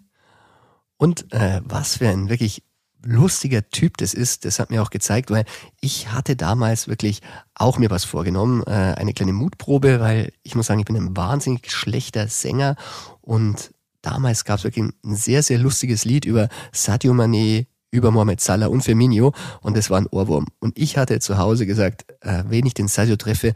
Und 0.97 1.33
äh, 1.33 1.61
was 1.65 1.99
für 1.99 2.09
ein 2.09 2.29
wirklich 2.29 2.63
lustiger 3.05 3.69
Typ 3.69 3.97
das 3.99 4.15
ist, 4.15 4.45
das 4.45 4.59
hat 4.59 4.71
mir 4.71 4.83
auch 4.83 4.91
gezeigt, 4.91 5.31
weil 5.31 5.45
ich 5.81 6.11
hatte 6.11 6.35
damals 6.35 6.89
wirklich 6.89 7.21
auch 7.55 7.79
mir 7.79 7.91
was 7.91 8.05
vorgenommen, 8.05 8.63
äh, 8.67 8.71
eine 8.71 9.13
kleine 9.13 9.33
Mutprobe, 9.33 10.01
weil 10.01 10.33
ich 10.43 10.55
muss 10.55 10.67
sagen, 10.67 10.81
ich 10.81 10.87
bin 10.87 10.97
ein 10.97 11.17
wahnsinnig 11.17 11.71
schlechter 11.71 12.29
Sänger 12.29 12.77
und 13.21 13.73
damals 14.03 14.45
gab 14.45 14.59
es 14.59 14.65
wirklich 14.65 14.87
ein 15.05 15.17
sehr, 15.17 15.43
sehr 15.43 15.59
lustiges 15.59 16.05
Lied 16.05 16.25
über 16.25 16.49
Sadio 16.73 17.13
Mané, 17.13 17.67
über 17.91 18.11
Mohamed 18.11 18.41
Salah 18.41 18.67
und 18.67 18.83
Firmino 18.83 19.33
und 19.61 19.77
das 19.77 19.91
war 19.91 19.99
ein 19.99 20.09
Ohrwurm. 20.09 20.47
Und 20.59 20.77
ich 20.79 20.99
hatte 20.99 21.21
zu 21.21 21.39
Hause 21.39 21.67
gesagt, 21.67 22.07
äh, 22.23 22.43
wenn 22.49 22.67
ich 22.67 22.75
den 22.75 22.89
Sadio 22.89 23.17
treffe, 23.17 23.55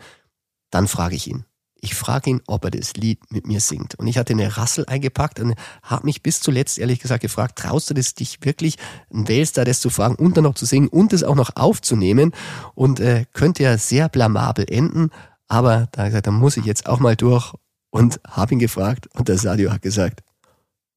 dann 0.70 0.87
frage 0.87 1.16
ich 1.16 1.26
ihn 1.26 1.44
ich 1.81 1.95
frage 1.95 2.31
ihn, 2.31 2.43
ob 2.47 2.64
er 2.64 2.71
das 2.71 2.95
Lied 2.95 3.33
mit 3.33 3.47
mir 3.47 3.61
singt. 3.61 3.95
Und 3.95 4.07
ich 4.07 4.19
hatte 4.19 4.33
eine 4.33 4.57
Rassel 4.57 4.85
eingepackt 4.87 5.40
und 5.40 5.55
habe 5.83 6.07
mich 6.07 6.23
bis 6.23 6.40
zuletzt 6.40 6.79
ehrlich 6.79 7.01
gesagt 7.01 7.23
gefragt, 7.23 7.59
traust 7.59 7.90
du 7.90 7.95
das 7.95 8.14
dich 8.14 8.38
wirklich, 8.43 8.77
ein 9.12 9.29
Weltstar 9.29 9.64
das 9.64 9.81
zu 9.81 9.90
fragen 9.90 10.14
und 10.14 10.37
dann 10.37 10.45
noch 10.45 10.55
zu 10.55 10.66
singen 10.66 10.88
und 10.88 11.12
es 11.12 11.25
auch 11.25 11.35
noch 11.35 11.57
aufzunehmen? 11.57 12.33
Und 12.75 13.01
äh, 13.01 13.25
könnte 13.33 13.62
ja 13.62 13.79
sehr 13.79 14.09
blamabel 14.09 14.66
enden. 14.69 15.11
Aber 15.49 15.88
da 15.93 16.07
gesagt, 16.07 16.27
da 16.27 16.31
muss 16.31 16.57
ich 16.57 16.64
jetzt 16.64 16.87
auch 16.87 17.01
mal 17.01 17.16
durch 17.16 17.55
und 17.90 18.21
habe 18.27 18.55
ihn 18.55 18.61
gefragt 18.61 19.09
und 19.14 19.29
der 19.29 19.38
Sadio 19.38 19.73
hat 19.73 19.83
gesagt, 19.83 20.23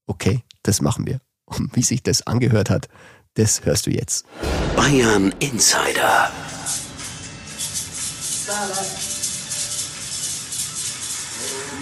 okay, 0.06 0.44
das 0.64 0.82
machen 0.82 1.08
wir. 1.08 1.20
Und 1.46 1.76
wie 1.76 1.84
sich 1.84 2.04
das 2.04 2.28
angehört 2.28 2.70
hat, 2.70 2.88
das 3.36 3.66
hörst 3.66 3.88
du 3.88 3.92
jetzt. 3.92 4.26
Bayern 4.76 5.34
Insider. 5.40 6.30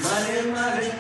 Maré, 0.04 0.42
maré, 0.52 0.92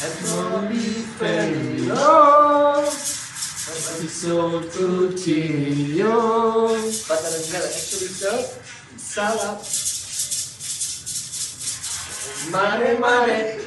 That's 0.00 0.32
gonna 0.32 0.68
be 0.68 0.78
fairly 1.18 1.78
low. 1.86 2.82
That's 2.84 4.12
so 4.12 4.60
cuchillo. 4.70 6.68
Pasa 7.08 7.30
la 7.30 7.36
escala. 7.36 7.66
Actually, 7.66 8.08
sir, 8.08 8.38
sala. 8.96 9.58
Money, 12.52 12.98
money. 12.98 13.64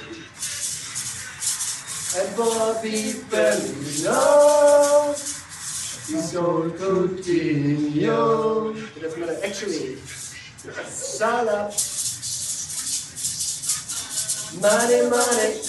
And 2.14 2.36
Bobby 2.36 3.14
Bellino 3.30 5.14
is 6.14 6.34
your 6.34 6.70
Coutinho. 6.72 8.76
It 8.76 9.02
doesn't 9.02 9.20
matter. 9.20 9.38
Actually, 9.46 9.96
Salah 10.90 11.72
Money, 14.60 15.10
money. 15.10 15.62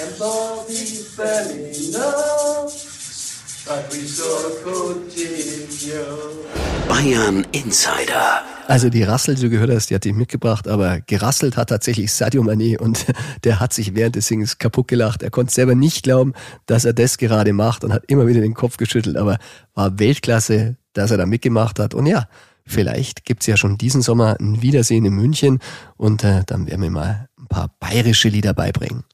And 0.00 0.18
Bobby 0.18 1.04
Firmino. 1.14 2.72
But 3.66 3.92
we 3.92 4.06
saw 4.06 4.50
Coutinho. 4.64 6.04
Bayern 6.88 7.46
Insider. 7.52 8.42
Also 8.66 8.88
die 8.88 9.02
Rassel, 9.02 9.34
die 9.34 9.42
du 9.42 9.50
gehört 9.50 9.70
hast, 9.70 9.90
die 9.90 9.94
hat 9.94 10.04
dich 10.04 10.14
mitgebracht, 10.14 10.66
aber 10.66 11.00
gerasselt 11.02 11.58
hat 11.58 11.68
tatsächlich 11.68 12.10
Sadio 12.10 12.42
Mané 12.42 12.78
und 12.78 13.04
der 13.44 13.60
hat 13.60 13.74
sich 13.74 13.94
während 13.94 14.16
des 14.16 14.26
Singens 14.26 14.56
kaputt 14.56 14.88
gelacht. 14.88 15.22
Er 15.22 15.30
konnte 15.30 15.52
selber 15.52 15.74
nicht 15.74 16.02
glauben, 16.02 16.32
dass 16.64 16.86
er 16.86 16.94
das 16.94 17.18
gerade 17.18 17.52
macht 17.52 17.84
und 17.84 17.92
hat 17.92 18.04
immer 18.06 18.26
wieder 18.26 18.40
den 18.40 18.54
Kopf 18.54 18.78
geschüttelt, 18.78 19.18
aber 19.18 19.38
war 19.74 19.98
Weltklasse, 19.98 20.76
dass 20.94 21.10
er 21.10 21.18
da 21.18 21.26
mitgemacht 21.26 21.78
hat. 21.78 21.92
Und 21.92 22.06
ja, 22.06 22.26
Vielleicht 22.66 23.24
gibt's 23.24 23.46
ja 23.46 23.56
schon 23.56 23.78
diesen 23.78 24.02
Sommer 24.02 24.36
ein 24.40 24.62
Wiedersehen 24.62 25.04
in 25.04 25.14
München 25.14 25.60
und 25.96 26.24
äh, 26.24 26.42
dann 26.46 26.66
werden 26.66 26.82
wir 26.82 26.90
mal 26.90 27.28
ein 27.38 27.46
paar 27.46 27.74
bayerische 27.78 28.28
Lieder 28.28 28.54
beibringen. 28.54 29.04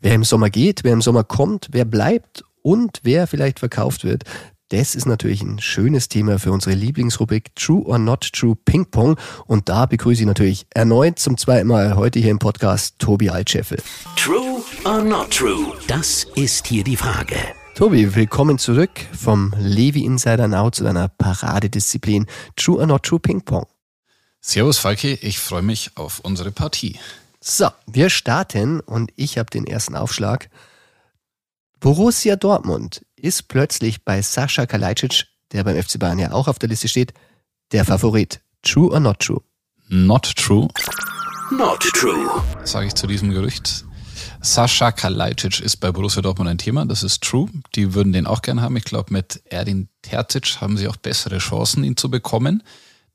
Wer 0.00 0.14
im 0.14 0.24
Sommer 0.24 0.50
geht, 0.50 0.84
wer 0.84 0.92
im 0.92 1.02
Sommer 1.02 1.24
kommt, 1.24 1.68
wer 1.72 1.84
bleibt 1.84 2.44
und 2.62 3.00
wer 3.02 3.26
vielleicht 3.26 3.58
verkauft 3.58 4.04
wird, 4.04 4.24
das 4.70 4.94
ist 4.94 5.04
natürlich 5.04 5.42
ein 5.42 5.58
schönes 5.58 6.08
Thema 6.08 6.38
für 6.38 6.52
unsere 6.52 6.76
Lieblingsrubrik 6.76 7.56
True 7.56 7.84
or 7.86 7.98
Not 7.98 8.32
True 8.32 8.54
Ping 8.54 8.86
Pong. 8.86 9.16
Und 9.46 9.68
da 9.68 9.84
begrüße 9.86 10.22
ich 10.22 10.26
natürlich 10.28 10.66
erneut 10.72 11.18
zum 11.18 11.36
zweiten 11.36 11.66
Mal 11.66 11.96
heute 11.96 12.20
hier 12.20 12.30
im 12.30 12.38
Podcast 12.38 13.00
Tobi 13.00 13.30
Altscheffel. 13.30 13.78
True 14.14 14.62
or 14.84 15.02
not 15.02 15.30
true? 15.32 15.72
Das 15.88 16.24
ist 16.36 16.68
hier 16.68 16.84
die 16.84 16.96
Frage. 16.96 17.34
Tobi, 17.80 18.14
willkommen 18.14 18.58
zurück 18.58 18.90
vom 19.10 19.54
Levi 19.56 20.04
Insider 20.04 20.48
Now 20.48 20.70
zu 20.70 20.84
deiner 20.84 21.08
Paradedisziplin 21.08 22.26
True 22.54 22.78
or 22.78 22.86
Not 22.86 23.04
True 23.04 23.18
Ping 23.18 23.40
Pong. 23.40 23.64
Servus 24.42 24.76
Falki, 24.76 25.14
ich 25.22 25.38
freue 25.38 25.62
mich 25.62 25.96
auf 25.96 26.20
unsere 26.20 26.50
Partie. 26.50 26.98
So, 27.40 27.70
wir 27.86 28.10
starten 28.10 28.80
und 28.80 29.10
ich 29.16 29.38
habe 29.38 29.48
den 29.48 29.66
ersten 29.66 29.96
Aufschlag. 29.96 30.50
Borussia 31.80 32.36
Dortmund 32.36 33.06
ist 33.16 33.48
plötzlich 33.48 34.04
bei 34.04 34.20
Sascha 34.20 34.66
Kalajdzic, 34.66 35.24
der 35.52 35.64
beim 35.64 35.82
FC 35.82 35.98
Bayern 35.98 36.18
ja 36.18 36.32
auch 36.32 36.48
auf 36.48 36.58
der 36.58 36.68
Liste 36.68 36.86
steht, 36.86 37.14
der 37.72 37.86
Favorit. 37.86 38.42
True 38.60 38.90
or 38.90 39.00
not 39.00 39.20
true? 39.20 39.40
Not 39.88 40.36
true, 40.36 40.68
Not 41.50 41.80
true. 41.94 42.42
sage 42.62 42.88
ich 42.88 42.94
zu 42.94 43.06
diesem 43.06 43.30
Gerücht. 43.30 43.86
Sascha 44.42 44.90
Kalajdzic 44.90 45.60
ist 45.60 45.76
bei 45.76 45.92
Borussia 45.92 46.22
Dortmund 46.22 46.48
ein 46.48 46.58
Thema, 46.58 46.86
das 46.86 47.02
ist 47.02 47.22
true. 47.22 47.48
Die 47.74 47.94
würden 47.94 48.12
den 48.12 48.26
auch 48.26 48.40
gern 48.40 48.62
haben. 48.62 48.76
Ich 48.76 48.84
glaube, 48.84 49.12
mit 49.12 49.42
Erdin 49.44 49.88
Terzic 50.02 50.60
haben 50.60 50.78
sie 50.78 50.88
auch 50.88 50.96
bessere 50.96 51.38
Chancen, 51.38 51.84
ihn 51.84 51.96
zu 51.96 52.10
bekommen. 52.10 52.62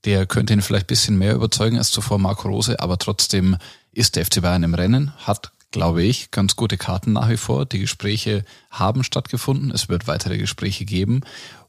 Der 0.06 0.28
könnte 0.28 0.54
ihn 0.54 0.62
vielleicht 0.62 0.86
ein 0.86 0.88
bisschen 0.88 1.18
mehr 1.18 1.34
überzeugen 1.34 1.80
als 1.80 1.90
zuvor 1.90 2.20
Marco 2.20 2.48
Rose, 2.48 2.80
aber 2.80 3.00
trotzdem 3.00 3.58
ist 3.92 4.16
der 4.16 4.26
FC 4.26 4.42
Bayern 4.42 4.62
im 4.62 4.76
Rennen, 4.76 5.14
hat, 5.18 5.52
glaube 5.72 6.04
ich, 6.04 6.30
ganz 6.30 6.56
gute 6.56 6.78
Karten 6.78 7.14
nach 7.14 7.30
wie 7.30 7.38
vor. 7.38 7.66
Die 7.66 7.80
Gespräche 7.80 8.46
haben 8.70 9.04
stattgefunden, 9.04 9.72
es 9.72 9.90
wird 9.90 10.08
weitere 10.08 10.38
Gespräche 10.38 10.86
geben 10.86 11.22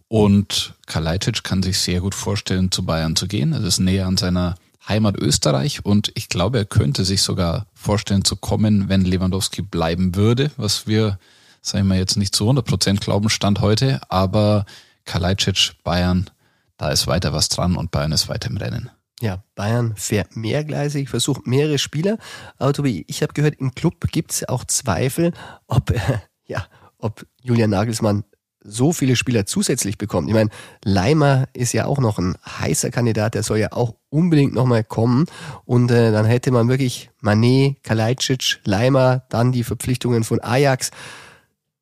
und 0.08 0.74
Kalajdzic 0.86 1.44
kann 1.44 1.62
sich 1.62 1.78
sehr 1.78 2.00
gut 2.00 2.14
vorstellen, 2.14 2.70
zu 2.70 2.84
Bayern 2.84 3.16
zu 3.16 3.26
gehen. 3.26 3.54
Es 3.54 3.64
ist 3.64 3.80
näher 3.80 4.06
an 4.06 4.18
seiner 4.18 4.56
Heimat 4.88 5.16
Österreich 5.16 5.84
und 5.84 6.12
ich 6.14 6.28
glaube, 6.28 6.58
er 6.58 6.64
könnte 6.64 7.04
sich 7.04 7.22
sogar 7.22 7.66
vorstellen 7.74 8.24
zu 8.24 8.36
kommen, 8.36 8.88
wenn 8.88 9.04
Lewandowski 9.04 9.62
bleiben 9.62 10.14
würde, 10.14 10.50
was 10.56 10.86
wir, 10.86 11.18
sagen 11.60 11.88
wir 11.88 11.96
jetzt 11.96 12.16
nicht 12.16 12.34
zu 12.34 12.44
100 12.44 12.64
Prozent 12.64 13.00
glauben, 13.00 13.28
Stand 13.28 13.60
heute, 13.60 14.00
aber 14.08 14.64
Kalajdzic, 15.04 15.72
Bayern, 15.82 16.30
da 16.76 16.90
ist 16.90 17.06
weiter 17.06 17.32
was 17.32 17.48
dran 17.48 17.76
und 17.76 17.90
Bayern 17.90 18.12
ist 18.12 18.28
weiter 18.28 18.48
im 18.48 18.56
Rennen. 18.56 18.90
Ja, 19.20 19.42
Bayern 19.54 19.94
fährt 19.96 20.36
mehrgleisig, 20.36 21.08
versucht 21.08 21.46
mehrere 21.46 21.78
Spieler. 21.78 22.18
Aber 22.58 22.74
Tobi, 22.74 23.04
ich 23.08 23.22
habe 23.22 23.32
gehört, 23.32 23.54
im 23.54 23.74
Club 23.74 24.06
gibt's 24.12 24.46
auch 24.46 24.64
Zweifel, 24.64 25.32
ob, 25.66 25.90
äh, 25.90 26.18
ja, 26.46 26.66
ob 26.98 27.26
Julian 27.42 27.70
Nagelsmann 27.70 28.24
so 28.66 28.92
viele 28.92 29.16
Spieler 29.16 29.46
zusätzlich 29.46 29.98
bekommt. 29.98 30.28
Ich 30.28 30.34
meine, 30.34 30.50
Leimer 30.84 31.48
ist 31.52 31.72
ja 31.72 31.86
auch 31.86 31.98
noch 31.98 32.18
ein 32.18 32.36
heißer 32.44 32.90
Kandidat, 32.90 33.34
der 33.34 33.42
soll 33.42 33.58
ja 33.58 33.72
auch 33.72 33.94
unbedingt 34.10 34.54
nochmal 34.54 34.84
kommen. 34.84 35.26
Und 35.64 35.90
äh, 35.90 36.12
dann 36.12 36.26
hätte 36.26 36.50
man 36.50 36.68
wirklich 36.68 37.10
Manet, 37.20 37.82
Kalajdzic, 37.82 38.60
Leimer, 38.64 39.22
dann 39.28 39.52
die 39.52 39.64
Verpflichtungen 39.64 40.24
von 40.24 40.40
Ajax. 40.40 40.90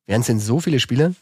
Wären 0.05 0.21
es 0.21 0.27
denn 0.27 0.39
so 0.39 0.59
viele 0.59 0.79
Spieler? 0.79 1.13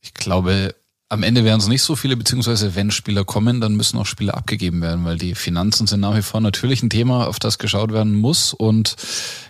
Ich 0.00 0.14
glaube, 0.14 0.74
Am 1.12 1.22
Ende 1.22 1.44
werden 1.44 1.60
es 1.60 1.68
nicht 1.68 1.82
so 1.82 1.94
viele, 1.94 2.16
beziehungsweise 2.16 2.74
wenn 2.74 2.90
Spieler 2.90 3.22
kommen, 3.22 3.60
dann 3.60 3.76
müssen 3.76 3.98
auch 3.98 4.06
Spieler 4.06 4.34
abgegeben 4.34 4.80
werden, 4.80 5.04
weil 5.04 5.18
die 5.18 5.34
Finanzen 5.34 5.86
sind 5.86 6.00
nach 6.00 6.16
wie 6.16 6.22
vor 6.22 6.40
natürlich 6.40 6.82
ein 6.82 6.88
Thema, 6.88 7.26
auf 7.26 7.38
das 7.38 7.58
geschaut 7.58 7.92
werden 7.92 8.14
muss. 8.14 8.54
Und 8.54 8.96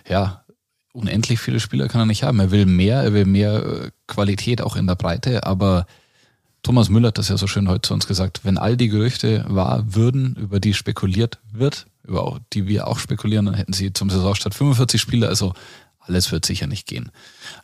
ja, 0.09 0.42
unendlich 0.93 1.39
viele 1.39 1.59
Spieler 1.59 1.89
kann 1.89 2.01
er 2.01 2.05
nicht 2.05 2.23
haben. 2.23 2.39
Er 2.39 2.51
will 2.51 2.65
mehr, 2.65 3.01
er 3.01 3.13
will 3.13 3.25
mehr 3.25 3.65
äh, 3.65 3.91
Qualität 4.07 4.61
auch 4.61 4.75
in 4.77 4.87
der 4.87 4.95
Breite, 4.95 5.45
aber 5.45 5.85
Thomas 6.61 6.89
Müller 6.89 7.09
hat 7.09 7.17
das 7.17 7.27
ja 7.27 7.35
so 7.35 7.45
schön 7.45 7.67
heute 7.67 7.81
zu 7.81 7.93
uns 7.93 8.07
gesagt, 8.07 8.41
wenn 8.43 8.57
all 8.57 8.77
die 8.77 8.87
Gerüchte 8.87 9.43
wahr 9.49 9.83
würden, 9.85 10.35
über 10.37 10.61
die 10.61 10.73
spekuliert 10.73 11.39
wird, 11.51 11.87
über 12.03 12.23
auch, 12.23 12.39
die 12.53 12.67
wir 12.67 12.87
auch 12.87 12.99
spekulieren, 12.99 13.45
dann 13.45 13.55
hätten 13.55 13.73
sie 13.73 13.91
zum 13.91 14.09
Saisonstart 14.09 14.55
45 14.55 15.01
Spieler, 15.01 15.27
also 15.27 15.53
alles 15.99 16.31
wird 16.31 16.45
sicher 16.45 16.67
nicht 16.67 16.87
gehen. 16.87 17.11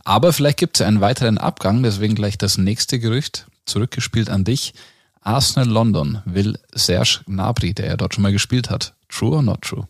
Aber 0.04 0.34
vielleicht 0.34 0.58
gibt 0.58 0.76
es 0.76 0.80
ja 0.82 0.88
einen 0.88 1.02
weiteren 1.02 1.38
Abgang, 1.38 1.82
deswegen 1.82 2.16
gleich 2.16 2.38
das 2.38 2.58
nächste 2.58 3.00
Gerücht, 3.00 3.48
zurückgespielt 3.66 4.30
an 4.30 4.44
dich. 4.44 4.74
Arsenal 5.22 5.70
London 5.70 6.22
will 6.26 6.58
Serge 6.74 7.22
Gnabry, 7.26 7.74
der 7.74 7.88
ja 7.88 7.98
dort 7.98 8.16
schon 8.16 8.24
mal 8.24 8.32
gespielt 8.32 8.70
hat. 8.70 8.96
True 9.08 9.38
or 9.38 9.44
not 9.44 9.62
true? 9.62 9.88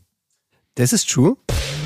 Das 0.75 0.93
ist 0.93 1.09
true. 1.09 1.35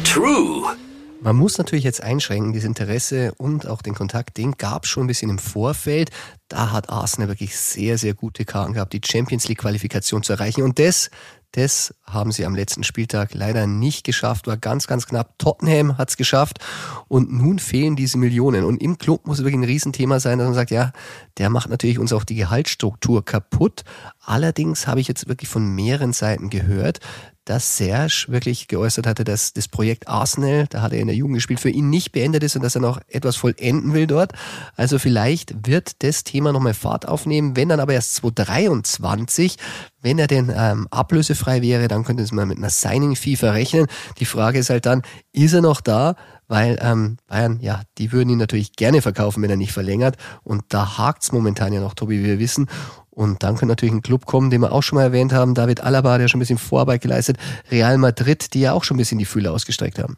True. 0.03 0.75
Man 1.23 1.37
muss 1.37 1.57
natürlich 1.57 1.85
jetzt 1.85 2.03
einschränken, 2.03 2.51
dieses 2.51 2.67
Interesse 2.67 3.33
und 3.37 3.65
auch 3.65 3.81
den 3.81 3.95
Kontakt, 3.95 4.35
den 4.35 4.57
gab 4.57 4.83
es 4.83 4.89
schon 4.89 5.05
ein 5.05 5.07
bisschen 5.07 5.29
im 5.29 5.39
Vorfeld. 5.39 6.09
Da 6.49 6.73
hat 6.73 6.89
Arsenal 6.89 7.29
wirklich 7.29 7.55
sehr, 7.57 7.97
sehr 7.97 8.13
gute 8.13 8.43
Karten 8.43 8.73
gehabt, 8.73 8.91
die 8.91 8.99
Champions 9.01 9.47
League 9.47 9.59
Qualifikation 9.59 10.21
zu 10.21 10.33
erreichen. 10.33 10.63
Und 10.63 10.79
das, 10.79 11.09
das 11.53 11.95
haben 12.03 12.33
sie 12.33 12.45
am 12.45 12.55
letzten 12.55 12.83
Spieltag 12.83 13.33
leider 13.33 13.67
nicht 13.67 14.03
geschafft, 14.03 14.47
war 14.47 14.57
ganz, 14.57 14.85
ganz 14.85 15.07
knapp. 15.07 15.39
Tottenham 15.39 15.97
hat 15.97 16.09
es 16.09 16.17
geschafft 16.17 16.59
und 17.07 17.31
nun 17.31 17.57
fehlen 17.57 17.95
diese 17.95 18.17
Millionen. 18.17 18.65
Und 18.65 18.81
im 18.81 18.97
Club 18.97 19.25
muss 19.25 19.37
wirklich 19.37 19.55
ein 19.55 19.63
Riesenthema 19.63 20.19
sein, 20.19 20.39
dass 20.39 20.47
man 20.47 20.55
sagt, 20.55 20.71
ja, 20.71 20.91
der 21.37 21.49
macht 21.49 21.69
natürlich 21.69 21.99
uns 21.99 22.11
auch 22.11 22.25
die 22.25 22.35
Gehaltsstruktur 22.35 23.23
kaputt. 23.23 23.85
Allerdings 24.19 24.87
habe 24.87 24.99
ich 24.99 25.07
jetzt 25.07 25.29
wirklich 25.29 25.49
von 25.49 25.73
mehreren 25.73 26.11
Seiten 26.11 26.49
gehört, 26.49 26.99
dass 27.45 27.77
Serge 27.77 28.25
wirklich 28.29 28.67
geäußert 28.67 29.05
hatte, 29.05 29.23
dass 29.23 29.53
das 29.53 29.67
Projekt 29.67 30.07
Arsenal, 30.07 30.67
da 30.69 30.81
hat 30.81 30.93
er 30.93 30.99
in 30.99 31.07
der 31.07 31.15
Jugend 31.15 31.35
gespielt, 31.35 31.59
für 31.59 31.69
ihn 31.69 31.89
nicht 31.89 32.11
beendet 32.11 32.43
ist 32.43 32.55
und 32.55 32.63
dass 32.63 32.75
er 32.75 32.81
noch 32.81 33.01
etwas 33.07 33.35
vollenden 33.35 33.93
will 33.93 34.07
dort. 34.07 34.33
Also 34.75 34.99
vielleicht 34.99 35.67
wird 35.67 36.03
das 36.03 36.23
Thema 36.23 36.53
nochmal 36.53 36.73
Fahrt 36.73 37.07
aufnehmen, 37.07 37.55
wenn 37.55 37.69
dann 37.69 37.79
aber 37.79 37.93
erst 37.93 38.15
2023, 38.15 39.57
wenn 40.01 40.19
er 40.19 40.27
denn 40.27 40.51
ähm, 40.55 40.87
ablösefrei 40.91 41.61
wäre, 41.61 41.87
dann 41.87 42.03
könnte 42.03 42.23
es 42.23 42.31
mal 42.31 42.45
mit 42.45 42.57
einer 42.57 42.69
Signing-Fee 42.69 43.35
verrechnen. 43.35 43.87
Die 44.19 44.25
Frage 44.25 44.59
ist 44.59 44.69
halt 44.69 44.85
dann, 44.85 45.01
ist 45.31 45.53
er 45.53 45.61
noch 45.61 45.81
da? 45.81 46.15
Weil 46.47 46.77
ähm, 46.81 47.17
Bayern, 47.27 47.59
ja, 47.61 47.81
die 47.97 48.11
würden 48.11 48.29
ihn 48.29 48.37
natürlich 48.37 48.73
gerne 48.73 49.01
verkaufen, 49.01 49.41
wenn 49.41 49.49
er 49.49 49.55
nicht 49.55 49.71
verlängert. 49.71 50.17
Und 50.43 50.63
da 50.69 50.97
hakt's 50.97 51.31
momentan 51.31 51.73
ja 51.73 51.81
noch, 51.81 51.93
Tobi, 51.93 52.19
wie 52.19 52.25
wir 52.25 52.39
wissen. 52.39 52.67
Und 53.09 53.43
dann 53.43 53.55
könnte 53.55 53.67
natürlich 53.67 53.93
ein 53.93 54.01
Club 54.01 54.25
kommen, 54.25 54.49
den 54.49 54.61
wir 54.61 54.71
auch 54.71 54.81
schon 54.81 54.97
mal 54.97 55.03
erwähnt 55.03 55.33
haben, 55.33 55.53
David 55.53 55.81
Alaba, 55.81 56.17
der 56.17 56.27
schon 56.27 56.39
ein 56.39 56.41
bisschen 56.41 56.57
Vorarbeit 56.57 57.01
geleistet, 57.01 57.37
Real 57.69 57.97
Madrid, 57.97 58.53
die 58.53 58.61
ja 58.61 58.73
auch 58.73 58.83
schon 58.83 58.95
ein 58.95 58.97
bisschen 58.97 59.19
die 59.19 59.25
Fühler 59.25 59.51
ausgestreckt 59.51 59.99
haben. 59.99 60.17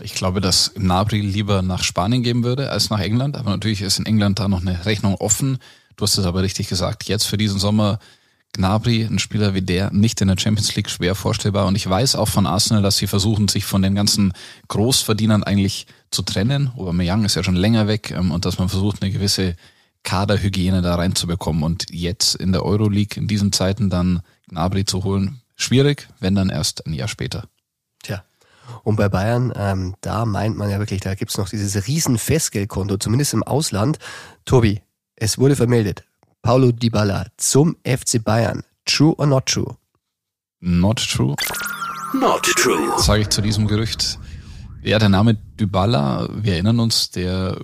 Ich 0.00 0.14
glaube, 0.14 0.40
dass 0.40 0.72
Nabri 0.76 1.20
lieber 1.20 1.62
nach 1.62 1.82
Spanien 1.82 2.22
gehen 2.22 2.44
würde 2.44 2.70
als 2.70 2.90
nach 2.90 3.00
England. 3.00 3.36
Aber 3.36 3.50
natürlich 3.50 3.80
ist 3.80 3.98
in 3.98 4.06
England 4.06 4.38
da 4.40 4.48
noch 4.48 4.60
eine 4.60 4.84
Rechnung 4.86 5.14
offen. 5.14 5.58
Du 5.96 6.02
hast 6.02 6.18
es 6.18 6.26
aber 6.26 6.42
richtig 6.42 6.68
gesagt. 6.68 7.04
Jetzt 7.04 7.26
für 7.26 7.36
diesen 7.36 7.58
Sommer 7.58 7.98
Gnabry, 8.54 9.02
ein 9.02 9.18
Spieler 9.18 9.54
wie 9.54 9.62
der, 9.62 9.92
nicht 9.92 10.20
in 10.20 10.28
der 10.28 10.38
Champions 10.38 10.74
League 10.76 10.88
schwer 10.88 11.14
vorstellbar. 11.14 11.66
Und 11.66 11.74
ich 11.74 11.88
weiß 11.88 12.14
auch 12.14 12.28
von 12.28 12.46
Arsenal, 12.46 12.82
dass 12.82 12.96
sie 12.96 13.06
versuchen, 13.06 13.48
sich 13.48 13.64
von 13.64 13.82
den 13.82 13.94
ganzen 13.94 14.32
Großverdienern 14.68 15.42
eigentlich 15.42 15.86
zu 16.10 16.22
trennen. 16.22 16.70
Aubameyang 16.76 17.24
ist 17.24 17.34
ja 17.34 17.42
schon 17.42 17.56
länger 17.56 17.88
weg 17.88 18.12
ähm, 18.12 18.30
und 18.30 18.44
dass 18.44 18.58
man 18.58 18.68
versucht, 18.68 19.02
eine 19.02 19.10
gewisse 19.10 19.56
Kaderhygiene 20.04 20.82
da 20.82 20.94
reinzubekommen. 20.94 21.62
Und 21.62 21.86
jetzt 21.90 22.36
in 22.36 22.52
der 22.52 22.64
Euroleague 22.64 23.20
in 23.20 23.26
diesen 23.26 23.52
Zeiten 23.52 23.90
dann 23.90 24.22
Gnabry 24.48 24.84
zu 24.84 25.02
holen, 25.02 25.40
schwierig, 25.56 26.08
wenn 26.20 26.34
dann 26.34 26.48
erst 26.48 26.86
ein 26.86 26.94
Jahr 26.94 27.08
später. 27.08 27.48
Tja. 28.02 28.22
Und 28.84 28.96
bei 28.96 29.08
Bayern, 29.08 29.52
ähm, 29.56 29.96
da 30.00 30.24
meint 30.24 30.56
man 30.56 30.70
ja 30.70 30.78
wirklich, 30.78 31.00
da 31.00 31.14
gibt's 31.14 31.36
noch 31.38 31.48
dieses 31.48 31.86
riesen 31.88 32.18
Festgeldkonto, 32.18 32.98
zumindest 32.98 33.34
im 33.34 33.42
Ausland. 33.42 33.98
Tobi, 34.44 34.80
es 35.16 35.38
wurde 35.38 35.56
vermeldet, 35.56 36.04
Paulo 36.44 36.72
Dybala 36.72 37.24
zum 37.38 37.74
FC 37.84 38.22
Bayern. 38.22 38.64
True 38.84 39.14
or 39.16 39.24
not 39.26 39.46
true? 39.46 39.78
Not 40.60 40.98
true. 40.98 41.34
Not 42.12 42.42
true. 42.42 42.92
Sage 42.98 43.22
ich 43.22 43.30
zu 43.30 43.40
diesem 43.40 43.66
Gerücht. 43.66 44.18
Ja, 44.82 44.98
der 44.98 45.08
Name 45.08 45.38
Dybala, 45.58 46.28
wir 46.34 46.52
erinnern 46.52 46.80
uns, 46.80 47.10
der 47.10 47.58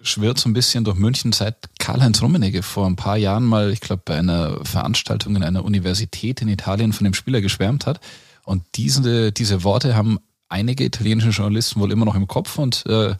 schwirrt 0.00 0.38
so 0.38 0.48
ein 0.48 0.54
bisschen 0.54 0.82
durch 0.82 0.96
München 0.96 1.32
seit 1.32 1.56
Karl-Heinz 1.78 2.22
Rummenigge 2.22 2.62
vor 2.62 2.86
ein 2.86 2.96
paar 2.96 3.18
Jahren 3.18 3.44
mal, 3.44 3.70
ich 3.70 3.82
glaube, 3.82 4.00
bei 4.02 4.16
einer 4.16 4.64
Veranstaltung 4.64 5.36
in 5.36 5.44
einer 5.44 5.62
Universität 5.62 6.40
in 6.40 6.48
Italien 6.48 6.94
von 6.94 7.04
dem 7.04 7.12
Spieler 7.12 7.42
geschwärmt 7.42 7.84
hat. 7.84 8.00
Und 8.44 8.64
diese, 8.76 9.30
diese 9.32 9.62
Worte 9.62 9.94
haben 9.94 10.18
einige 10.48 10.84
italienische 10.84 11.28
Journalisten 11.28 11.80
wohl 11.80 11.92
immer 11.92 12.06
noch 12.06 12.14
im 12.14 12.28
Kopf 12.28 12.56
und 12.56 12.86
äh, 12.86 13.14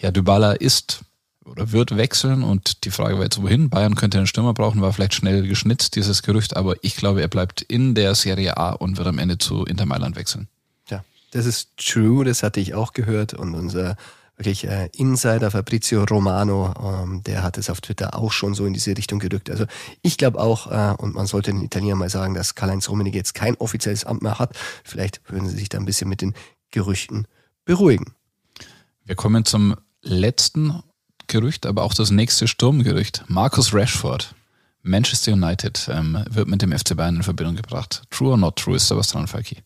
ja, 0.00 0.12
Dybala 0.12 0.52
ist 0.52 1.04
oder 1.44 1.72
wird 1.72 1.96
wechseln 1.96 2.42
und 2.42 2.84
die 2.84 2.90
Frage 2.90 3.16
war 3.16 3.24
jetzt 3.24 3.42
wohin. 3.42 3.70
Bayern 3.70 3.94
könnte 3.94 4.18
einen 4.18 4.26
Stürmer 4.26 4.54
brauchen, 4.54 4.80
war 4.80 4.92
vielleicht 4.92 5.14
schnell 5.14 5.46
geschnitzt, 5.46 5.96
dieses 5.96 6.22
Gerücht, 6.22 6.56
aber 6.56 6.76
ich 6.82 6.96
glaube, 6.96 7.20
er 7.20 7.28
bleibt 7.28 7.62
in 7.62 7.94
der 7.94 8.14
Serie 8.14 8.56
A 8.56 8.72
und 8.72 8.96
wird 8.96 9.08
am 9.08 9.18
Ende 9.18 9.38
zu 9.38 9.64
Inter 9.64 9.86
Mailand 9.86 10.16
wechseln. 10.16 10.48
Ja, 10.88 11.04
das 11.32 11.46
ist 11.46 11.76
true, 11.76 12.24
das 12.24 12.42
hatte 12.42 12.60
ich 12.60 12.74
auch 12.74 12.92
gehört 12.92 13.34
und 13.34 13.54
unser 13.54 13.96
wirklich 14.36 14.66
äh, 14.66 14.88
Insider 14.96 15.50
Fabrizio 15.50 16.04
Romano, 16.04 16.74
ähm, 16.82 17.22
der 17.22 17.42
hat 17.42 17.58
es 17.58 17.70
auf 17.70 17.80
Twitter 17.80 18.16
auch 18.16 18.32
schon 18.32 18.54
so 18.54 18.66
in 18.66 18.72
diese 18.72 18.96
Richtung 18.96 19.18
gedrückt. 19.18 19.50
Also 19.50 19.66
ich 20.00 20.16
glaube 20.16 20.40
auch, 20.40 20.70
äh, 20.70 20.94
und 20.96 21.14
man 21.14 21.26
sollte 21.26 21.52
den 21.52 21.62
Italienern 21.62 21.98
mal 21.98 22.10
sagen, 22.10 22.34
dass 22.34 22.54
Karl-Heinz 22.54 22.88
Rummenigge 22.88 23.18
jetzt 23.18 23.34
kein 23.34 23.56
offizielles 23.56 24.04
Amt 24.04 24.22
mehr 24.22 24.38
hat. 24.38 24.56
Vielleicht 24.84 25.20
würden 25.30 25.48
sie 25.48 25.56
sich 25.56 25.68
da 25.68 25.78
ein 25.78 25.84
bisschen 25.84 26.08
mit 26.08 26.22
den 26.22 26.34
Gerüchten 26.70 27.26
beruhigen. 27.64 28.14
Wir 29.04 29.14
kommen 29.14 29.44
zum 29.44 29.76
letzten 30.00 30.82
Gerücht, 31.26 31.66
aber 31.66 31.82
auch 31.82 31.94
das 31.94 32.10
nächste 32.10 32.48
Sturmgerücht. 32.48 33.24
Marcus 33.28 33.74
Rashford, 33.74 34.34
Manchester 34.82 35.32
United, 35.32 35.88
ähm, 35.90 36.24
wird 36.30 36.48
mit 36.48 36.62
dem 36.62 36.72
FC 36.72 36.96
Bayern 36.96 37.16
in 37.16 37.22
Verbindung 37.22 37.56
gebracht. 37.56 38.02
True 38.10 38.30
or 38.32 38.36
not 38.36 38.56
true? 38.56 38.76
Ist 38.76 38.90
da 38.90 38.96
was 38.96 39.08
dran, 39.08 39.26
Falki? 39.28 39.58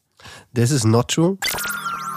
Das 0.54 0.70
ist 0.70 0.84
not 0.84 1.08
true. 1.08 1.38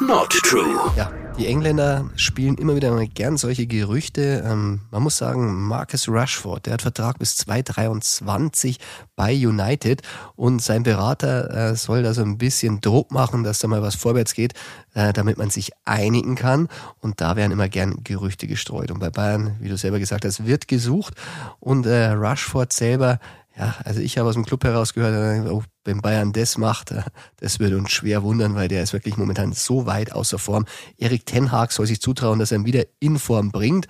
Not 0.02 0.30
true. 0.30 0.92
Ja, 0.96 1.12
die 1.40 1.48
Engländer 1.48 2.10
spielen 2.18 2.56
immer 2.56 2.76
wieder 2.76 2.92
mal 2.92 3.08
gern 3.08 3.38
solche 3.38 3.66
Gerüchte. 3.66 4.44
Ähm, 4.46 4.82
man 4.92 5.02
muss 5.02 5.16
sagen, 5.16 5.68
Marcus 5.68 6.10
Rashford, 6.10 6.66
der 6.66 6.74
hat 6.74 6.82
Vertrag 6.82 7.18
bis 7.18 7.38
2023 7.38 8.78
bei 9.16 9.34
United 9.34 10.02
und 10.36 10.62
sein 10.62 10.84
Berater 10.84 11.72
äh, 11.72 11.76
soll 11.76 12.04
da 12.04 12.14
so 12.14 12.24
ein 12.24 12.38
bisschen 12.38 12.82
Druck 12.82 13.12
machen, 13.12 13.46
dass 13.46 13.60
da 13.60 13.70
mal 13.70 13.82
was 13.82 13.96
vorwärts 13.96 14.34
geht, 14.34 14.54
äh, 14.94 15.14
damit 15.14 15.38
man 15.38 15.50
sich 15.50 15.72
einigen 15.86 16.36
kann. 16.36 16.68
Und 17.00 17.22
da 17.22 17.38
werden 17.38 17.54
immer 17.54 17.70
gern 17.70 18.04
Gerüchte 18.04 18.46
gestreut. 18.46 18.92
Und 18.92 19.00
bei 19.00 19.10
Bayern, 19.10 19.56
wie 19.62 19.70
du 19.70 19.78
selber 19.78 20.00
gesagt 20.00 20.26
hast, 20.26 20.46
wird 20.46 20.68
gesucht. 20.68 21.14
Und 21.62 21.86
äh, 21.86 22.08
Rashford 22.08 22.74
selber, 22.74 23.20
ja, 23.60 23.76
also 23.84 24.00
ich 24.00 24.18
habe 24.18 24.30
aus 24.30 24.36
dem 24.36 24.46
Club 24.46 24.64
heraus 24.64 24.94
gehört, 24.94 25.46
oh, 25.52 25.64
wenn 25.84 26.02
Bayern 26.02 26.32
das 26.32 26.58
macht, 26.58 26.92
äh, 26.92 27.04
das 27.38 27.60
würde 27.60 27.78
uns 27.78 27.92
schwer 27.92 28.24
wundern, 28.24 28.56
weil 28.56 28.70
der 28.70 28.82
ist 28.82 28.94
wirklich 28.94 29.18
momentan 29.18 29.52
so 29.52 29.86
weit 29.86 30.14
außer 30.14 30.40
Form. 30.40 30.66
Erik 30.98 31.26
Ten 31.26 31.52
Hag 31.52 31.74
soll 31.74 31.86
sich 31.86 32.00
zutrauen, 32.00 32.40
dass 32.40 32.52
er 32.52 32.60
ihn 32.60 32.66
wieder 32.66 32.86
in 33.00 33.20
Form 33.20 33.52
bringt. 33.52 33.88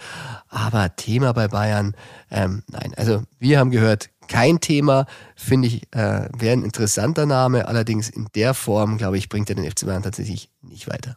Aber 0.47 0.95
Thema 0.95 1.33
bei 1.33 1.47
Bayern, 1.47 1.95
ähm, 2.31 2.63
nein. 2.67 2.93
Also 2.97 3.21
wir 3.37 3.59
haben 3.59 3.69
gehört, 3.69 4.09
kein 4.27 4.59
Thema, 4.59 5.05
finde 5.35 5.67
ich, 5.67 5.83
äh, 5.93 6.29
wäre 6.35 6.53
ein 6.53 6.63
interessanter 6.63 7.27
Name. 7.27 7.67
Allerdings 7.67 8.09
in 8.09 8.27
der 8.33 8.55
Form, 8.55 8.97
glaube 8.97 9.19
ich, 9.19 9.29
bringt 9.29 9.49
er 9.49 9.55
den 9.55 9.69
FC 9.69 9.85
Bayern 9.85 10.01
tatsächlich 10.01 10.49
nicht 10.61 10.87
weiter. 10.89 11.15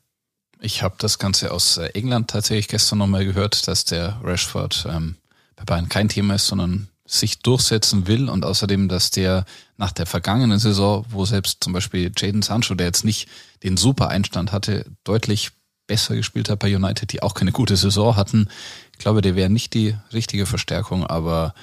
Ich 0.61 0.83
habe 0.83 0.97
das 0.99 1.19
Ganze 1.19 1.53
aus 1.53 1.79
äh, 1.79 1.87
England 1.95 2.31
tatsächlich 2.31 2.69
gestern 2.69 2.99
nochmal 2.99 3.25
gehört, 3.25 3.67
dass 3.67 3.87
der 3.87 4.21
Rashford 4.23 4.87
ähm, 4.91 5.17
bei 5.57 5.65
Bayern 5.65 5.89
kein 5.89 6.11
Thema 6.11 6.35
ist, 6.35 6.49
sondern 6.49 6.89
sich 7.13 7.41
durchsetzen 7.41 8.07
will 8.07 8.29
und 8.29 8.45
außerdem, 8.45 8.89
dass 8.89 9.11
der 9.11 9.45
nach 9.77 9.93
der 9.93 10.07
vergangenen 10.07 10.59
Saison, 10.59 11.05
wo 11.11 11.25
selbst 11.25 11.63
zum 11.63 11.73
Beispiel 11.73 12.11
Jaden 12.17 12.43
Sancho, 12.43 12.75
der 12.75 12.87
jetzt 12.87 13.05
nicht 13.05 13.29
den 13.63 13.77
super 13.77 14.09
Einstand 14.09 14.53
hatte, 14.53 14.87
deutlich 15.05 15.51
besser 15.87 16.15
gespielt 16.15 16.49
hat 16.49 16.61
bei 16.61 16.75
United, 16.75 17.13
die 17.13 17.23
auch 17.23 17.35
keine 17.35 17.53
gute 17.53 17.77
Saison 17.77 18.17
hatten. 18.17 18.49
Ich 18.93 18.99
glaube, 18.99 19.21
der 19.21 19.37
wäre 19.37 19.51
nicht 19.51 19.75
die 19.75 19.95
richtige 20.13 20.47
Verstärkung, 20.47 21.07
aber 21.07 21.55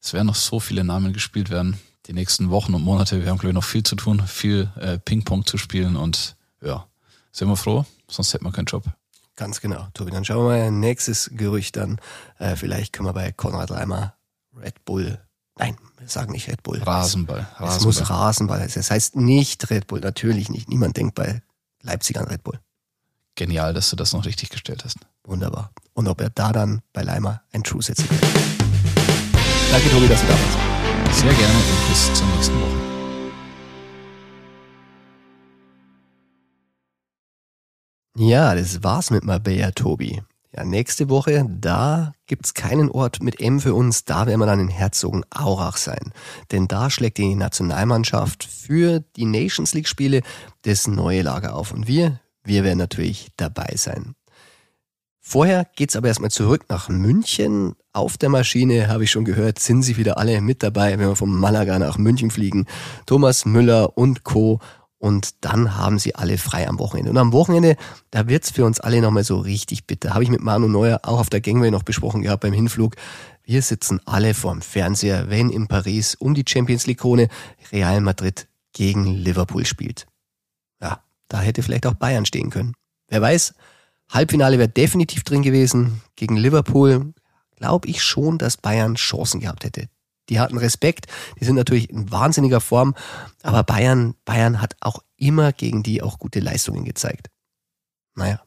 es 0.00 0.12
werden 0.12 0.26
noch 0.26 0.34
so 0.34 0.60
viele 0.60 0.84
Namen 0.84 1.12
gespielt 1.12 1.48
werden. 1.48 1.78
Die 2.06 2.12
nächsten 2.12 2.50
Wochen 2.50 2.74
und 2.74 2.82
Monate, 2.82 3.22
wir 3.22 3.30
haben, 3.30 3.38
glaube 3.38 3.52
ich, 3.52 3.54
noch 3.54 3.64
viel 3.64 3.84
zu 3.84 3.96
tun, 3.96 4.22
viel 4.26 4.70
äh, 4.78 4.98
Ping-Pong 4.98 5.46
zu 5.46 5.56
spielen 5.56 5.96
und 5.96 6.36
ja, 6.60 6.86
sind 7.30 7.48
wir 7.48 7.56
froh, 7.56 7.86
sonst 8.08 8.34
hätten 8.34 8.44
wir 8.44 8.52
keinen 8.52 8.66
Job. 8.66 8.84
Ganz 9.36 9.60
genau, 9.60 9.86
Tobi. 9.94 10.10
Dann 10.10 10.24
schauen 10.24 10.44
wir 10.44 10.48
mal, 10.48 10.70
nächstes 10.70 11.30
Gerücht 11.32 11.76
dann. 11.76 11.98
Äh, 12.38 12.56
vielleicht 12.56 12.92
können 12.92 13.08
wir 13.08 13.14
bei 13.14 13.32
Konrad 13.32 13.70
Leimer 13.70 14.14
Red 14.56 14.84
Bull. 14.84 15.18
Nein, 15.58 15.76
wir 15.98 16.08
sagen 16.08 16.32
nicht 16.32 16.48
Red 16.48 16.62
Bull. 16.62 16.78
Rasenball. 16.82 17.46
Es 17.54 17.60
Rasenball. 17.60 17.86
muss 17.86 18.10
Rasenball 18.10 18.60
heißen. 18.60 18.80
Das 18.80 18.90
heißt 18.90 19.16
nicht 19.16 19.70
Red 19.70 19.86
Bull, 19.86 20.00
natürlich 20.00 20.48
nicht. 20.48 20.68
Niemand 20.68 20.96
denkt 20.96 21.14
bei 21.14 21.42
Leipzig 21.82 22.18
an 22.18 22.26
Red 22.26 22.42
Bull. 22.42 22.58
Genial, 23.34 23.72
dass 23.74 23.90
du 23.90 23.96
das 23.96 24.12
noch 24.12 24.24
richtig 24.24 24.50
gestellt 24.50 24.84
hast. 24.84 24.98
Wunderbar. 25.24 25.72
Und 25.94 26.08
ob 26.08 26.20
er 26.20 26.30
da 26.30 26.52
dann 26.52 26.82
bei 26.92 27.02
Leimer 27.02 27.42
ein 27.52 27.62
True 27.62 27.82
setzen 27.82 28.08
wird. 28.10 28.22
Danke, 29.70 29.90
Tobi, 29.90 30.08
dass 30.08 30.20
du 30.20 30.26
da 30.26 30.34
warst. 30.34 31.18
Sehr 31.18 31.32
gerne 31.32 31.54
und 31.54 31.88
bis 31.88 32.14
zur 32.14 32.26
nächsten 32.28 32.60
Woche. 32.60 32.92
Ja, 38.16 38.54
das 38.54 38.82
war's 38.82 39.10
mit 39.10 39.24
Marbella, 39.24 39.70
Tobi. 39.70 40.22
Ja, 40.54 40.64
nächste 40.64 41.08
Woche, 41.08 41.46
da 41.48 42.12
gibt's 42.26 42.52
keinen 42.52 42.90
Ort 42.90 43.22
mit 43.22 43.40
M 43.40 43.58
für 43.58 43.72
uns, 43.72 44.04
da 44.04 44.26
werden 44.26 44.38
wir 44.38 44.44
dann 44.44 44.60
in 44.60 44.68
Herzogenaurach 44.68 45.78
sein. 45.78 46.12
Denn 46.50 46.68
da 46.68 46.90
schlägt 46.90 47.16
die 47.16 47.34
Nationalmannschaft 47.34 48.44
für 48.44 49.00
die 49.16 49.24
Nations 49.24 49.72
League 49.72 49.88
Spiele 49.88 50.20
das 50.62 50.86
neue 50.86 51.22
Lager 51.22 51.54
auf. 51.54 51.72
Und 51.72 51.86
wir, 51.88 52.20
wir 52.44 52.64
werden 52.64 52.76
natürlich 52.76 53.30
dabei 53.38 53.72
sein. 53.76 54.14
Vorher 55.20 55.66
geht's 55.74 55.96
aber 55.96 56.08
erstmal 56.08 56.30
zurück 56.30 56.66
nach 56.68 56.90
München. 56.90 57.74
Auf 57.94 58.18
der 58.18 58.28
Maschine, 58.28 58.88
habe 58.88 59.04
ich 59.04 59.10
schon 59.10 59.24
gehört, 59.24 59.58
sind 59.58 59.82
sie 59.82 59.96
wieder 59.96 60.18
alle 60.18 60.42
mit 60.42 60.62
dabei, 60.62 60.98
wenn 60.98 61.08
wir 61.08 61.16
vom 61.16 61.38
Malaga 61.38 61.78
nach 61.78 61.96
München 61.96 62.30
fliegen. 62.30 62.66
Thomas 63.06 63.46
Müller 63.46 63.96
und 63.96 64.24
Co 64.24 64.60
und 65.02 65.44
dann 65.44 65.76
haben 65.76 65.98
sie 65.98 66.14
alle 66.14 66.38
frei 66.38 66.68
am 66.68 66.78
Wochenende. 66.78 67.10
Und 67.10 67.18
am 67.18 67.32
Wochenende, 67.32 67.74
da 68.12 68.28
wird's 68.28 68.52
für 68.52 68.64
uns 68.64 68.78
alle 68.78 69.02
nochmal 69.02 69.24
so 69.24 69.36
richtig 69.36 69.84
bitter. 69.84 70.14
Habe 70.14 70.22
ich 70.22 70.30
mit 70.30 70.40
Manu 70.40 70.68
Neuer 70.68 71.00
auch 71.02 71.18
auf 71.18 71.28
der 71.28 71.40
Gangway 71.40 71.72
noch 71.72 71.82
besprochen 71.82 72.22
gehabt 72.22 72.42
beim 72.42 72.52
Hinflug. 72.52 72.94
Wir 73.42 73.62
sitzen 73.62 74.00
alle 74.04 74.32
vorm 74.32 74.62
Fernseher, 74.62 75.28
wenn 75.28 75.50
in 75.50 75.66
Paris 75.66 76.14
um 76.14 76.34
die 76.34 76.44
Champions 76.46 76.86
League 76.86 77.00
Krone 77.00 77.26
Real 77.72 78.00
Madrid 78.00 78.46
gegen 78.74 79.06
Liverpool 79.06 79.66
spielt. 79.66 80.06
Ja, 80.80 81.02
da 81.26 81.40
hätte 81.40 81.64
vielleicht 81.64 81.86
auch 81.86 81.94
Bayern 81.94 82.24
stehen 82.24 82.50
können. 82.50 82.74
Wer 83.08 83.22
weiß, 83.22 83.54
Halbfinale 84.08 84.60
wäre 84.60 84.68
definitiv 84.68 85.24
drin 85.24 85.42
gewesen. 85.42 86.00
Gegen 86.14 86.36
Liverpool 86.36 87.12
glaube 87.56 87.88
ich 87.88 88.04
schon, 88.04 88.38
dass 88.38 88.56
Bayern 88.56 88.94
Chancen 88.94 89.40
gehabt 89.40 89.64
hätte. 89.64 89.88
Die 90.28 90.40
hatten 90.40 90.56
Respekt, 90.56 91.06
die 91.40 91.44
sind 91.44 91.56
natürlich 91.56 91.90
in 91.90 92.10
wahnsinniger 92.10 92.60
Form, 92.60 92.94
aber 93.42 93.64
Bayern, 93.64 94.14
Bayern 94.24 94.62
hat 94.62 94.76
auch 94.80 95.02
immer 95.16 95.52
gegen 95.52 95.82
die 95.82 96.02
auch 96.02 96.18
gute 96.18 96.40
Leistungen 96.40 96.84
gezeigt. 96.84 97.28
Naja. 98.14 98.40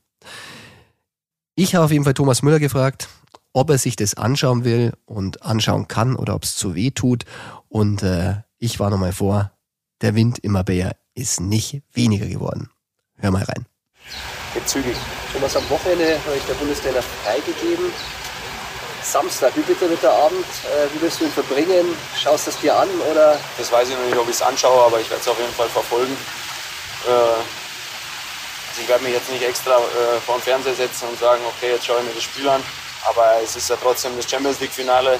Ich 1.55 1.75
habe 1.75 1.85
auf 1.85 1.91
jeden 1.91 2.03
Fall 2.03 2.13
Thomas 2.13 2.41
Müller 2.43 2.59
gefragt, 2.59 3.09
ob 3.53 3.69
er 3.69 3.77
sich 3.77 3.95
das 3.95 4.15
anschauen 4.15 4.65
will 4.65 4.93
und 5.05 5.43
anschauen 5.43 5.87
kann 5.87 6.15
oder 6.15 6.35
ob 6.35 6.43
es 6.43 6.55
zu 6.55 6.75
weh 6.75 6.91
tut. 6.91 7.23
Und 7.69 8.03
äh, 8.03 8.41
ich 8.57 8.79
war 8.79 8.89
nochmal 8.89 9.13
vor, 9.13 9.51
der 10.01 10.15
Wind 10.15 10.39
im 10.39 10.51
Marbella 10.51 10.91
ist 11.13 11.39
nicht 11.39 11.81
weniger 11.93 12.27
geworden. 12.27 12.69
Hör 13.17 13.31
mal 13.31 13.43
rein. 13.43 13.65
Zügig. 14.65 14.95
Thomas, 15.31 15.55
am 15.55 15.69
Wochenende 15.69 16.17
habe 16.25 16.37
ich 16.37 16.43
der 16.43 16.53
Bundestrainer 16.55 17.01
freigegeben. 17.01 17.85
Samstag, 19.11 19.53
wie 19.55 19.67
wird 19.67 20.03
der 20.03 20.11
Abend? 20.11 20.45
Äh, 20.65 20.93
wie 20.93 21.01
wirst 21.01 21.19
du 21.19 21.25
ihn 21.25 21.31
verbringen? 21.31 21.95
Schaust 22.21 22.47
du 22.47 22.51
es 22.51 22.59
dir 22.59 22.75
an 22.75 22.89
oder? 23.11 23.39
Das 23.57 23.71
weiß 23.71 23.89
ich 23.89 23.95
noch 23.95 24.05
nicht, 24.05 24.17
ob 24.17 24.27
ich 24.27 24.35
es 24.35 24.41
anschaue, 24.41 24.83
aber 24.85 24.99
ich 24.99 25.09
werde 25.09 25.21
es 25.21 25.27
auf 25.27 25.39
jeden 25.39 25.53
Fall 25.53 25.69
verfolgen. 25.69 26.17
Äh, 27.07 27.11
also 27.11 28.81
ich 28.81 28.87
werde 28.87 29.03
mich 29.03 29.13
jetzt 29.13 29.29
nicht 29.29 29.43
extra 29.43 29.77
äh, 29.77 30.19
vor 30.25 30.35
den 30.35 30.41
Fernseher 30.41 30.73
setzen 30.73 31.07
und 31.07 31.19
sagen, 31.19 31.41
okay, 31.45 31.73
jetzt 31.73 31.85
schaue 31.85 31.99
ich 31.99 32.07
mir 32.07 32.13
das 32.13 32.23
Spiel 32.23 32.49
an. 32.49 32.63
Aber 33.07 33.35
es 33.43 33.55
ist 33.55 33.69
ja 33.69 33.77
trotzdem 33.81 34.17
das 34.17 34.29
Champions 34.29 34.59
League-Finale. 34.59 35.19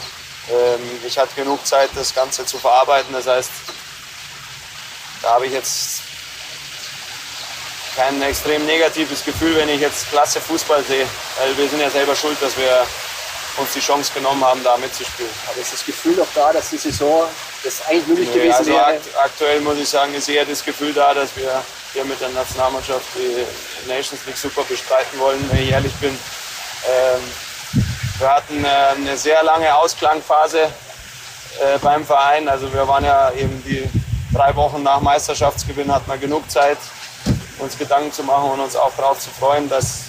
Ähm, 0.49 0.99
ich 1.05 1.17
hatte 1.17 1.35
genug 1.35 1.65
Zeit, 1.65 1.89
das 1.95 2.13
Ganze 2.13 2.45
zu 2.45 2.57
verarbeiten. 2.57 3.13
Das 3.13 3.27
heißt, 3.27 3.51
da 5.21 5.33
habe 5.35 5.45
ich 5.45 5.53
jetzt 5.53 6.01
kein 7.95 8.21
extrem 8.23 8.65
negatives 8.65 9.23
Gefühl, 9.23 9.55
wenn 9.55 9.69
ich 9.69 9.79
jetzt 9.79 10.09
klasse 10.09 10.41
Fußball 10.41 10.83
sehe. 10.83 11.05
Weil 11.39 11.55
wir 11.55 11.69
sind 11.69 11.79
ja 11.79 11.89
selber 11.89 12.15
schuld, 12.15 12.41
dass 12.41 12.57
wir 12.57 12.85
uns 13.57 13.73
die 13.73 13.79
Chance 13.79 14.11
genommen 14.13 14.43
haben, 14.43 14.63
da 14.63 14.77
mitzuspielen. 14.77 15.31
Aber 15.49 15.59
ist 15.59 15.73
das 15.73 15.85
Gefühl 15.85 16.15
noch 16.15 16.27
da, 16.33 16.51
dass 16.51 16.69
die 16.69 16.77
Saison 16.77 17.25
das 17.63 17.85
eigentlich 17.87 18.07
möglich 18.07 18.29
nee, 18.29 18.35
gewesen 18.35 18.55
also 18.55 18.71
wäre? 18.71 18.85
Akt 18.85 19.07
aktuell 19.23 19.61
muss 19.61 19.77
ich 19.77 19.87
sagen, 19.87 20.13
ist 20.13 20.27
eher 20.27 20.45
das 20.45 20.63
Gefühl 20.63 20.93
da, 20.93 21.13
dass 21.13 21.35
wir 21.35 21.63
hier 21.93 22.05
mit 22.05 22.19
der 22.19 22.29
Nationalmannschaft 22.29 23.05
die 23.15 23.89
Nations 23.89 24.25
League 24.25 24.37
super 24.37 24.63
bestreiten 24.63 25.19
wollen, 25.19 25.43
wenn 25.49 25.63
ich 25.63 25.71
ehrlich 25.71 25.93
bin. 25.95 26.11
Ähm, 26.11 27.21
wir 28.19 28.29
hatten 28.29 28.63
äh, 28.63 28.67
eine 28.67 29.17
sehr 29.17 29.43
lange 29.43 29.73
Ausklangphase 29.75 30.59
äh, 30.63 31.77
beim 31.81 32.05
Verein. 32.05 32.47
Also 32.49 32.71
wir 32.73 32.87
waren 32.87 33.05
ja 33.05 33.31
eben 33.31 33.63
die 33.65 33.83
drei 34.33 34.53
Wochen 34.55 34.83
nach 34.83 34.99
Meisterschaftsgewinn 34.99 35.93
hatten 35.93 36.09
wir 36.09 36.17
genug 36.17 36.49
Zeit, 36.51 36.77
uns 37.59 37.77
Gedanken 37.77 38.11
zu 38.11 38.23
machen 38.23 38.51
und 38.51 38.59
uns 38.59 38.75
auch 38.75 38.91
darauf 38.97 39.19
zu 39.19 39.29
freuen, 39.29 39.69
dass 39.69 40.01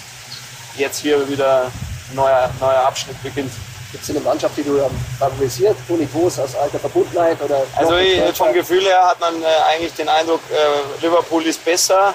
jetzt 0.75 0.99
hier 0.99 1.29
wieder 1.29 1.71
neuer, 2.13 2.49
neuer 2.59 2.85
Abschnitt 2.85 3.21
beginnt. 3.23 3.51
Gibt 3.91 4.03
es 4.03 4.09
eine 4.09 4.19
Mannschaft, 4.19 4.57
die 4.57 4.63
du 4.63 4.79
favorisiert? 5.17 5.77
Kroos 6.11 6.39
aus 6.39 6.55
alter 6.55 6.79
Verbundenheit? 6.79 7.41
Oder 7.41 7.63
also 7.75 7.95
ich, 7.95 8.35
vom 8.35 8.51
Gefühl 8.53 8.83
her 8.83 9.01
hat 9.07 9.19
man 9.19 9.41
äh, 9.41 9.45
eigentlich 9.69 9.93
den 9.93 10.09
Eindruck, 10.09 10.41
äh, 10.51 11.01
Liverpool 11.05 11.45
ist 11.45 11.63
besser. 11.63 12.13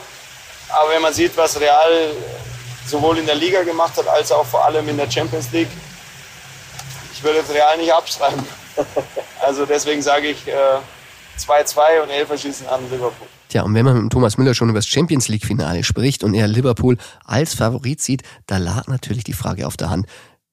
Aber 0.69 0.91
wenn 0.91 1.03
man 1.03 1.15
sieht, 1.15 1.37
was 1.37 1.59
Real 1.59 2.11
sowohl 2.87 3.19
in 3.19 3.27
der 3.27 3.37
Liga 3.37 3.63
gemacht 3.63 3.97
hat, 3.97 4.07
als 4.07 4.31
auch 4.33 4.45
vor 4.45 4.65
allem 4.65 4.87
in 4.89 4.99
der 4.99 5.11
Champions 5.11 5.51
League, 5.53 5.71
ich 7.13 7.23
würde 7.23 7.39
jetzt 7.39 7.53
Real 7.53 7.77
nicht 7.79 7.93
abschreiben. 7.93 8.47
also 9.41 9.65
deswegen 9.65 10.03
sage 10.03 10.29
ich 10.29 10.49
2-2 11.39 11.79
äh, 11.99 12.03
und 12.03 12.11
Elferschießen 12.11 12.67
an 12.67 12.81
Liverpool. 12.91 13.27
Tja, 13.49 13.63
und 13.63 13.75
wenn 13.75 13.85
man 13.85 14.05
mit 14.05 14.13
Thomas 14.13 14.39
Müller 14.39 14.55
schon 14.55 14.71
über 14.71 14.79
das 14.79 14.87
Champions 14.87 15.29
League 15.29 15.45
Finale 15.45 15.85
spricht 15.85 16.25
und 16.25 16.35
er 16.35 16.49
Liverpool 16.49 16.97
als 17.25 17.55
Favorit 17.55 18.01
sieht, 18.01 18.23
da 18.47 18.59
lag 18.59 18.87
natürlich 18.87 19.25
die 19.25 19.35
Frage 19.35 19.67
auf 19.67 19.77
der 19.77 19.91
Hand, 19.91 20.07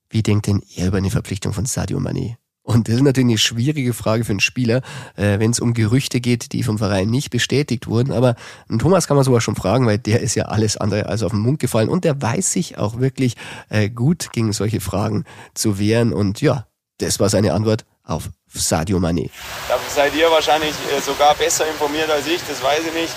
wie 0.09 0.23
denkt 0.23 0.47
denn 0.47 0.61
er 0.75 0.87
über 0.87 0.97
eine 0.97 1.09
Verpflichtung 1.09 1.53
von 1.53 1.65
Sadio 1.65 1.99
Mané? 1.99 2.35
Und 2.69 2.87
das 2.87 2.95
ist 2.97 3.01
natürlich 3.01 3.29
eine 3.29 3.37
schwierige 3.39 3.93
Frage 3.93 4.23
für 4.23 4.31
einen 4.31 4.41
Spieler, 4.41 4.81
äh, 5.15 5.39
wenn 5.39 5.49
es 5.49 5.59
um 5.59 5.73
Gerüchte 5.73 6.21
geht, 6.21 6.51
die 6.51 6.61
vom 6.61 6.77
Verein 6.77 7.09
nicht 7.09 7.31
bestätigt 7.31 7.87
wurden. 7.87 8.11
Aber 8.11 8.35
Thomas 8.77 9.07
kann 9.07 9.15
man 9.15 9.23
sogar 9.23 9.41
schon 9.41 9.55
fragen, 9.55 9.87
weil 9.87 9.97
der 9.97 10.19
ist 10.19 10.35
ja 10.35 10.45
alles 10.45 10.77
andere 10.77 11.07
als 11.07 11.23
auf 11.23 11.31
den 11.31 11.39
Mund 11.39 11.59
gefallen 11.59 11.89
und 11.89 12.03
der 12.03 12.21
weiß 12.21 12.51
sich 12.51 12.77
auch 12.77 12.99
wirklich 12.99 13.35
äh, 13.69 13.89
gut 13.89 14.31
gegen 14.33 14.53
solche 14.53 14.81
Fragen 14.81 15.23
zu 15.55 15.79
wehren. 15.79 16.13
Und 16.13 16.41
ja, 16.41 16.67
das 16.99 17.19
war 17.19 17.29
seine 17.29 17.53
Antwort 17.53 17.85
auf 18.03 18.29
Sadio 18.53 18.97
Mané. 18.99 19.29
Da 19.67 19.77
seid 19.93 20.13
ihr 20.15 20.29
wahrscheinlich 20.31 20.73
äh, 20.95 20.99
sogar 21.01 21.35
besser 21.35 21.67
informiert 21.67 22.09
als 22.09 22.25
ich, 22.27 22.41
das 22.47 22.61
weiß 22.63 22.85
ich 22.87 22.93
nicht. 22.93 23.13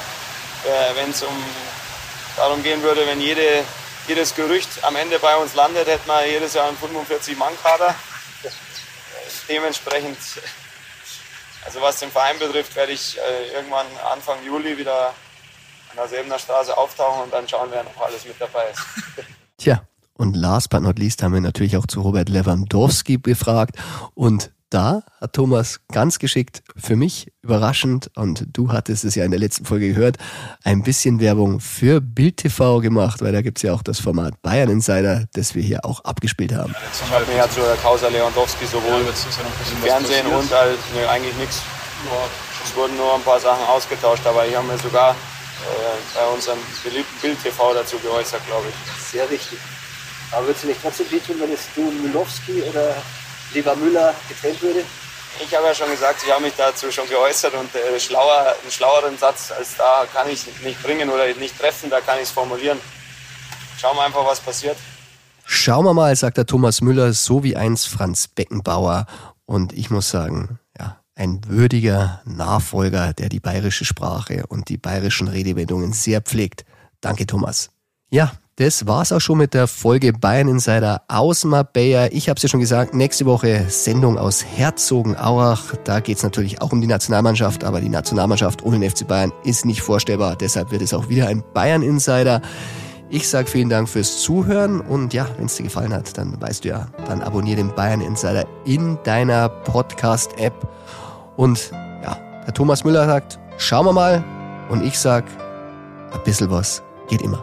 Äh, 0.64 0.96
wenn 0.96 1.10
es 1.10 1.22
um, 1.22 1.34
darum 2.36 2.62
gehen 2.62 2.82
würde, 2.82 3.06
wenn 3.06 3.20
jede, 3.20 3.64
jedes 4.06 4.34
Gerücht 4.34 4.68
am 4.82 4.96
Ende 4.96 5.18
bei 5.18 5.36
uns 5.36 5.54
landet, 5.54 5.88
hätten 5.88 6.06
wir 6.06 6.26
jedes 6.26 6.54
Jahr 6.54 6.68
einen 6.68 6.76
45-Mann-Kader. 6.76 7.94
Dementsprechend, 9.48 10.18
also 11.64 11.80
was 11.80 11.98
den 11.98 12.10
Verein 12.10 12.38
betrifft, 12.38 12.76
werde 12.76 12.92
ich 12.92 13.18
äh, 13.18 13.54
irgendwann 13.54 13.86
Anfang 14.12 14.44
Juli 14.44 14.78
wieder 14.78 15.08
an 15.90 15.96
der 15.96 16.08
Säbener 16.08 16.38
Straße 16.38 16.76
auftauchen 16.76 17.24
und 17.24 17.32
dann 17.32 17.48
schauen, 17.48 17.68
wer 17.70 17.84
noch 17.84 18.00
alles 18.00 18.24
mit 18.24 18.40
dabei 18.40 18.64
ist. 18.72 18.82
Tja, 19.58 19.82
und 20.14 20.36
last 20.36 20.70
but 20.70 20.82
not 20.82 20.98
least 20.98 21.22
haben 21.22 21.34
wir 21.34 21.40
natürlich 21.40 21.76
auch 21.76 21.86
zu 21.86 22.00
Robert 22.00 22.28
Lewandowski 22.28 23.18
befragt 23.18 23.76
und 24.14 24.50
da 24.72 25.02
hat 25.20 25.34
Thomas 25.34 25.80
ganz 25.92 26.18
geschickt, 26.18 26.62
für 26.76 26.96
mich 26.96 27.32
überraschend, 27.42 28.10
und 28.16 28.46
du 28.52 28.72
hattest 28.72 29.04
es 29.04 29.14
ja 29.14 29.24
in 29.24 29.30
der 29.30 29.40
letzten 29.40 29.64
Folge 29.64 29.88
gehört, 29.88 30.16
ein 30.64 30.82
bisschen 30.82 31.20
Werbung 31.20 31.60
für 31.60 32.00
Bild 32.00 32.38
TV 32.38 32.80
gemacht, 32.80 33.20
weil 33.20 33.32
da 33.32 33.42
gibt 33.42 33.58
es 33.58 33.62
ja 33.62 33.74
auch 33.74 33.82
das 33.82 34.00
Format 34.00 34.40
Bayern 34.42 34.70
Insider, 34.70 35.26
das 35.34 35.54
wir 35.54 35.62
hier 35.62 35.84
auch 35.84 36.04
abgespielt 36.04 36.54
haben. 36.54 36.74
Ich 36.92 37.10
habe 37.12 37.26
mir 37.26 37.36
ja 37.36 37.50
zur 37.50 37.76
Causa 37.82 38.08
Lewandowski 38.08 38.66
sowohl 38.66 39.02
im 39.02 39.82
Fernsehen 39.82 40.26
und 40.26 40.52
als, 40.52 40.78
nee, 40.94 41.04
eigentlich 41.04 41.36
nichts. 41.36 41.60
Es 42.64 42.74
wurden 42.76 42.96
nur 42.96 43.14
ein 43.14 43.22
paar 43.22 43.40
Sachen 43.40 43.64
ausgetauscht, 43.66 44.26
aber 44.26 44.46
ich 44.46 44.56
habe 44.56 44.66
mir 44.66 44.78
sogar 44.78 45.10
äh, 45.10 45.14
bei 46.14 46.34
unserem 46.34 46.58
beliebten 46.82 47.20
Bild 47.20 47.42
TV 47.42 47.74
dazu 47.74 47.98
geäußert, 47.98 48.44
glaube 48.46 48.66
ich. 48.68 49.02
Sehr 49.10 49.28
richtig. 49.28 49.58
Aber 50.30 50.46
würdest 50.46 50.64
du 50.64 50.68
nicht 50.68 50.80
trotzdem 50.80 51.10
wehtun, 51.10 51.36
wenn 51.40 51.52
es 51.52 51.68
du 51.74 51.82
Milowski 51.82 52.62
oder 52.62 52.94
lieber 53.54 53.76
Müller 53.76 54.14
getrennt 54.28 54.60
würde? 54.62 54.84
Ich 55.40 55.54
habe 55.54 55.66
ja 55.66 55.74
schon 55.74 55.90
gesagt, 55.90 56.22
ich 56.24 56.32
habe 56.32 56.42
mich 56.42 56.54
dazu 56.56 56.90
schon 56.92 57.08
geäußert 57.08 57.54
und 57.54 57.74
äh, 57.74 57.98
schlauer, 57.98 58.54
einen 58.62 58.70
schlaueren 58.70 59.16
Satz 59.16 59.50
als 59.50 59.76
da 59.76 60.04
kann 60.12 60.28
ich 60.28 60.46
nicht 60.62 60.82
bringen 60.82 61.08
oder 61.08 61.26
nicht 61.34 61.58
treffen, 61.58 61.88
da 61.90 62.00
kann 62.00 62.18
ich 62.18 62.24
es 62.24 62.30
formulieren. 62.30 62.78
Schauen 63.78 63.96
wir 63.96 64.04
einfach, 64.04 64.24
was 64.26 64.40
passiert. 64.40 64.76
Schauen 65.44 65.84
wir 65.84 65.94
mal, 65.94 66.14
sagt 66.14 66.36
der 66.36 66.46
Thomas 66.46 66.80
Müller, 66.80 67.12
so 67.12 67.42
wie 67.42 67.56
einst 67.56 67.88
Franz 67.88 68.28
Beckenbauer. 68.28 69.06
Und 69.44 69.72
ich 69.72 69.90
muss 69.90 70.10
sagen, 70.10 70.60
ja, 70.78 71.00
ein 71.14 71.40
würdiger 71.46 72.22
Nachfolger, 72.24 73.12
der 73.12 73.28
die 73.28 73.40
bayerische 73.40 73.84
Sprache 73.84 74.46
und 74.46 74.68
die 74.68 74.78
bayerischen 74.78 75.28
Redewendungen 75.28 75.92
sehr 75.92 76.20
pflegt. 76.20 76.64
Danke, 77.00 77.26
Thomas. 77.26 77.70
Ja, 78.10 78.32
das 78.56 78.86
war's 78.86 79.12
auch 79.12 79.20
schon 79.20 79.38
mit 79.38 79.54
der 79.54 79.66
Folge 79.66 80.12
Bayern 80.12 80.46
Insider 80.46 81.02
aus 81.08 81.44
Marbella. 81.44 82.08
Ich 82.12 82.28
habe 82.28 82.36
es 82.36 82.42
ja 82.42 82.50
schon 82.50 82.60
gesagt, 82.60 82.92
nächste 82.92 83.24
Woche 83.24 83.64
Sendung 83.68 84.18
aus 84.18 84.44
Herzogenaurach. 84.44 85.74
Da 85.84 86.00
geht's 86.00 86.22
natürlich 86.22 86.60
auch 86.60 86.70
um 86.70 86.82
die 86.82 86.86
Nationalmannschaft, 86.86 87.64
aber 87.64 87.80
die 87.80 87.88
Nationalmannschaft 87.88 88.62
ohne 88.62 88.78
den 88.78 88.90
FC 88.90 89.08
Bayern 89.08 89.32
ist 89.42 89.64
nicht 89.64 89.80
vorstellbar. 89.80 90.36
Deshalb 90.36 90.70
wird 90.70 90.82
es 90.82 90.92
auch 90.92 91.08
wieder 91.08 91.28
ein 91.28 91.42
Bayern 91.54 91.82
Insider. 91.82 92.42
Ich 93.08 93.26
sage 93.28 93.48
vielen 93.48 93.70
Dank 93.70 93.88
fürs 93.88 94.20
Zuhören 94.20 94.82
und 94.82 95.14
ja, 95.14 95.26
wenn 95.38 95.46
es 95.46 95.56
dir 95.56 95.64
gefallen 95.64 95.94
hat, 95.94 96.16
dann 96.18 96.38
weißt 96.40 96.64
du 96.64 96.68
ja, 96.68 96.88
dann 97.06 97.22
abonniere 97.22 97.56
den 97.56 97.74
Bayern 97.74 98.02
Insider 98.02 98.44
in 98.66 98.98
deiner 99.04 99.48
Podcast-App. 99.48 100.68
Und 101.36 101.70
ja, 102.02 102.18
der 102.46 102.52
Thomas 102.52 102.84
Müller 102.84 103.06
sagt, 103.06 103.38
schauen 103.56 103.86
wir 103.86 103.92
mal. 103.94 104.22
Und 104.68 104.84
ich 104.84 104.98
sag, 104.98 105.24
ein 106.12 106.22
bisschen 106.24 106.50
was 106.50 106.82
geht 107.08 107.22
immer. 107.22 107.42